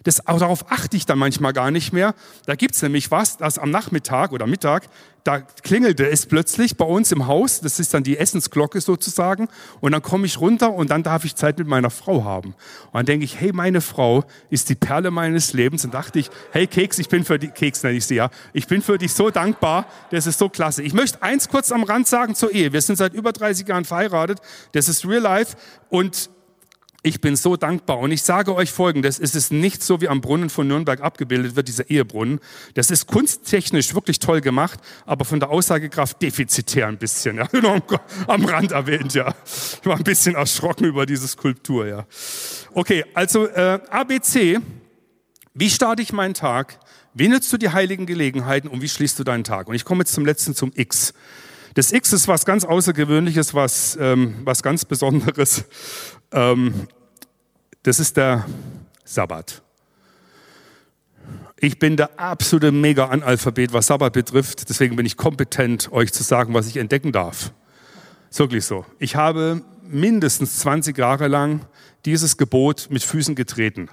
Das, 0.03 0.25
auch 0.27 0.39
darauf 0.39 0.71
achte 0.71 0.95
ich 0.95 1.05
dann 1.05 1.19
manchmal 1.19 1.53
gar 1.53 1.71
nicht 1.71 1.91
mehr. 1.91 2.15
Da 2.45 2.55
gibt's 2.55 2.81
nämlich 2.81 3.11
was, 3.11 3.37
das 3.37 3.57
am 3.59 3.69
Nachmittag 3.69 4.31
oder 4.31 4.47
Mittag, 4.47 4.87
da 5.23 5.41
klingelte 5.41 6.09
es 6.09 6.25
plötzlich 6.25 6.77
bei 6.77 6.85
uns 6.85 7.11
im 7.11 7.27
Haus. 7.27 7.59
Das 7.61 7.79
ist 7.79 7.93
dann 7.93 8.03
die 8.03 8.17
Essensglocke 8.17 8.79
sozusagen. 8.79 9.49
Und 9.81 9.91
dann 9.91 10.01
komme 10.01 10.25
ich 10.25 10.39
runter 10.39 10.73
und 10.73 10.89
dann 10.89 11.03
darf 11.03 11.25
ich 11.25 11.35
Zeit 11.35 11.59
mit 11.59 11.67
meiner 11.67 11.89
Frau 11.89 12.23
haben. 12.23 12.55
Und 12.85 12.93
dann 12.93 13.05
denke 13.05 13.25
ich, 13.25 13.39
hey, 13.39 13.51
meine 13.51 13.81
Frau 13.81 14.23
ist 14.49 14.69
die 14.69 14.75
Perle 14.75 15.11
meines 15.11 15.53
Lebens. 15.53 15.83
Und 15.83 15.93
dachte 15.93 16.19
ich, 16.19 16.29
hey 16.51 16.67
Keks, 16.67 16.99
ich 16.99 17.09
bin 17.09 17.25
für 17.25 17.37
die, 17.37 17.49
Keks 17.49 17.83
nenne 17.83 17.97
ich 17.97 18.05
sie 18.05 18.15
ja, 18.15 18.29
ich 18.53 18.67
bin 18.67 18.81
für 18.81 18.97
dich 18.97 19.13
so 19.13 19.29
dankbar. 19.29 19.85
Das 20.11 20.25
ist 20.25 20.39
so 20.39 20.49
klasse. 20.49 20.83
Ich 20.83 20.93
möchte 20.93 21.21
eins 21.21 21.49
kurz 21.49 21.71
am 21.71 21.83
Rand 21.83 22.07
sagen 22.07 22.33
zur 22.33 22.51
Ehe. 22.51 22.71
Wir 22.71 22.81
sind 22.81 22.95
seit 22.95 23.13
über 23.13 23.33
30 23.33 23.67
Jahren 23.67 23.85
verheiratet. 23.85 24.39
Das 24.71 24.87
ist 24.87 25.05
Real 25.05 25.21
Life. 25.21 25.57
Und 25.89 26.29
ich 27.01 27.21
bin 27.21 27.37
so 27.37 27.55
dankbar 27.55 27.99
und 27.99 28.11
ich 28.11 28.23
sage 28.23 28.53
euch 28.53 28.71
Folgendes, 28.71 29.19
es 29.19 29.33
ist 29.33 29.53
nicht 29.53 29.81
so 29.81 30.01
wie 30.01 30.09
am 30.09 30.19
Brunnen 30.19 30.49
von 30.49 30.67
Nürnberg 30.67 31.01
abgebildet 31.01 31.55
wird, 31.55 31.69
dieser 31.69 31.89
Ehebrunnen. 31.89 32.39
Das 32.73 32.91
ist 32.91 33.07
kunsttechnisch 33.07 33.95
wirklich 33.95 34.19
toll 34.19 34.41
gemacht, 34.41 34.79
aber 35.05 35.23
von 35.23 35.39
der 35.39 35.49
Aussagekraft 35.49 36.21
defizitär 36.21 36.87
ein 36.87 36.97
bisschen. 36.97 37.37
Ja, 37.37 37.47
am 38.27 38.45
Rand 38.45 38.73
erwähnt, 38.73 39.13
ja. 39.13 39.33
Ich 39.45 39.85
war 39.85 39.95
ein 39.95 40.03
bisschen 40.03 40.35
erschrocken 40.35 40.85
über 40.85 41.05
diese 41.05 41.27
Skulptur, 41.27 41.87
ja. 41.87 42.05
Okay, 42.73 43.05
also 43.13 43.47
äh, 43.47 43.79
ABC, 43.89 44.59
wie 45.53 45.69
starte 45.69 46.01
ich 46.01 46.11
meinen 46.11 46.33
Tag? 46.33 46.79
Wie 47.13 47.29
nutzt 47.29 47.51
du 47.53 47.57
die 47.57 47.69
heiligen 47.69 48.05
Gelegenheiten 48.05 48.67
und 48.67 48.81
wie 48.81 48.89
schließt 48.89 49.17
du 49.19 49.23
deinen 49.23 49.45
Tag? 49.45 49.67
Und 49.67 49.75
ich 49.75 49.85
komme 49.85 50.01
jetzt 50.01 50.13
zum 50.13 50.25
letzten, 50.25 50.53
zum 50.53 50.71
X. 50.75 51.13
Das 51.75 51.91
X 51.91 52.13
ist 52.13 52.27
was 52.27 52.45
ganz 52.45 52.65
Außergewöhnliches, 52.65 53.53
was, 53.53 53.97
ähm, 54.01 54.35
was 54.43 54.63
ganz 54.63 54.85
Besonderes. 54.85 55.65
Ähm, 56.31 56.87
das 57.83 57.99
ist 57.99 58.17
der 58.17 58.45
Sabbat. 59.03 59.61
Ich 61.61 61.79
bin 61.79 61.97
der 61.97 62.19
absolute 62.19 62.71
Mega-Analphabet, 62.71 63.73
was 63.73 63.87
Sabbat 63.87 64.13
betrifft. 64.13 64.69
Deswegen 64.69 64.95
bin 64.95 65.05
ich 65.05 65.17
kompetent, 65.17 65.91
euch 65.91 66.13
zu 66.13 66.23
sagen, 66.23 66.53
was 66.53 66.67
ich 66.67 66.77
entdecken 66.77 67.11
darf. 67.11 67.51
Ist 68.29 68.39
wirklich 68.39 68.65
so. 68.65 68.85
Ich 68.99 69.15
habe 69.15 69.61
mindestens 69.83 70.59
20 70.59 70.97
Jahre 70.97 71.27
lang 71.27 71.65
dieses 72.05 72.37
Gebot 72.37 72.87
mit 72.89 73.03
Füßen 73.03 73.35
getreten. 73.35 73.89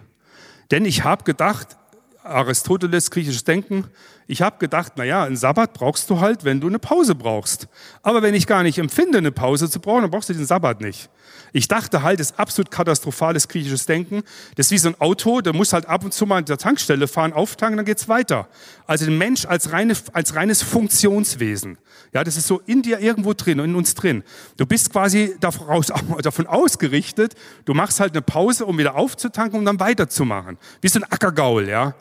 Denn 0.71 0.85
ich 0.85 1.05
habe 1.05 1.25
gedacht, 1.25 1.77
Aristoteles, 2.23 3.11
griechisches 3.11 3.45
Denken, 3.45 3.85
Ich 4.29 4.43
habe 4.43 4.59
gedacht, 4.59 4.97
naja, 4.97 5.23
einen 5.23 5.37
Sabbat 5.37 5.73
brauchst 5.73 6.11
du 6.11 6.21
halt, 6.21 6.45
wenn 6.45 6.61
du 6.61 6.67
eine 6.67 6.81
Pause 6.81 7.15
brauchst. 7.15 7.69
Aber 8.03 8.23
wenn 8.23 8.35
ich 8.35 8.49
gar 8.49 8.65
nicht 8.65 8.79
empfinde, 8.79 9.19
eine 9.19 9.31
Pause 9.31 9.71
zu 9.71 9.79
brauchen, 9.79 10.03
dann 10.03 10.11
brauchst 10.11 10.29
du 10.29 10.35
den 10.35 10.45
Sabbat 10.45 10.81
nicht. 10.81 11.09
Ich 11.53 11.69
dachte 11.69 12.03
halt, 12.03 12.19
das 12.19 12.33
ist 12.33 12.39
absolut 12.39 12.73
katastrophales 12.73 13.47
griechisches 13.47 13.87
Denken. 13.87 14.23
Das 14.57 14.67
ist 14.67 14.73
wie 14.73 14.79
so 14.79 14.89
ein 14.89 15.01
Auto, 15.01 15.41
der 15.43 15.53
muss 15.53 15.73
halt 15.73 15.87
ab 15.87 16.05
und 16.05 16.13
zu 16.13 16.27
mal 16.27 16.39
an 16.39 16.45
der 16.45 16.59
Tankstelle 16.59 17.07
fahren, 17.07 17.33
auftanken, 17.33 17.77
dann 17.77 17.87
geht's 17.87 18.09
weiter. 18.09 18.49
Also 18.87 19.05
der 19.05 19.15
Mensch 19.15 19.47
als, 19.47 19.73
reine, 19.73 19.95
als 20.13 20.35
reines 20.35 20.63
Funktionswesen. 20.63 21.79
Ja, 22.13 22.25
das 22.25 22.37
ist 22.37 22.49
so 22.49 22.61
in 22.67 22.83
dir 22.83 22.99
irgendwo 22.99 23.33
drin, 23.33 23.61
in 23.61 23.77
uns 23.77 23.95
drin. 23.95 24.25
Du 24.57 24.67
bist 24.67 24.91
quasi 24.91 25.37
davon 25.41 26.47
ausgerichtet, 26.47 27.35
du 27.65 27.75
machst 27.75 28.01
halt 28.01 28.13
eine 28.13 28.23
Pause, 28.23 28.67
um 28.67 28.77
wieder 28.77 28.97
aufzutanken, 28.97 29.59
um 29.59 29.65
dann 29.65 29.79
weiterzumachen. 29.79 30.59
Wie 30.81 30.89
so 30.89 30.99
ein 30.99 31.05
Ackergaul, 31.05 31.69
ja 31.69 31.95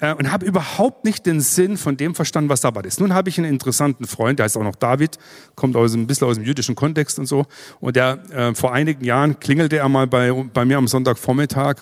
äh, 0.00 0.14
und 0.14 0.32
habe 0.32 0.44
überhaupt 0.44 1.04
nicht 1.04 1.26
den 1.26 1.40
Sinn 1.40 1.76
von 1.76 1.96
dem 1.96 2.14
verstanden, 2.14 2.48
was 2.50 2.62
Sabbat 2.62 2.86
ist. 2.86 3.00
Nun 3.00 3.14
habe 3.14 3.28
ich 3.28 3.38
einen 3.38 3.50
interessanten 3.50 4.06
Freund, 4.06 4.38
der 4.38 4.44
heißt 4.44 4.56
auch 4.56 4.64
noch 4.64 4.76
David, 4.76 5.18
kommt 5.54 5.76
aus, 5.76 5.94
ein 5.94 6.06
bisschen 6.06 6.26
aus 6.26 6.36
dem 6.36 6.44
jüdischen 6.44 6.74
Kontext 6.74 7.18
und 7.18 7.26
so. 7.26 7.46
Und 7.80 7.96
der 7.96 8.18
äh, 8.30 8.54
vor 8.54 8.72
einigen 8.72 9.04
Jahren 9.04 9.38
klingelte 9.38 9.78
er 9.78 9.88
mal 9.88 10.06
bei, 10.06 10.32
bei 10.32 10.64
mir 10.64 10.78
am 10.78 10.88
Sonntagvormittag 10.88 11.76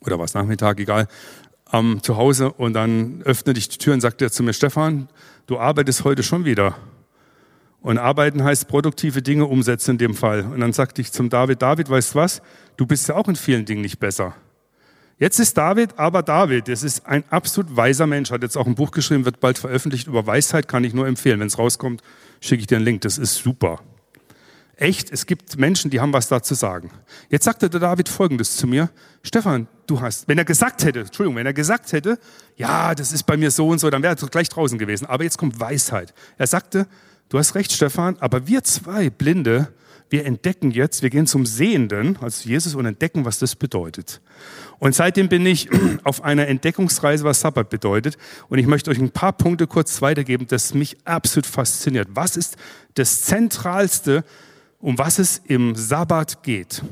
oder 0.00 0.18
was 0.18 0.34
Nachmittag, 0.34 0.80
egal, 0.80 1.08
ähm, 1.72 2.02
zu 2.02 2.16
Hause 2.16 2.52
und 2.52 2.74
dann 2.74 3.22
öffnete 3.22 3.58
ich 3.58 3.68
die 3.68 3.78
Tür 3.78 3.94
und 3.94 4.00
sagte 4.00 4.30
zu 4.30 4.42
mir, 4.42 4.52
Stefan, 4.52 5.08
du 5.46 5.58
arbeitest 5.58 6.04
heute 6.04 6.22
schon 6.22 6.44
wieder. 6.44 6.76
Und 7.80 7.98
arbeiten 7.98 8.42
heißt 8.42 8.66
produktive 8.66 9.20
Dinge 9.20 9.44
umsetzen 9.44 9.92
in 9.92 9.98
dem 9.98 10.14
Fall. 10.14 10.46
Und 10.46 10.60
dann 10.60 10.72
sagte 10.72 11.02
ich 11.02 11.12
zum 11.12 11.28
David, 11.28 11.60
David, 11.60 11.90
weißt 11.90 12.14
du 12.14 12.18
was? 12.18 12.40
Du 12.78 12.86
bist 12.86 13.08
ja 13.08 13.16
auch 13.16 13.28
in 13.28 13.36
vielen 13.36 13.66
Dingen 13.66 13.82
nicht 13.82 13.98
besser. 13.98 14.34
Jetzt 15.18 15.38
ist 15.38 15.56
David 15.56 15.98
aber 15.98 16.22
David. 16.22 16.68
Das 16.68 16.82
ist 16.82 17.06
ein 17.06 17.24
absolut 17.30 17.76
weiser 17.76 18.06
Mensch. 18.06 18.30
Hat 18.30 18.42
jetzt 18.42 18.56
auch 18.56 18.66
ein 18.66 18.74
Buch 18.74 18.90
geschrieben, 18.90 19.24
wird 19.24 19.40
bald 19.40 19.58
veröffentlicht 19.58 20.08
über 20.08 20.26
Weisheit. 20.26 20.66
Kann 20.66 20.84
ich 20.84 20.94
nur 20.94 21.06
empfehlen. 21.06 21.40
Wenn 21.40 21.46
es 21.46 21.58
rauskommt, 21.58 22.02
schicke 22.40 22.60
ich 22.60 22.66
dir 22.66 22.76
einen 22.76 22.84
Link. 22.84 23.02
Das 23.02 23.18
ist 23.18 23.36
super. 23.36 23.80
Echt, 24.76 25.12
es 25.12 25.26
gibt 25.26 25.56
Menschen, 25.56 25.90
die 25.90 26.00
haben 26.00 26.12
was 26.12 26.26
da 26.26 26.42
zu 26.42 26.54
sagen. 26.54 26.90
Jetzt 27.30 27.44
sagte 27.44 27.70
der 27.70 27.78
David 27.78 28.08
Folgendes 28.08 28.56
zu 28.56 28.66
mir. 28.66 28.90
Stefan, 29.22 29.68
du 29.86 30.00
hast, 30.00 30.26
wenn 30.26 30.36
er 30.36 30.44
gesagt 30.44 30.84
hätte, 30.84 31.00
Entschuldigung, 31.00 31.36
wenn 31.36 31.46
er 31.46 31.52
gesagt 31.52 31.92
hätte, 31.92 32.18
ja, 32.56 32.94
das 32.94 33.12
ist 33.12 33.22
bei 33.22 33.36
mir 33.36 33.52
so 33.52 33.68
und 33.68 33.78
so, 33.78 33.88
dann 33.88 34.02
wäre 34.02 34.16
er 34.20 34.28
gleich 34.28 34.48
draußen 34.48 34.76
gewesen. 34.76 35.06
Aber 35.06 35.22
jetzt 35.22 35.38
kommt 35.38 35.60
Weisheit. 35.60 36.12
Er 36.38 36.48
sagte, 36.48 36.88
du 37.28 37.38
hast 37.38 37.54
recht, 37.54 37.70
Stefan, 37.70 38.16
aber 38.18 38.48
wir 38.48 38.64
zwei 38.64 39.10
Blinde, 39.10 39.72
wir 40.14 40.26
entdecken 40.26 40.70
jetzt, 40.70 41.02
wir 41.02 41.10
gehen 41.10 41.26
zum 41.26 41.44
Sehenden, 41.44 42.16
also 42.20 42.48
Jesus, 42.48 42.76
und 42.76 42.86
entdecken, 42.86 43.24
was 43.24 43.40
das 43.40 43.56
bedeutet. 43.56 44.20
Und 44.78 44.94
seitdem 44.94 45.28
bin 45.28 45.44
ich 45.44 45.68
auf 46.04 46.22
einer 46.22 46.46
Entdeckungsreise, 46.46 47.24
was 47.24 47.40
Sabbat 47.40 47.68
bedeutet. 47.68 48.16
Und 48.48 48.58
ich 48.58 48.68
möchte 48.68 48.92
euch 48.92 48.98
ein 49.00 49.10
paar 49.10 49.32
Punkte 49.32 49.66
kurz 49.66 50.02
weitergeben, 50.02 50.46
das 50.46 50.72
mich 50.72 50.98
absolut 51.04 51.46
fasziniert. 51.46 52.06
Was 52.12 52.36
ist 52.36 52.56
das 52.94 53.22
Zentralste, 53.22 54.22
um 54.78 54.96
was 54.98 55.18
es 55.18 55.42
im 55.48 55.74
Sabbat 55.74 56.44
geht? 56.44 56.84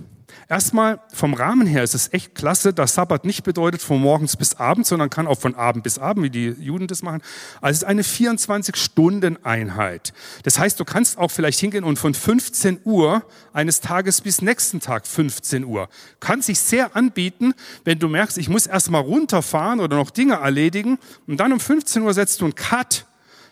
Erstmal 0.48 1.00
vom 1.12 1.34
Rahmen 1.34 1.66
her 1.66 1.82
ist 1.82 1.94
es 1.94 2.12
echt 2.12 2.34
klasse, 2.34 2.74
dass 2.74 2.94
Sabbat 2.94 3.24
nicht 3.24 3.44
bedeutet 3.44 3.80
von 3.80 4.00
morgens 4.00 4.36
bis 4.36 4.54
abends, 4.54 4.88
sondern 4.88 5.10
kann 5.10 5.26
auch 5.26 5.38
von 5.38 5.54
Abend 5.54 5.84
bis 5.84 5.98
Abend, 5.98 6.24
wie 6.24 6.30
die 6.30 6.48
Juden 6.48 6.88
das 6.88 7.02
machen. 7.02 7.22
Also 7.60 7.76
es 7.76 7.82
ist 7.82 7.88
eine 7.88 8.02
24-Stunden-Einheit. 8.02 10.12
Das 10.42 10.58
heißt, 10.58 10.80
du 10.80 10.84
kannst 10.84 11.18
auch 11.18 11.30
vielleicht 11.30 11.60
hingehen 11.60 11.84
und 11.84 11.98
von 11.98 12.14
15 12.14 12.80
Uhr 12.84 13.22
eines 13.52 13.80
Tages 13.80 14.20
bis 14.20 14.42
nächsten 14.42 14.80
Tag 14.80 15.06
15 15.06 15.64
Uhr. 15.64 15.88
Kann 16.20 16.42
sich 16.42 16.58
sehr 16.58 16.96
anbieten, 16.96 17.54
wenn 17.84 17.98
du 17.98 18.08
merkst, 18.08 18.38
ich 18.38 18.48
muss 18.48 18.66
erstmal 18.66 19.02
runterfahren 19.02 19.80
oder 19.80 19.96
noch 19.96 20.10
Dinge 20.10 20.34
erledigen 20.34 20.98
und 21.26 21.38
dann 21.38 21.52
um 21.52 21.60
15 21.60 22.02
Uhr 22.02 22.14
setzt 22.14 22.40
du 22.40 22.46
einen 22.46 22.54
Cut, 22.54 23.06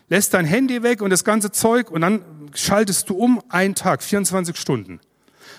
lässt 0.09 0.33
dein 0.33 0.45
Handy 0.45 0.83
weg 0.83 1.01
und 1.01 1.09
das 1.09 1.23
ganze 1.23 1.51
Zeug 1.51 1.89
und 1.89 2.01
dann 2.01 2.21
schaltest 2.53 3.09
du 3.09 3.15
um 3.15 3.41
einen 3.49 3.75
Tag, 3.75 4.03
24 4.03 4.57
Stunden. 4.57 4.99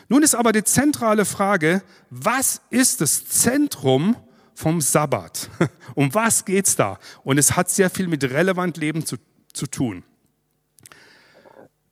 Nun 0.09 0.23
ist 0.23 0.35
aber 0.35 0.53
die 0.53 0.65
zentrale 0.65 1.25
Frage, 1.25 1.83
was 2.11 2.61
ist 2.71 3.01
das 3.01 3.25
Zentrum 3.25 4.17
vom 4.55 4.81
Sabbat? 4.81 5.49
Um 5.95 6.15
was 6.15 6.45
geht's 6.45 6.77
da? 6.77 6.99
Und 7.25 7.39
es 7.39 7.57
hat 7.57 7.69
sehr 7.71 7.91
viel 7.91 8.09
mit 8.09 8.25
relevant 8.25 8.77
Leben 8.77 9.05
zu, 9.05 9.17
zu 9.53 9.67
tun. 9.67 10.05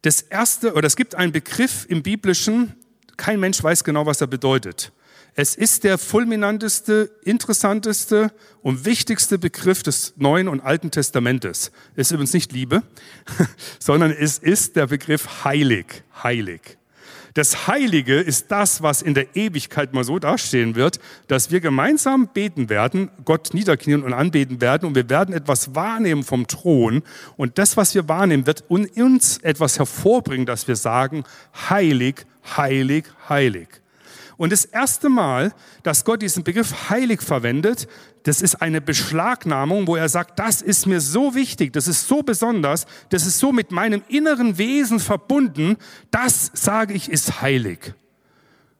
Das 0.03 0.23
erste, 0.23 0.73
oder 0.75 0.87
es 0.87 0.96
gibt 0.96 1.14
einen 1.14 1.33
Begriff 1.33 1.85
im 1.88 2.03
Biblischen, 2.03 2.75
kein 3.18 3.38
Mensch 3.40 3.62
weiß 3.62 3.85
genau, 3.85 4.07
was 4.07 4.23
er 4.23 4.27
bedeutet. 4.27 4.92
Es 5.35 5.55
ist 5.55 5.85
der 5.85 5.99
fulminanteste, 5.99 7.11
interessanteste 7.23 8.33
und 8.62 8.85
wichtigste 8.85 9.38
Begriff 9.38 9.83
des 9.83 10.14
Neuen 10.16 10.49
und 10.49 10.61
Alten 10.61 10.90
Testamentes. 10.90 11.70
Es 11.94 12.09
ist 12.09 12.12
übrigens 12.12 12.33
nicht 12.33 12.53
Liebe, 12.53 12.83
sondern 13.79 14.11
es 14.11 14.38
ist 14.38 14.77
der 14.77 14.87
Begriff 14.87 15.44
heilig, 15.44 16.03
heilig. 16.23 16.79
Das 17.35 17.66
Heilige 17.66 18.14
ist 18.14 18.51
das, 18.51 18.83
was 18.83 19.03
in 19.03 19.14
der 19.14 19.37
Ewigkeit 19.37 19.93
mal 19.93 20.05
so 20.05 20.19
dastehen 20.19 20.75
wird, 20.75 20.99
dass 21.29 21.51
wir 21.51 21.61
gemeinsam 21.61 22.29
beten 22.29 22.69
werden, 22.69 23.11
Gott 23.25 23.51
niederknien 23.53 24.03
und 24.03 24.12
anbeten 24.12 24.61
werden 24.61 24.87
und 24.87 24.95
wir 24.95 25.09
werden 25.09 25.35
etwas 25.35 25.75
wahrnehmen 25.75 26.23
vom 26.23 26.47
Thron 26.47 27.03
und 27.37 27.59
das, 27.59 27.77
was 27.77 27.95
wir 27.95 28.09
wahrnehmen, 28.09 28.47
wird 28.47 28.64
uns 28.69 29.38
etwas 29.38 29.79
hervorbringen, 29.79 30.47
dass 30.47 30.66
wir 30.69 30.77
sagen, 30.77 31.25
heilig, 31.69 32.27
heilig, 32.57 33.05
heilig. 33.29 33.80
Und 34.40 34.53
das 34.53 34.64
erste 34.64 35.11
Mal, 35.11 35.53
dass 35.83 36.03
Gott 36.03 36.22
diesen 36.22 36.44
Begriff 36.44 36.88
heilig 36.88 37.20
verwendet, 37.20 37.87
das 38.22 38.40
ist 38.40 38.62
eine 38.62 38.81
Beschlagnahmung, 38.81 39.87
wo 39.87 39.96
er 39.96 40.09
sagt, 40.09 40.38
das 40.38 40.62
ist 40.62 40.87
mir 40.87 41.03
so 41.03 41.35
wichtig, 41.35 41.74
das 41.74 41.87
ist 41.87 42.09
so 42.09 42.22
besonders, 42.22 42.87
das 43.11 43.26
ist 43.26 43.38
so 43.38 43.53
mit 43.53 43.70
meinem 43.70 44.03
inneren 44.09 44.57
Wesen 44.57 44.98
verbunden, 44.98 45.76
das 46.11 46.50
sage 46.55 46.94
ich 46.94 47.11
ist 47.11 47.42
heilig. 47.42 47.92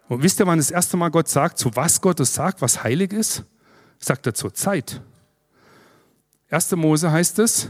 Und 0.09 0.23
wisst 0.23 0.41
ihr, 0.41 0.47
wann 0.47 0.57
das 0.57 0.71
erste 0.71 0.97
Mal 0.97 1.11
Gott 1.11 1.29
sagt, 1.29 1.59
zu 1.59 1.77
was 1.77 2.01
Gott 2.01 2.21
es 2.21 2.33
sagt, 2.33 2.63
was 2.63 2.83
heilig 2.83 3.13
ist? 3.13 3.45
Sagt 3.99 4.27
er 4.27 4.33
zur 4.33 4.55
Zeit. 4.55 5.03
1. 6.49 6.75
Mose 6.75 7.13
heißt 7.13 7.39
es, 7.39 7.69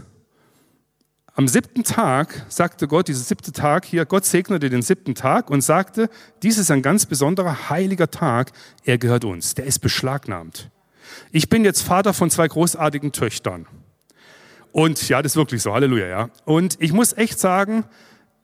am 1.35 1.49
siebten 1.49 1.85
Tag 1.85 2.45
sagte 2.49 2.88
Gott, 2.88 3.09
dieser 3.09 3.23
siebte 3.23 3.53
Tag 3.53 3.85
hier, 3.85 4.05
Gott 4.05 4.25
segnete 4.25 4.69
den 4.69 4.83
siebten 4.83 5.14
Tag 5.14 5.51
und 5.51 5.62
sagte, 5.62 6.11
dies 6.43 6.59
ist 6.59 6.71
ein 6.71 6.83
ganz 6.83 7.07
besonderer 7.07 7.71
heiliger 7.71 8.11
Tag, 8.11 8.53
er 8.85 8.99
gehört 8.99 9.25
uns, 9.25 9.55
der 9.55 9.64
ist 9.66 9.79
beschlagnahmt. 9.79 10.71
Ich 11.33 11.49
bin 11.49 11.64
jetzt 11.64 11.83
Vater 11.83 12.14
von 12.14 12.31
zwei 12.31 12.49
großartigen 12.49 13.12
Töchtern. 13.12 13.66
Und 14.73 15.09
ja, 15.09 15.23
das 15.23 15.33
ist 15.33 15.37
wirklich 15.37 15.62
so, 15.62 15.73
Halleluja, 15.73 16.07
ja. 16.07 16.31
Und 16.45 16.77
ich 16.81 16.93
muss 16.93 17.12
echt 17.16 17.38
sagen, 17.40 17.85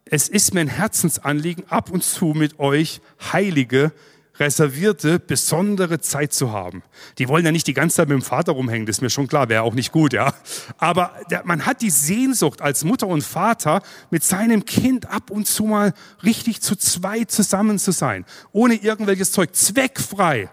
es 0.04 0.28
ist 0.28 0.54
mir 0.54 0.60
ein 0.60 0.68
Herzensanliegen, 0.68 1.64
ab 1.68 1.90
und 1.90 2.02
zu 2.02 2.26
mit 2.26 2.58
euch 2.58 3.00
Heilige 3.32 3.92
reservierte, 4.38 5.18
besondere 5.18 6.00
Zeit 6.00 6.32
zu 6.32 6.52
haben. 6.52 6.82
Die 7.18 7.28
wollen 7.28 7.44
ja 7.44 7.52
nicht 7.52 7.66
die 7.66 7.74
ganze 7.74 7.96
Zeit 7.96 8.08
mit 8.08 8.18
dem 8.18 8.22
Vater 8.22 8.52
rumhängen, 8.52 8.86
das 8.86 8.96
ist 8.96 9.02
mir 9.02 9.10
schon 9.10 9.28
klar, 9.28 9.48
wäre 9.48 9.62
auch 9.62 9.74
nicht 9.74 9.92
gut, 9.92 10.12
ja. 10.12 10.34
Aber 10.78 11.12
der, 11.30 11.44
man 11.44 11.66
hat 11.66 11.82
die 11.82 11.90
Sehnsucht 11.90 12.62
als 12.62 12.84
Mutter 12.84 13.06
und 13.06 13.22
Vater, 13.22 13.82
mit 14.10 14.24
seinem 14.24 14.64
Kind 14.64 15.08
ab 15.10 15.30
und 15.30 15.46
zu 15.46 15.64
mal 15.64 15.92
richtig 16.22 16.60
zu 16.60 16.76
zweit 16.76 17.30
zusammen 17.30 17.78
zu 17.78 17.92
sein, 17.92 18.24
ohne 18.52 18.74
irgendwelches 18.74 19.32
Zeug, 19.32 19.54
zweckfrei, 19.54 20.48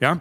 ja. 0.00 0.20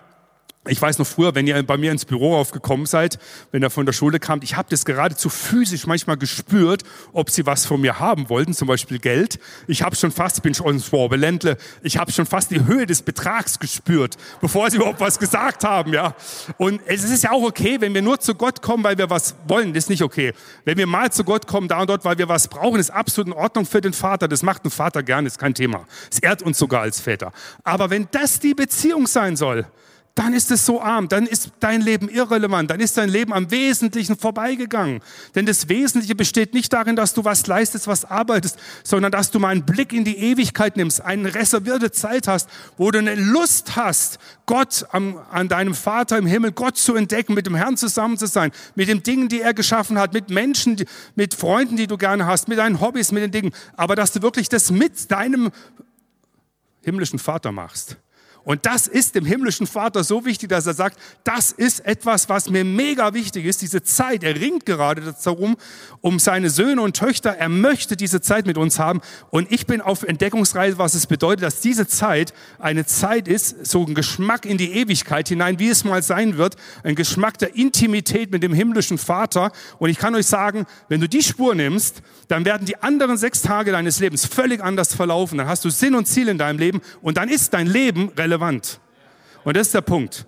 Ich 0.68 0.82
weiß 0.82 0.98
noch 0.98 1.06
früher, 1.06 1.36
wenn 1.36 1.46
ihr 1.46 1.62
bei 1.62 1.78
mir 1.78 1.92
ins 1.92 2.06
Büro 2.06 2.36
aufgekommen 2.36 2.88
seid, 2.88 3.20
wenn 3.52 3.62
ihr 3.62 3.70
von 3.70 3.86
der 3.86 3.94
Schule 3.94 4.20
kamt, 4.20 4.44
ich 4.44 4.56
habe 4.56 4.68
das 4.70 4.84
geradezu 4.84 5.30
physisch 5.30 5.86
manchmal 5.86 6.18
gespürt, 6.18 6.84
ob 7.14 7.30
sie 7.30 7.46
was 7.46 7.68
von 7.68 7.82
mir 7.82 8.00
haben 8.00 8.30
wollten, 8.30 8.54
zum 8.54 8.68
Beispiel 8.68 8.98
Geld. 8.98 9.40
Ich 9.68 9.84
habe 9.84 9.96
schon 9.96 10.12
fast, 10.12 10.42
bin 10.42 10.56
schon 10.56 10.82
Ländle, 11.12 11.58
ich 11.84 11.98
habe 11.98 12.12
schon 12.12 12.26
fast 12.26 12.50
die 12.50 12.66
Höhe 12.66 12.88
des 12.88 13.04
Betrags 13.04 13.60
gespürt, 13.60 14.18
bevor 14.42 14.72
sie 14.72 14.78
überhaupt 14.78 15.00
was 15.00 15.20
gesagt 15.20 15.64
haben, 15.64 15.94
ja. 15.94 16.16
Und 16.58 16.82
es 16.88 17.04
ist 17.04 17.24
ja 17.24 17.32
auch 17.32 17.44
okay, 17.44 17.80
wenn 17.80 17.94
wir 17.94 18.02
nur 18.02 18.20
zu 18.20 18.34
Gott 18.34 18.64
kommen, 18.64 18.84
weil 18.84 18.98
wir 18.98 19.10
was 19.10 19.36
wollen, 19.48 19.74
das 19.74 19.86
ist 19.86 19.90
nicht 19.90 20.02
okay. 20.02 20.34
Wenn 20.64 20.78
wir 20.78 20.88
mal 20.88 21.12
zu 21.12 21.24
Gott 21.24 21.46
kommen, 21.46 21.68
da 21.68 21.82
und 21.82 21.90
dort, 21.90 22.06
weil 22.06 22.18
wir 22.18 22.28
was 22.28 22.48
brauchen, 22.48 22.80
ist 22.80 22.90
absolut 22.90 23.28
in 23.28 23.40
Ordnung 23.40 23.68
für 23.68 23.82
den 23.82 23.94
Vater. 23.94 24.28
Das 24.28 24.42
macht 24.42 24.66
ein 24.66 24.72
Vater 24.72 25.04
gerne, 25.04 25.28
ist 25.28 25.38
kein 25.38 25.54
Thema. 25.54 25.86
Es 26.12 26.20
ehrt 26.20 26.42
uns 26.42 26.58
sogar 26.58 26.82
als 26.82 27.00
Väter. 27.00 27.32
Aber 27.64 27.92
wenn 27.92 28.08
das 28.12 28.40
die 28.40 28.56
Beziehung 28.56 29.06
sein 29.06 29.36
soll, 29.36 29.68
dann 30.16 30.34
ist 30.34 30.50
es 30.50 30.66
so 30.66 30.82
arm, 30.82 31.10
dann 31.10 31.28
ist 31.28 31.52
dein 31.60 31.82
Leben 31.82 32.08
irrelevant, 32.08 32.72
dann 32.72 32.80
ist 32.80 32.96
dein 32.96 33.10
Leben 33.10 33.34
am 33.34 33.52
Wesentlichen 33.52 34.18
vorbeigegangen. 34.18 35.02
Denn 35.36 35.46
das 35.46 35.68
Wesentliche 35.68 36.16
besteht 36.16 36.54
nicht 36.54 36.72
darin, 36.72 36.96
dass 36.96 37.14
du 37.14 37.26
was 37.26 37.46
leistest, 37.48 37.88
was 37.88 38.06
arbeitest, 38.06 38.58
sondern 38.86 39.12
dass 39.12 39.32
du 39.32 39.40
mal 39.40 39.50
einen 39.50 39.66
Blick 39.66 39.92
in 39.92 40.06
die 40.06 40.18
Ewigkeit 40.18 40.78
nimmst, 40.78 41.02
eine 41.02 41.36
reservierte 41.36 41.92
Zeit 41.92 42.30
hast, 42.30 42.50
wo 42.78 42.92
du 42.92 43.00
eine 43.00 43.16
Lust 43.16 43.76
hast, 43.76 44.20
Gott 44.46 44.86
am, 44.92 45.20
an 45.32 45.50
deinem 45.50 45.74
Vater 45.74 46.18
im 46.18 46.26
Himmel, 46.26 46.54
Gott 46.54 46.78
zu 46.78 46.96
entdecken, 46.96 47.34
mit 47.34 47.46
dem 47.46 47.56
Herrn 47.56 47.76
zusammen 47.76 48.18
zu 48.18 48.28
sein, 48.28 48.52
mit 48.76 48.88
den 48.88 49.04
Dingen, 49.04 49.28
die 49.28 49.42
er 49.42 49.54
geschaffen 49.54 50.00
hat, 50.00 50.14
mit 50.14 50.30
Menschen, 50.30 50.78
mit 51.16 51.34
Freunden, 51.34 51.76
die 51.76 51.88
du 51.88 51.98
gerne 51.98 52.26
hast, 52.26 52.48
mit 52.48 52.58
deinen 52.58 52.80
Hobbys, 52.80 53.12
mit 53.12 53.22
den 53.22 53.32
Dingen, 53.32 53.52
aber 53.76 53.98
dass 53.98 54.14
du 54.14 54.22
wirklich 54.22 54.48
das 54.48 54.72
mit 54.72 55.12
deinem 55.12 55.52
himmlischen 56.84 57.20
Vater 57.20 57.52
machst 57.52 57.98
Und 58.46 58.68
das 58.68 58.86
ist 58.86 59.16
dem 59.16 59.26
himmlischen 59.26 59.66
Vater 59.66 60.04
so 60.04 60.24
wichtig, 60.24 60.50
dass 60.50 60.68
er 60.68 60.76
sagt, 60.76 61.00
das 61.24 61.52
ist 61.52 61.84
etwas, 61.84 62.30
was 62.30 62.48
mir 62.48 62.64
mega 62.64 63.16
wichtig 63.16 63.44
ist, 63.46 63.64
diese 63.64 63.82
Zeit. 63.82 64.24
Er 64.24 64.40
ringt 64.40 64.68
gerade 64.68 65.16
darum, 65.24 65.58
um 66.02 66.20
seine 66.20 66.52
Söhne 66.52 66.82
und 66.82 66.96
Töchter. 66.96 67.32
Er 67.32 67.50
möchte 67.50 67.98
diese 67.98 68.22
Zeit 68.22 68.46
mit 68.46 68.60
uns 68.60 68.78
haben. 68.78 69.02
Und 69.32 69.52
ich 69.52 69.66
bin 69.66 69.82
auf 69.82 70.04
Entdeckungsreise, 70.04 70.78
was 70.78 70.94
es 70.94 71.08
bedeutet, 71.08 71.44
dass 71.44 71.60
diese 71.60 71.88
Zeit 71.88 72.34
eine 72.60 72.86
Zeit 72.86 73.28
ist, 73.28 73.66
so 73.66 73.84
ein 73.84 73.96
Geschmack 73.96 74.46
in 74.46 74.60
die 74.60 74.74
Ewigkeit 74.74 75.28
hinein, 75.28 75.58
wie 75.58 75.70
es 75.70 75.84
mal 75.84 76.04
sein 76.04 76.38
wird. 76.38 76.56
Ein 76.84 76.94
Geschmack 76.94 77.40
der 77.40 77.56
Intimität 77.56 78.32
mit 78.32 78.44
dem 78.44 78.54
himmlischen 78.54 79.00
Vater. 79.00 79.52
Und 79.80 79.90
ich 79.90 79.98
kann 79.98 80.14
euch 80.14 80.28
sagen, 80.28 80.68
wenn 80.88 81.02
du 81.02 81.10
die 81.10 81.24
Spur 81.24 81.56
nimmst, 81.56 82.04
dann 82.28 82.46
werden 82.46 82.68
die 82.68 82.78
anderen 82.78 83.18
sechs 83.18 83.42
Tage 83.42 83.72
deines 83.72 84.00
Lebens 84.00 84.26
völlig 84.26 84.64
anders 84.64 84.94
verlaufen. 84.94 85.40
Dann 85.40 85.48
hast 85.48 85.66
du 85.66 85.72
Sinn 85.72 85.96
und 85.96 86.08
Ziel 86.08 86.28
in 86.28 86.38
deinem 86.38 86.60
Leben 86.60 86.82
und 87.02 87.18
dann 87.18 87.28
ist 87.28 87.52
dein 87.56 87.66
Leben 87.66 88.10
relevant. 88.10 88.35
Und 89.44 89.58
das 89.58 89.68
ist 89.68 89.74
der 89.74 89.82
Punkt. 89.82 90.26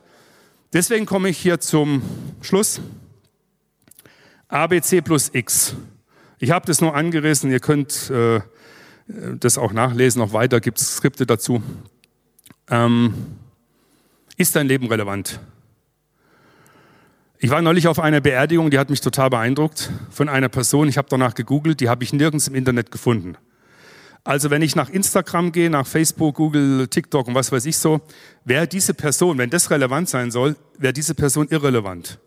Deswegen 0.74 1.06
komme 1.06 1.30
ich 1.30 1.38
hier 1.38 1.60
zum 1.60 2.02
Schluss. 2.42 2.82
ABC 4.48 5.02
plus 5.02 5.30
X. 5.34 5.76
Ich 6.40 6.52
habe 6.52 6.66
das 6.66 6.82
nur 6.82 6.96
angerissen, 6.96 7.52
ihr 7.52 7.60
könnt 7.60 8.10
äh, 8.10 8.42
das 9.08 9.58
auch 9.58 9.74
nachlesen, 9.74 10.20
noch 10.20 10.34
weiter 10.34 10.60
gibt 10.60 10.80
es 10.80 10.98
Skripte 10.98 11.26
dazu. 11.26 11.64
Ähm, 12.70 13.14
ist 14.36 14.56
dein 14.56 14.68
Leben 14.68 14.88
relevant? 14.88 15.40
Ich 17.40 17.50
war 17.50 17.62
neulich 17.62 17.88
auf 17.88 18.00
einer 18.00 18.20
Beerdigung, 18.22 18.70
die 18.70 18.80
hat 18.80 18.90
mich 18.90 19.02
total 19.02 19.30
beeindruckt, 19.30 19.92
von 20.10 20.28
einer 20.28 20.50
Person. 20.50 20.88
Ich 20.88 20.98
habe 20.98 21.08
danach 21.10 21.36
gegoogelt, 21.36 21.80
die 21.80 21.90
habe 21.90 22.04
ich 22.04 22.12
nirgends 22.12 22.48
im 22.48 22.56
Internet 22.56 22.92
gefunden. 22.92 23.38
Also 24.24 24.50
wenn 24.50 24.62
ich 24.62 24.76
nach 24.76 24.90
Instagram 24.90 25.52
gehe, 25.52 25.70
nach 25.70 25.88
Facebook, 25.88 26.36
Google, 26.36 26.88
TikTok 26.88 27.28
und 27.28 27.36
was 27.36 27.52
weiß 27.52 27.66
ich 27.66 27.78
so, 27.78 28.02
wäre 28.44 28.68
diese 28.68 28.94
Person, 28.94 29.38
wenn 29.38 29.50
das 29.50 29.72
relevant 29.72 30.10
sein 30.10 30.32
soll, 30.32 30.56
wäre 30.78 30.94
diese 30.94 31.16
Person 31.16 31.48
irrelevant. 31.50 32.20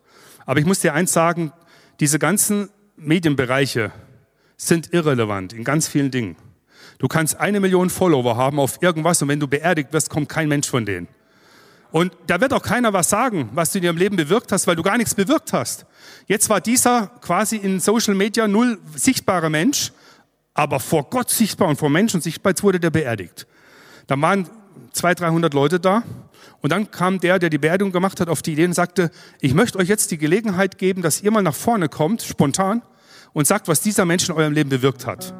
Aber 0.45 0.59
ich 0.59 0.65
muss 0.65 0.79
dir 0.79 0.93
eins 0.93 1.13
sagen, 1.13 1.51
diese 1.99 2.17
ganzen 2.17 2.69
Medienbereiche 2.95 3.91
sind 4.57 4.93
irrelevant 4.93 5.53
in 5.53 5.63
ganz 5.63 5.87
vielen 5.87 6.11
Dingen. 6.11 6.35
Du 6.97 7.07
kannst 7.07 7.39
eine 7.39 7.59
Million 7.59 7.89
Follower 7.89 8.37
haben 8.37 8.59
auf 8.59 8.81
irgendwas 8.81 9.21
und 9.21 9.27
wenn 9.27 9.39
du 9.39 9.47
beerdigt 9.47 9.91
wirst, 9.91 10.09
kommt 10.09 10.29
kein 10.29 10.47
Mensch 10.47 10.69
von 10.69 10.85
denen. 10.85 11.07
Und 11.91 12.13
da 12.27 12.39
wird 12.39 12.53
auch 12.53 12.61
keiner 12.61 12.93
was 12.93 13.09
sagen, 13.09 13.49
was 13.53 13.71
du 13.71 13.79
in 13.79 13.83
ihrem 13.83 13.97
Leben 13.97 14.15
bewirkt 14.15 14.51
hast, 14.51 14.65
weil 14.65 14.75
du 14.75 14.83
gar 14.83 14.97
nichts 14.97 15.13
bewirkt 15.13 15.51
hast. 15.51 15.85
Jetzt 16.27 16.47
war 16.49 16.61
dieser 16.61 17.07
quasi 17.21 17.57
in 17.57 17.79
Social 17.79 18.15
Media 18.15 18.47
null 18.47 18.79
sichtbarer 18.95 19.49
Mensch, 19.49 19.91
aber 20.53 20.79
vor 20.79 21.09
Gott 21.09 21.29
sichtbar 21.29 21.67
und 21.67 21.77
vor 21.77 21.89
Menschen 21.89 22.21
sichtbar, 22.21 22.51
jetzt 22.51 22.63
wurde 22.63 22.79
der 22.79 22.89
beerdigt. 22.89 23.47
Da 24.07 24.19
waren 24.19 24.49
200, 24.93 25.21
300 25.21 25.53
Leute 25.53 25.79
da 25.79 26.03
und 26.61 26.71
dann 26.71 26.91
kam 26.91 27.19
der, 27.19 27.39
der 27.39 27.49
die 27.49 27.57
Beerdigung 27.57 27.91
gemacht 27.91 28.19
hat, 28.19 28.29
auf 28.29 28.41
die 28.41 28.53
Idee 28.53 28.65
und 28.65 28.73
sagte, 28.73 29.11
ich 29.39 29.53
möchte 29.53 29.77
euch 29.77 29.87
jetzt 29.87 30.11
die 30.11 30.17
Gelegenheit 30.17 30.77
geben, 30.77 31.01
dass 31.01 31.21
ihr 31.21 31.31
mal 31.31 31.41
nach 31.41 31.55
vorne 31.55 31.89
kommt, 31.89 32.21
spontan, 32.21 32.81
und 33.33 33.47
sagt, 33.47 33.67
was 33.67 33.81
dieser 33.81 34.05
Mensch 34.05 34.27
in 34.27 34.35
eurem 34.35 34.53
Leben 34.53 34.69
bewirkt 34.69 35.05
hat. 35.05 35.33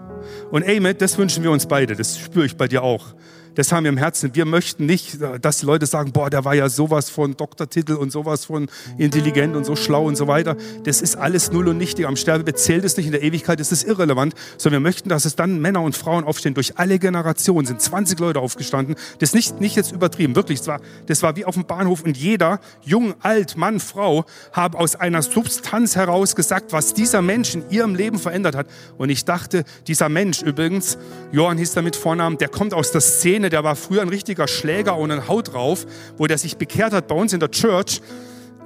Und 0.49 0.63
ey, 0.63 0.79
das 0.93 1.17
wünschen 1.17 1.43
wir 1.43 1.51
uns 1.51 1.65
beide, 1.65 1.95
das 1.95 2.17
spüre 2.17 2.45
ich 2.45 2.55
bei 2.55 2.67
dir 2.67 2.83
auch 2.83 3.15
das 3.55 3.71
haben 3.71 3.83
wir 3.83 3.89
im 3.89 3.97
Herzen. 3.97 4.33
Wir 4.33 4.45
möchten 4.45 4.85
nicht, 4.85 5.19
dass 5.41 5.59
die 5.59 5.65
Leute 5.65 5.85
sagen, 5.85 6.11
boah, 6.11 6.29
der 6.29 6.45
war 6.45 6.55
ja 6.55 6.69
sowas 6.69 7.09
von 7.09 7.35
Doktortitel 7.35 7.93
und 7.93 8.11
sowas 8.11 8.45
von 8.45 8.69
intelligent 8.97 9.55
und 9.55 9.65
so 9.65 9.75
schlau 9.75 10.05
und 10.05 10.15
so 10.15 10.27
weiter. 10.27 10.55
Das 10.83 11.01
ist 11.01 11.15
alles 11.15 11.51
null 11.51 11.67
und 11.67 11.77
nichtig. 11.77 12.05
Am 12.05 12.15
Sterbebett 12.15 12.59
zählt 12.59 12.85
es 12.85 12.97
nicht, 12.97 13.07
in 13.07 13.11
der 13.11 13.23
Ewigkeit 13.23 13.59
ist 13.59 13.71
es 13.71 13.83
irrelevant, 13.83 14.35
sondern 14.57 14.81
wir 14.81 14.89
möchten, 14.89 15.09
dass 15.09 15.25
es 15.25 15.35
dann 15.35 15.59
Männer 15.59 15.81
und 15.81 15.95
Frauen 15.95 16.23
aufstehen. 16.23 16.53
Durch 16.53 16.77
alle 16.77 16.99
Generationen 16.99 17.65
sind 17.65 17.81
20 17.81 18.19
Leute 18.19 18.39
aufgestanden. 18.39 18.95
Das 19.19 19.29
ist 19.29 19.35
nicht, 19.35 19.61
nicht 19.61 19.75
jetzt 19.75 19.91
übertrieben, 19.91 20.35
wirklich. 20.35 20.59
Das 20.59 20.67
war, 20.67 20.81
das 21.07 21.23
war 21.23 21.35
wie 21.35 21.45
auf 21.45 21.55
dem 21.55 21.65
Bahnhof 21.65 22.03
und 22.03 22.17
jeder, 22.17 22.59
jung, 22.83 23.15
alt, 23.21 23.57
Mann, 23.57 23.79
Frau, 23.79 24.25
haben 24.53 24.75
aus 24.75 24.95
einer 24.95 25.21
Substanz 25.21 25.95
heraus 25.95 26.35
gesagt, 26.35 26.71
was 26.73 26.93
dieser 26.93 27.21
Mensch 27.21 27.55
in 27.55 27.69
ihrem 27.69 27.95
Leben 27.95 28.19
verändert 28.19 28.55
hat. 28.55 28.67
Und 28.97 29.09
ich 29.09 29.25
dachte, 29.25 29.63
dieser 29.87 30.09
Mensch 30.09 30.41
übrigens, 30.41 30.97
Johann 31.31 31.57
hieß 31.57 31.75
er 31.75 31.81
mit 31.81 31.95
Vornamen, 31.95 32.37
der 32.37 32.49
kommt 32.49 32.73
aus 32.73 32.91
der 32.91 33.01
Szene, 33.01 33.40
Szene, 33.41 33.49
der 33.49 33.63
war 33.63 33.75
früher 33.75 34.03
ein 34.03 34.09
richtiger 34.09 34.47
Schläger 34.47 34.99
ohne 34.99 35.27
Haut 35.27 35.53
drauf, 35.53 35.87
wo 36.17 36.27
der 36.27 36.37
sich 36.37 36.57
bekehrt 36.57 36.93
hat 36.93 37.07
bei 37.07 37.15
uns 37.15 37.33
in 37.33 37.39
der 37.39 37.49
Church. 37.49 37.99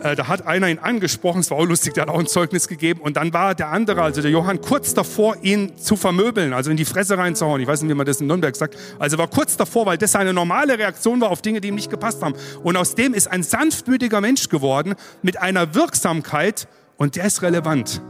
Äh, 0.02 0.18
da 0.18 0.28
hat 0.28 0.46
einer 0.46 0.68
ihn 0.68 0.80
angesprochen, 0.80 1.40
es 1.40 1.50
war 1.50 1.60
auch 1.60 1.66
lustig, 1.66 1.94
der 1.94 2.02
hat 2.02 2.10
auch 2.10 2.20
ein 2.20 2.28
Zeugnis 2.28 2.68
gegeben. 2.68 3.00
Und 3.00 3.16
dann 3.16 3.32
war 3.32 3.56
der 3.56 3.70
andere, 3.70 4.02
also 4.02 4.22
der 4.22 4.32
Johann, 4.32 4.60
kurz 4.60 4.94
davor, 4.94 5.38
ihn 5.42 5.78
zu 5.78 5.96
vermöbeln, 5.96 6.52
also 6.52 6.72
in 6.72 6.76
die 6.76 6.84
Fresse 6.84 7.18
reinzuhauen. 7.18 7.62
Ich 7.62 7.68
weiß 7.70 7.82
nicht, 7.84 7.90
wie 7.90 7.96
man 7.96 8.06
das 8.06 8.20
in 8.20 8.28
Nürnberg 8.28 8.54
sagt. 8.54 8.76
Also 9.00 9.18
war 9.18 9.30
kurz 9.30 9.56
davor, 9.56 9.86
weil 9.86 9.98
das 9.98 10.12
seine 10.12 10.34
normale 10.34 10.78
Reaktion 10.78 11.22
war 11.22 11.32
auf 11.32 11.42
Dinge, 11.42 11.62
die 11.62 11.70
ihm 11.70 11.76
nicht 11.76 11.90
gepasst 11.90 12.22
haben. 12.22 12.36
Und 12.62 12.76
aus 12.76 12.96
dem 12.96 13.14
ist 13.14 13.32
ein 13.32 13.44
sanftmütiger 13.44 14.20
Mensch 14.20 14.50
geworden 14.50 14.96
mit 15.22 15.42
einer 15.42 15.74
Wirksamkeit 15.74 16.68
und 16.98 17.16
der 17.16 17.28
ist 17.28 17.42
relevant. 17.44 18.02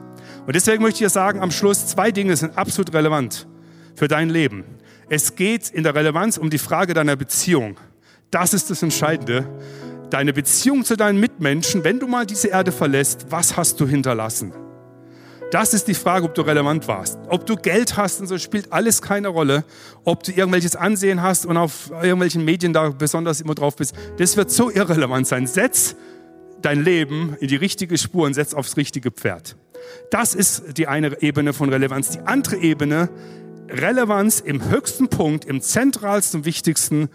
Und 0.47 0.55
deswegen 0.55 0.81
möchte 0.81 0.95
ich 0.95 1.05
dir 1.05 1.09
sagen, 1.11 1.41
am 1.41 1.51
Schluss, 1.51 1.85
zwei 1.85 2.09
Dinge 2.09 2.35
sind 2.35 2.57
absolut 2.57 2.91
relevant 2.91 3.45
für 3.95 4.07
dein 4.07 4.29
Leben. 4.29 4.63
Es 5.07 5.35
geht 5.35 5.69
in 5.69 5.83
der 5.83 5.93
Relevanz 5.93 6.37
um 6.37 6.49
die 6.49 6.57
Frage 6.57 6.95
deiner 6.95 7.15
Beziehung. 7.15 7.77
Das 8.31 8.53
ist 8.53 8.71
das 8.71 8.81
Entscheidende. 8.81 9.47
Deine 10.09 10.33
Beziehung 10.33 10.83
zu 10.83 10.95
deinen 10.97 11.19
Mitmenschen, 11.19 11.83
wenn 11.83 11.99
du 11.99 12.07
mal 12.07 12.25
diese 12.25 12.47
Erde 12.47 12.71
verlässt, 12.71 13.27
was 13.29 13.55
hast 13.55 13.79
du 13.79 13.87
hinterlassen? 13.87 14.53
Das 15.51 15.75
ist 15.75 15.87
die 15.87 15.93
Frage, 15.93 16.25
ob 16.25 16.33
du 16.33 16.41
relevant 16.41 16.87
warst. 16.87 17.19
Ob 17.29 17.45
du 17.45 17.55
Geld 17.55 17.97
hast 17.97 18.19
und 18.19 18.27
so 18.27 18.39
spielt 18.39 18.73
alles 18.73 19.01
keine 19.01 19.27
Rolle. 19.27 19.63
Ob 20.03 20.23
du 20.23 20.31
irgendwelches 20.31 20.75
Ansehen 20.75 21.21
hast 21.21 21.45
und 21.45 21.55
auf 21.55 21.91
irgendwelchen 21.91 22.43
Medien 22.43 22.73
da 22.73 22.89
besonders 22.89 23.41
immer 23.41 23.53
drauf 23.53 23.75
bist, 23.75 23.93
das 24.17 24.37
wird 24.37 24.49
so 24.49 24.71
irrelevant 24.71 25.27
sein. 25.27 25.45
Setz 25.45 25.95
dein 26.63 26.83
Leben 26.83 27.37
in 27.39 27.47
die 27.47 27.55
richtige 27.57 27.97
Spur 27.99 28.25
und 28.25 28.33
setz 28.33 28.55
aufs 28.55 28.75
richtige 28.75 29.11
Pferd. 29.11 29.55
Das 30.09 30.33
ist 30.33 30.77
die 30.77 30.87
eine 30.87 31.21
Ebene 31.21 31.53
von 31.53 31.69
Relevanz. 31.69 32.09
Die 32.09 32.19
andere 32.21 32.57
Ebene 32.57 33.09
Relevanz 33.69 34.39
im 34.39 34.69
höchsten 34.69 35.09
Punkt, 35.09 35.45
im 35.45 35.61
zentralsten, 35.61 36.45
wichtigsten, 36.45 37.09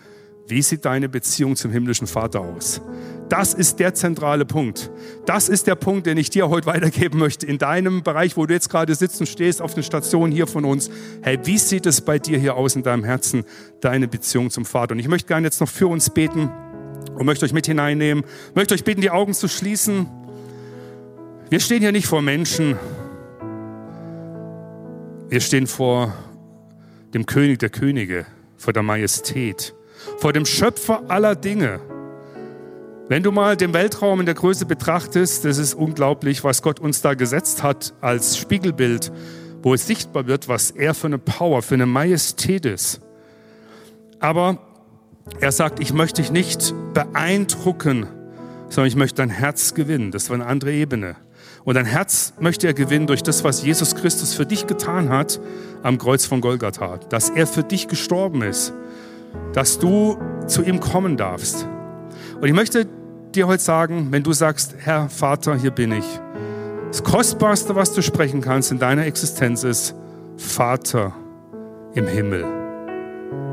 wie 0.47 0.63
sieht 0.63 0.85
deine 0.85 1.09
Beziehung 1.09 1.55
zum 1.55 1.71
himmlischen 1.71 2.09
Vater 2.09 2.41
aus? 2.41 2.81
Das 3.29 3.55
ist 3.55 3.79
der 3.79 3.95
zentrale 3.95 4.45
Punkt. 4.45 4.91
Das 5.25 5.49
ist 5.49 5.69
der 5.69 5.77
Punkt, 5.77 6.07
den 6.07 6.19
ich 6.19 6.31
dir 6.31 6.49
heute 6.49 6.67
weitergeben 6.67 7.21
möchte. 7.21 7.47
In 7.47 7.59
deinem 7.59 8.03
Bereich, 8.03 8.37
wo 8.37 8.45
du 8.47 8.53
jetzt 8.53 8.69
gerade 8.69 8.93
sitzt 8.97 9.21
und 9.21 9.29
stehst, 9.29 9.63
auf 9.63 9.75
den 9.75 9.85
Stationen 9.85 10.33
hier 10.33 10.49
von 10.49 10.65
uns. 10.65 10.91
Hey, 11.23 11.39
wie 11.45 11.57
sieht 11.57 11.87
es 11.87 12.01
bei 12.01 12.19
dir 12.19 12.39
hier 12.39 12.57
aus 12.57 12.75
in 12.75 12.83
deinem 12.83 13.05
Herzen, 13.05 13.45
deine 13.81 14.09
Beziehung 14.09 14.51
zum 14.51 14.65
Vater? 14.65 14.93
Und 14.93 14.99
ich 14.99 15.07
möchte 15.07 15.29
gerne 15.29 15.47
jetzt 15.47 15.61
noch 15.61 15.69
für 15.69 15.87
uns 15.87 16.11
beten 16.11 16.51
und 17.15 17.25
möchte 17.25 17.45
euch 17.45 17.53
mit 17.53 17.67
hineinnehmen. 17.67 18.25
Möchte 18.57 18.75
euch 18.75 18.83
bitten, 18.83 19.01
die 19.01 19.11
Augen 19.11 19.35
zu 19.35 19.47
schließen. 19.47 20.09
Wir 21.49 21.61
stehen 21.61 21.81
hier 21.81 21.93
nicht 21.93 22.09
vor 22.09 22.23
Menschen. 22.23 22.77
Wir 25.29 25.41
stehen 25.41 25.69
vor 25.69 26.13
dem 27.15 27.27
König 27.27 27.59
der 27.59 27.71
Könige, 27.71 28.27
vor 28.57 28.73
der 28.73 28.83
Majestät, 28.83 29.75
vor 30.19 30.33
dem 30.33 30.47
Schöpfer 30.47 31.03
aller 31.09 31.35
Dinge. 31.35 31.81
Wenn 33.09 33.23
du 33.23 33.33
mal 33.33 33.57
den 33.57 33.73
Weltraum 33.75 34.21
in 34.21 34.27
der 34.27 34.37
Größe 34.37 34.67
betrachtest, 34.67 35.45
das 35.45 35.59
ist 35.59 35.75
unglaublich, 35.75 36.45
was 36.45 36.63
Gott 36.63 36.79
uns 36.79 37.03
da 37.03 37.15
gesetzt 37.15 37.63
hat 37.63 37.93
als 38.01 38.39
Spiegelbild, 38.39 39.11
wo 39.63 39.75
es 39.75 39.87
sichtbar 39.87 40.27
wird, 40.27 40.47
was 40.49 40.71
er 40.71 40.95
für 40.95 41.09
eine 41.09 41.19
Power, 41.19 41.63
für 41.63 41.75
eine 41.75 41.87
Majestät 41.87 42.67
ist. 42.67 43.01
Aber 44.21 44.59
er 45.41 45.53
sagt, 45.53 45.81
ich 45.81 45.93
möchte 45.93 46.23
dich 46.23 46.31
nicht 46.31 46.75
beeindrucken, 46.95 48.07
sondern 48.69 48.87
ich 48.87 48.97
möchte 48.97 49.17
dein 49.17 49.31
Herz 49.31 49.75
gewinnen. 49.75 50.13
Das 50.13 50.31
war 50.31 50.35
eine 50.35 50.47
andere 50.47 50.73
Ebene. 50.73 51.17
Und 51.65 51.75
dein 51.75 51.85
Herz 51.85 52.33
möchte 52.41 52.67
er 52.67 52.75
gewinnen 52.75 53.07
durch 53.07 53.23
das, 53.23 53.45
was 53.45 53.63
Jesus 53.63 53.95
Christus 53.95 54.35
für 54.35 54.47
dich 54.47 54.67
getan 54.67 55.11
hat 55.11 55.41
am 55.83 55.99
Kreuz 55.99 56.25
von 56.25 56.41
Golgatha. 56.41 56.99
Dass 57.09 57.31
er 57.31 57.47
für 57.47 57.63
dich 57.63 57.89
gestorben 57.89 58.43
ist. 58.43 58.73
Dass 59.53 59.79
du 59.79 60.19
zu 60.47 60.63
ihm 60.63 60.81
kommen 60.81 61.17
darfst. 61.17 61.67
Und 62.41 62.49
ich 62.49 62.55
möchte 62.55 62.87
dir 63.35 63.47
heute 63.47 63.63
sagen, 63.63 64.09
wenn 64.11 64.23
du 64.23 64.33
sagst, 64.33 64.75
Herr 64.79 65.09
Vater, 65.09 65.57
hier 65.57 65.71
bin 65.71 65.93
ich. 65.93 66.21
Das 66.89 67.05
Kostbarste, 67.05 67.77
was 67.77 67.93
du 67.93 68.03
sprechen 68.03 68.41
kannst 68.41 68.73
in 68.73 68.79
deiner 68.79 69.07
Existenz 69.07 69.63
ist, 69.63 69.95
Vater 70.37 71.15
im 71.95 72.07
Himmel. 72.07 72.45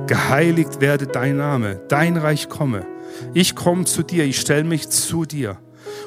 Geheiligt 0.08 0.80
werde 0.82 1.06
dein 1.06 1.38
Name, 1.38 1.82
dein 1.90 2.18
Reich 2.18 2.50
komme. 2.50 2.86
Ich 3.34 3.56
komme 3.56 3.86
zu 3.86 4.04
dir, 4.04 4.24
ich 4.24 4.40
stelle 4.40 4.64
mich 4.64 4.90
zu 4.90 5.26
dir. 5.26 5.58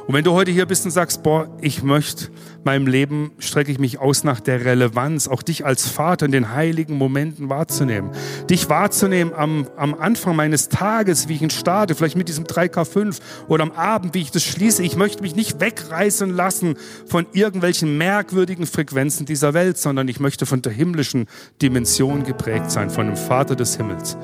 Und 0.06 0.14
wenn 0.14 0.24
du 0.24 0.32
heute 0.32 0.50
hier 0.50 0.66
bist 0.66 0.84
und 0.84 0.90
sagst, 0.90 1.22
boah, 1.22 1.48
ich 1.60 1.82
möchte, 1.82 2.28
meinem 2.64 2.86
Leben 2.86 3.32
strecke 3.38 3.70
ich 3.70 3.78
mich 3.78 3.98
aus 3.98 4.24
nach 4.24 4.40
der 4.40 4.64
Relevanz, 4.64 5.28
auch 5.28 5.42
dich 5.42 5.64
als 5.64 5.88
Vater 5.88 6.26
in 6.26 6.32
den 6.32 6.52
heiligen 6.52 6.96
Momenten 6.96 7.48
wahrzunehmen. 7.48 8.10
Dich 8.48 8.68
wahrzunehmen 8.68 9.32
am, 9.34 9.68
am 9.76 9.94
Anfang 9.94 10.36
meines 10.36 10.68
Tages, 10.68 11.28
wie 11.28 11.34
ich 11.34 11.42
ihn 11.42 11.50
starte, 11.50 11.94
vielleicht 11.94 12.16
mit 12.16 12.28
diesem 12.28 12.44
3K5 12.44 13.20
oder 13.48 13.62
am 13.62 13.72
Abend, 13.72 14.14
wie 14.14 14.22
ich 14.22 14.30
das 14.30 14.42
schließe. 14.42 14.82
Ich 14.82 14.96
möchte 14.96 15.22
mich 15.22 15.36
nicht 15.36 15.60
wegreißen 15.60 16.30
lassen 16.30 16.74
von 17.06 17.26
irgendwelchen 17.32 17.96
merkwürdigen 17.96 18.66
Frequenzen 18.66 19.26
dieser 19.26 19.54
Welt, 19.54 19.78
sondern 19.78 20.08
ich 20.08 20.20
möchte 20.20 20.46
von 20.46 20.62
der 20.62 20.72
himmlischen 20.72 21.26
Dimension 21.62 22.24
geprägt 22.24 22.70
sein, 22.70 22.90
von 22.90 23.06
dem 23.06 23.16
Vater 23.16 23.56
des 23.56 23.76
Himmels. 23.76 24.16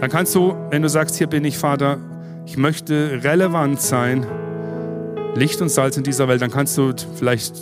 Dann 0.00 0.10
kannst 0.10 0.34
du, 0.34 0.56
wenn 0.70 0.82
du 0.82 0.88
sagst, 0.88 1.16
hier 1.16 1.26
bin 1.26 1.44
ich 1.44 1.58
Vater, 1.58 1.98
ich 2.46 2.56
möchte 2.56 3.20
relevant 3.22 3.80
sein, 3.80 4.26
Licht 5.34 5.60
und 5.60 5.70
Salz 5.70 5.96
in 5.96 6.02
dieser 6.02 6.28
Welt, 6.28 6.42
dann 6.42 6.50
kannst 6.50 6.76
du 6.76 6.92
vielleicht 7.16 7.54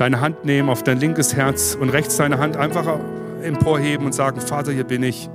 deine 0.00 0.20
Hand 0.22 0.46
nehmen, 0.46 0.70
auf 0.70 0.82
dein 0.82 0.98
linkes 0.98 1.36
Herz 1.36 1.76
und 1.78 1.90
rechts 1.90 2.16
deine 2.16 2.38
Hand 2.38 2.56
einfach 2.56 2.98
emporheben 3.42 4.06
und 4.06 4.14
sagen, 4.14 4.40
Vater, 4.40 4.72
hier 4.72 4.84
bin 4.84 5.02
ich. 5.02 5.28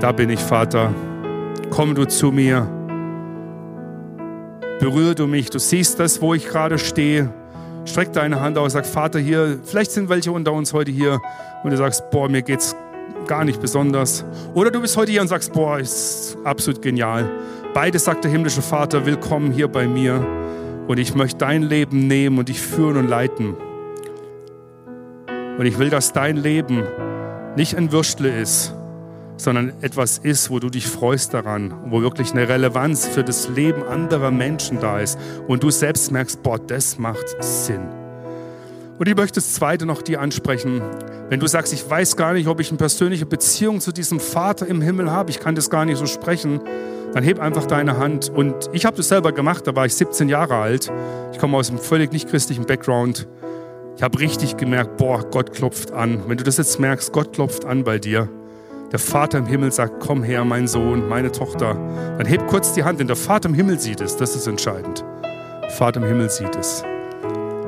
Da 0.00 0.12
bin 0.12 0.30
ich, 0.30 0.38
Vater. 0.38 0.92
Komm 1.70 1.96
du 1.96 2.04
zu 2.04 2.30
mir. 2.30 2.68
Berühre 4.78 5.16
du 5.16 5.26
mich. 5.26 5.50
Du 5.50 5.58
siehst 5.58 5.98
das, 5.98 6.22
wo 6.22 6.34
ich 6.34 6.46
gerade 6.46 6.78
stehe. 6.78 7.32
Streck 7.86 8.12
deine 8.12 8.40
Hand 8.40 8.56
aus, 8.56 8.72
sag, 8.72 8.86
Vater, 8.86 9.18
hier, 9.18 9.58
vielleicht 9.64 9.90
sind 9.90 10.08
welche 10.08 10.30
unter 10.30 10.52
uns 10.52 10.72
heute 10.72 10.90
hier 10.90 11.20
und 11.64 11.70
du 11.70 11.76
sagst, 11.76 12.08
boah, 12.10 12.28
mir 12.28 12.42
geht's 12.42 12.76
gar 13.26 13.44
nicht 13.44 13.60
besonders. 13.60 14.24
Oder 14.54 14.70
du 14.70 14.80
bist 14.80 14.96
heute 14.96 15.10
hier 15.10 15.20
und 15.20 15.28
sagst, 15.28 15.52
boah, 15.52 15.78
ist 15.78 16.36
absolut 16.44 16.80
genial. 16.80 17.28
Beides 17.74 18.04
sagt 18.04 18.22
der 18.22 18.30
himmlische 18.30 18.62
Vater, 18.62 19.04
willkommen 19.04 19.50
hier 19.50 19.66
bei 19.66 19.88
mir. 19.88 20.24
Und 20.86 20.96
ich 20.96 21.16
möchte 21.16 21.38
dein 21.38 21.60
Leben 21.62 22.06
nehmen 22.06 22.38
und 22.38 22.48
dich 22.48 22.60
führen 22.60 22.96
und 22.96 23.08
leiten. 23.08 23.56
Und 25.58 25.66
ich 25.66 25.76
will, 25.76 25.90
dass 25.90 26.12
dein 26.12 26.36
Leben 26.36 26.84
nicht 27.56 27.76
ein 27.76 27.90
Würstle 27.90 28.30
ist, 28.40 28.72
sondern 29.36 29.72
etwas 29.80 30.18
ist, 30.18 30.50
wo 30.50 30.60
du 30.60 30.70
dich 30.70 30.86
freust 30.86 31.34
daran, 31.34 31.74
wo 31.86 32.00
wirklich 32.00 32.30
eine 32.30 32.48
Relevanz 32.48 33.08
für 33.08 33.24
das 33.24 33.48
Leben 33.48 33.82
anderer 33.82 34.30
Menschen 34.30 34.78
da 34.78 35.00
ist 35.00 35.18
und 35.48 35.64
du 35.64 35.70
selbst 35.72 36.12
merkst, 36.12 36.44
boah, 36.44 36.60
das 36.60 36.96
macht 36.96 37.42
Sinn. 37.42 38.03
Und 38.98 39.08
ich 39.08 39.16
möchte 39.16 39.36
das 39.36 39.54
Zweite 39.54 39.86
noch 39.86 40.02
dir 40.02 40.20
ansprechen. 40.20 40.80
Wenn 41.28 41.40
du 41.40 41.46
sagst, 41.46 41.72
ich 41.72 41.88
weiß 41.88 42.16
gar 42.16 42.32
nicht, 42.32 42.46
ob 42.46 42.60
ich 42.60 42.68
eine 42.68 42.78
persönliche 42.78 43.26
Beziehung 43.26 43.80
zu 43.80 43.92
diesem 43.92 44.20
Vater 44.20 44.66
im 44.66 44.80
Himmel 44.80 45.10
habe, 45.10 45.30
ich 45.30 45.40
kann 45.40 45.56
das 45.56 45.68
gar 45.68 45.84
nicht 45.84 45.98
so 45.98 46.06
sprechen, 46.06 46.60
dann 47.12 47.24
heb 47.24 47.40
einfach 47.40 47.66
deine 47.66 47.98
Hand. 47.98 48.28
Und 48.28 48.70
ich 48.72 48.84
habe 48.84 48.96
das 48.96 49.08
selber 49.08 49.32
gemacht, 49.32 49.66
da 49.66 49.74
war 49.74 49.86
ich 49.86 49.94
17 49.94 50.28
Jahre 50.28 50.56
alt. 50.56 50.92
Ich 51.32 51.38
komme 51.38 51.56
aus 51.56 51.70
einem 51.70 51.78
völlig 51.78 52.12
nicht 52.12 52.28
christlichen 52.28 52.66
Background. 52.66 53.26
Ich 53.96 54.02
habe 54.02 54.18
richtig 54.20 54.56
gemerkt, 54.56 54.96
boah, 54.96 55.24
Gott 55.28 55.52
klopft 55.52 55.92
an. 55.92 56.22
Wenn 56.28 56.36
du 56.36 56.44
das 56.44 56.56
jetzt 56.56 56.78
merkst, 56.78 57.12
Gott 57.12 57.32
klopft 57.32 57.64
an 57.64 57.84
bei 57.84 57.98
dir. 57.98 58.28
Der 58.92 58.98
Vater 59.00 59.38
im 59.38 59.46
Himmel 59.46 59.72
sagt, 59.72 60.00
komm 60.00 60.22
her, 60.22 60.44
mein 60.44 60.68
Sohn, 60.68 61.08
meine 61.08 61.32
Tochter. 61.32 61.74
Dann 62.16 62.26
heb 62.26 62.46
kurz 62.46 62.74
die 62.74 62.84
Hand, 62.84 63.00
denn 63.00 63.08
der 63.08 63.16
Vater 63.16 63.48
im 63.48 63.54
Himmel 63.54 63.80
sieht 63.80 64.00
es. 64.00 64.16
Das 64.16 64.36
ist 64.36 64.46
entscheidend. 64.46 65.04
Der 65.62 65.70
Vater 65.70 66.00
im 66.00 66.06
Himmel 66.06 66.30
sieht 66.30 66.54
es. 66.54 66.84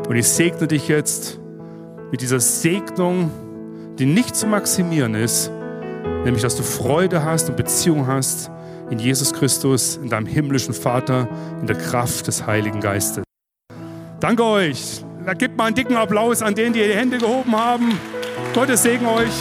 Und 0.08 0.16
ich 0.16 0.28
segne 0.28 0.68
dich 0.68 0.88
jetzt 0.88 1.40
mit 2.12 2.20
dieser 2.20 2.38
Segnung, 2.38 3.30
die 3.98 4.06
nicht 4.06 4.36
zu 4.36 4.46
maximieren 4.46 5.14
ist, 5.14 5.50
nämlich 6.24 6.42
dass 6.42 6.56
du 6.56 6.62
Freude 6.62 7.24
hast 7.24 7.48
und 7.48 7.56
Beziehung 7.56 8.06
hast 8.06 8.50
in 8.90 8.98
Jesus 8.98 9.32
Christus, 9.32 9.96
in 9.96 10.08
deinem 10.08 10.26
himmlischen 10.26 10.74
Vater, 10.74 11.28
in 11.60 11.66
der 11.66 11.76
Kraft 11.76 12.28
des 12.28 12.46
Heiligen 12.46 12.80
Geistes. 12.80 13.24
Danke 14.20 14.44
euch. 14.44 15.04
Da 15.24 15.34
gibt 15.34 15.56
mal 15.56 15.64
einen 15.64 15.74
dicken 15.74 15.96
Applaus 15.96 16.40
an 16.40 16.54
denen, 16.54 16.72
die 16.72 16.84
die 16.84 16.94
Hände 16.94 17.18
gehoben 17.18 17.56
haben. 17.56 17.98
Gottes 18.54 18.84
Segen 18.84 19.06
euch. 19.06 19.32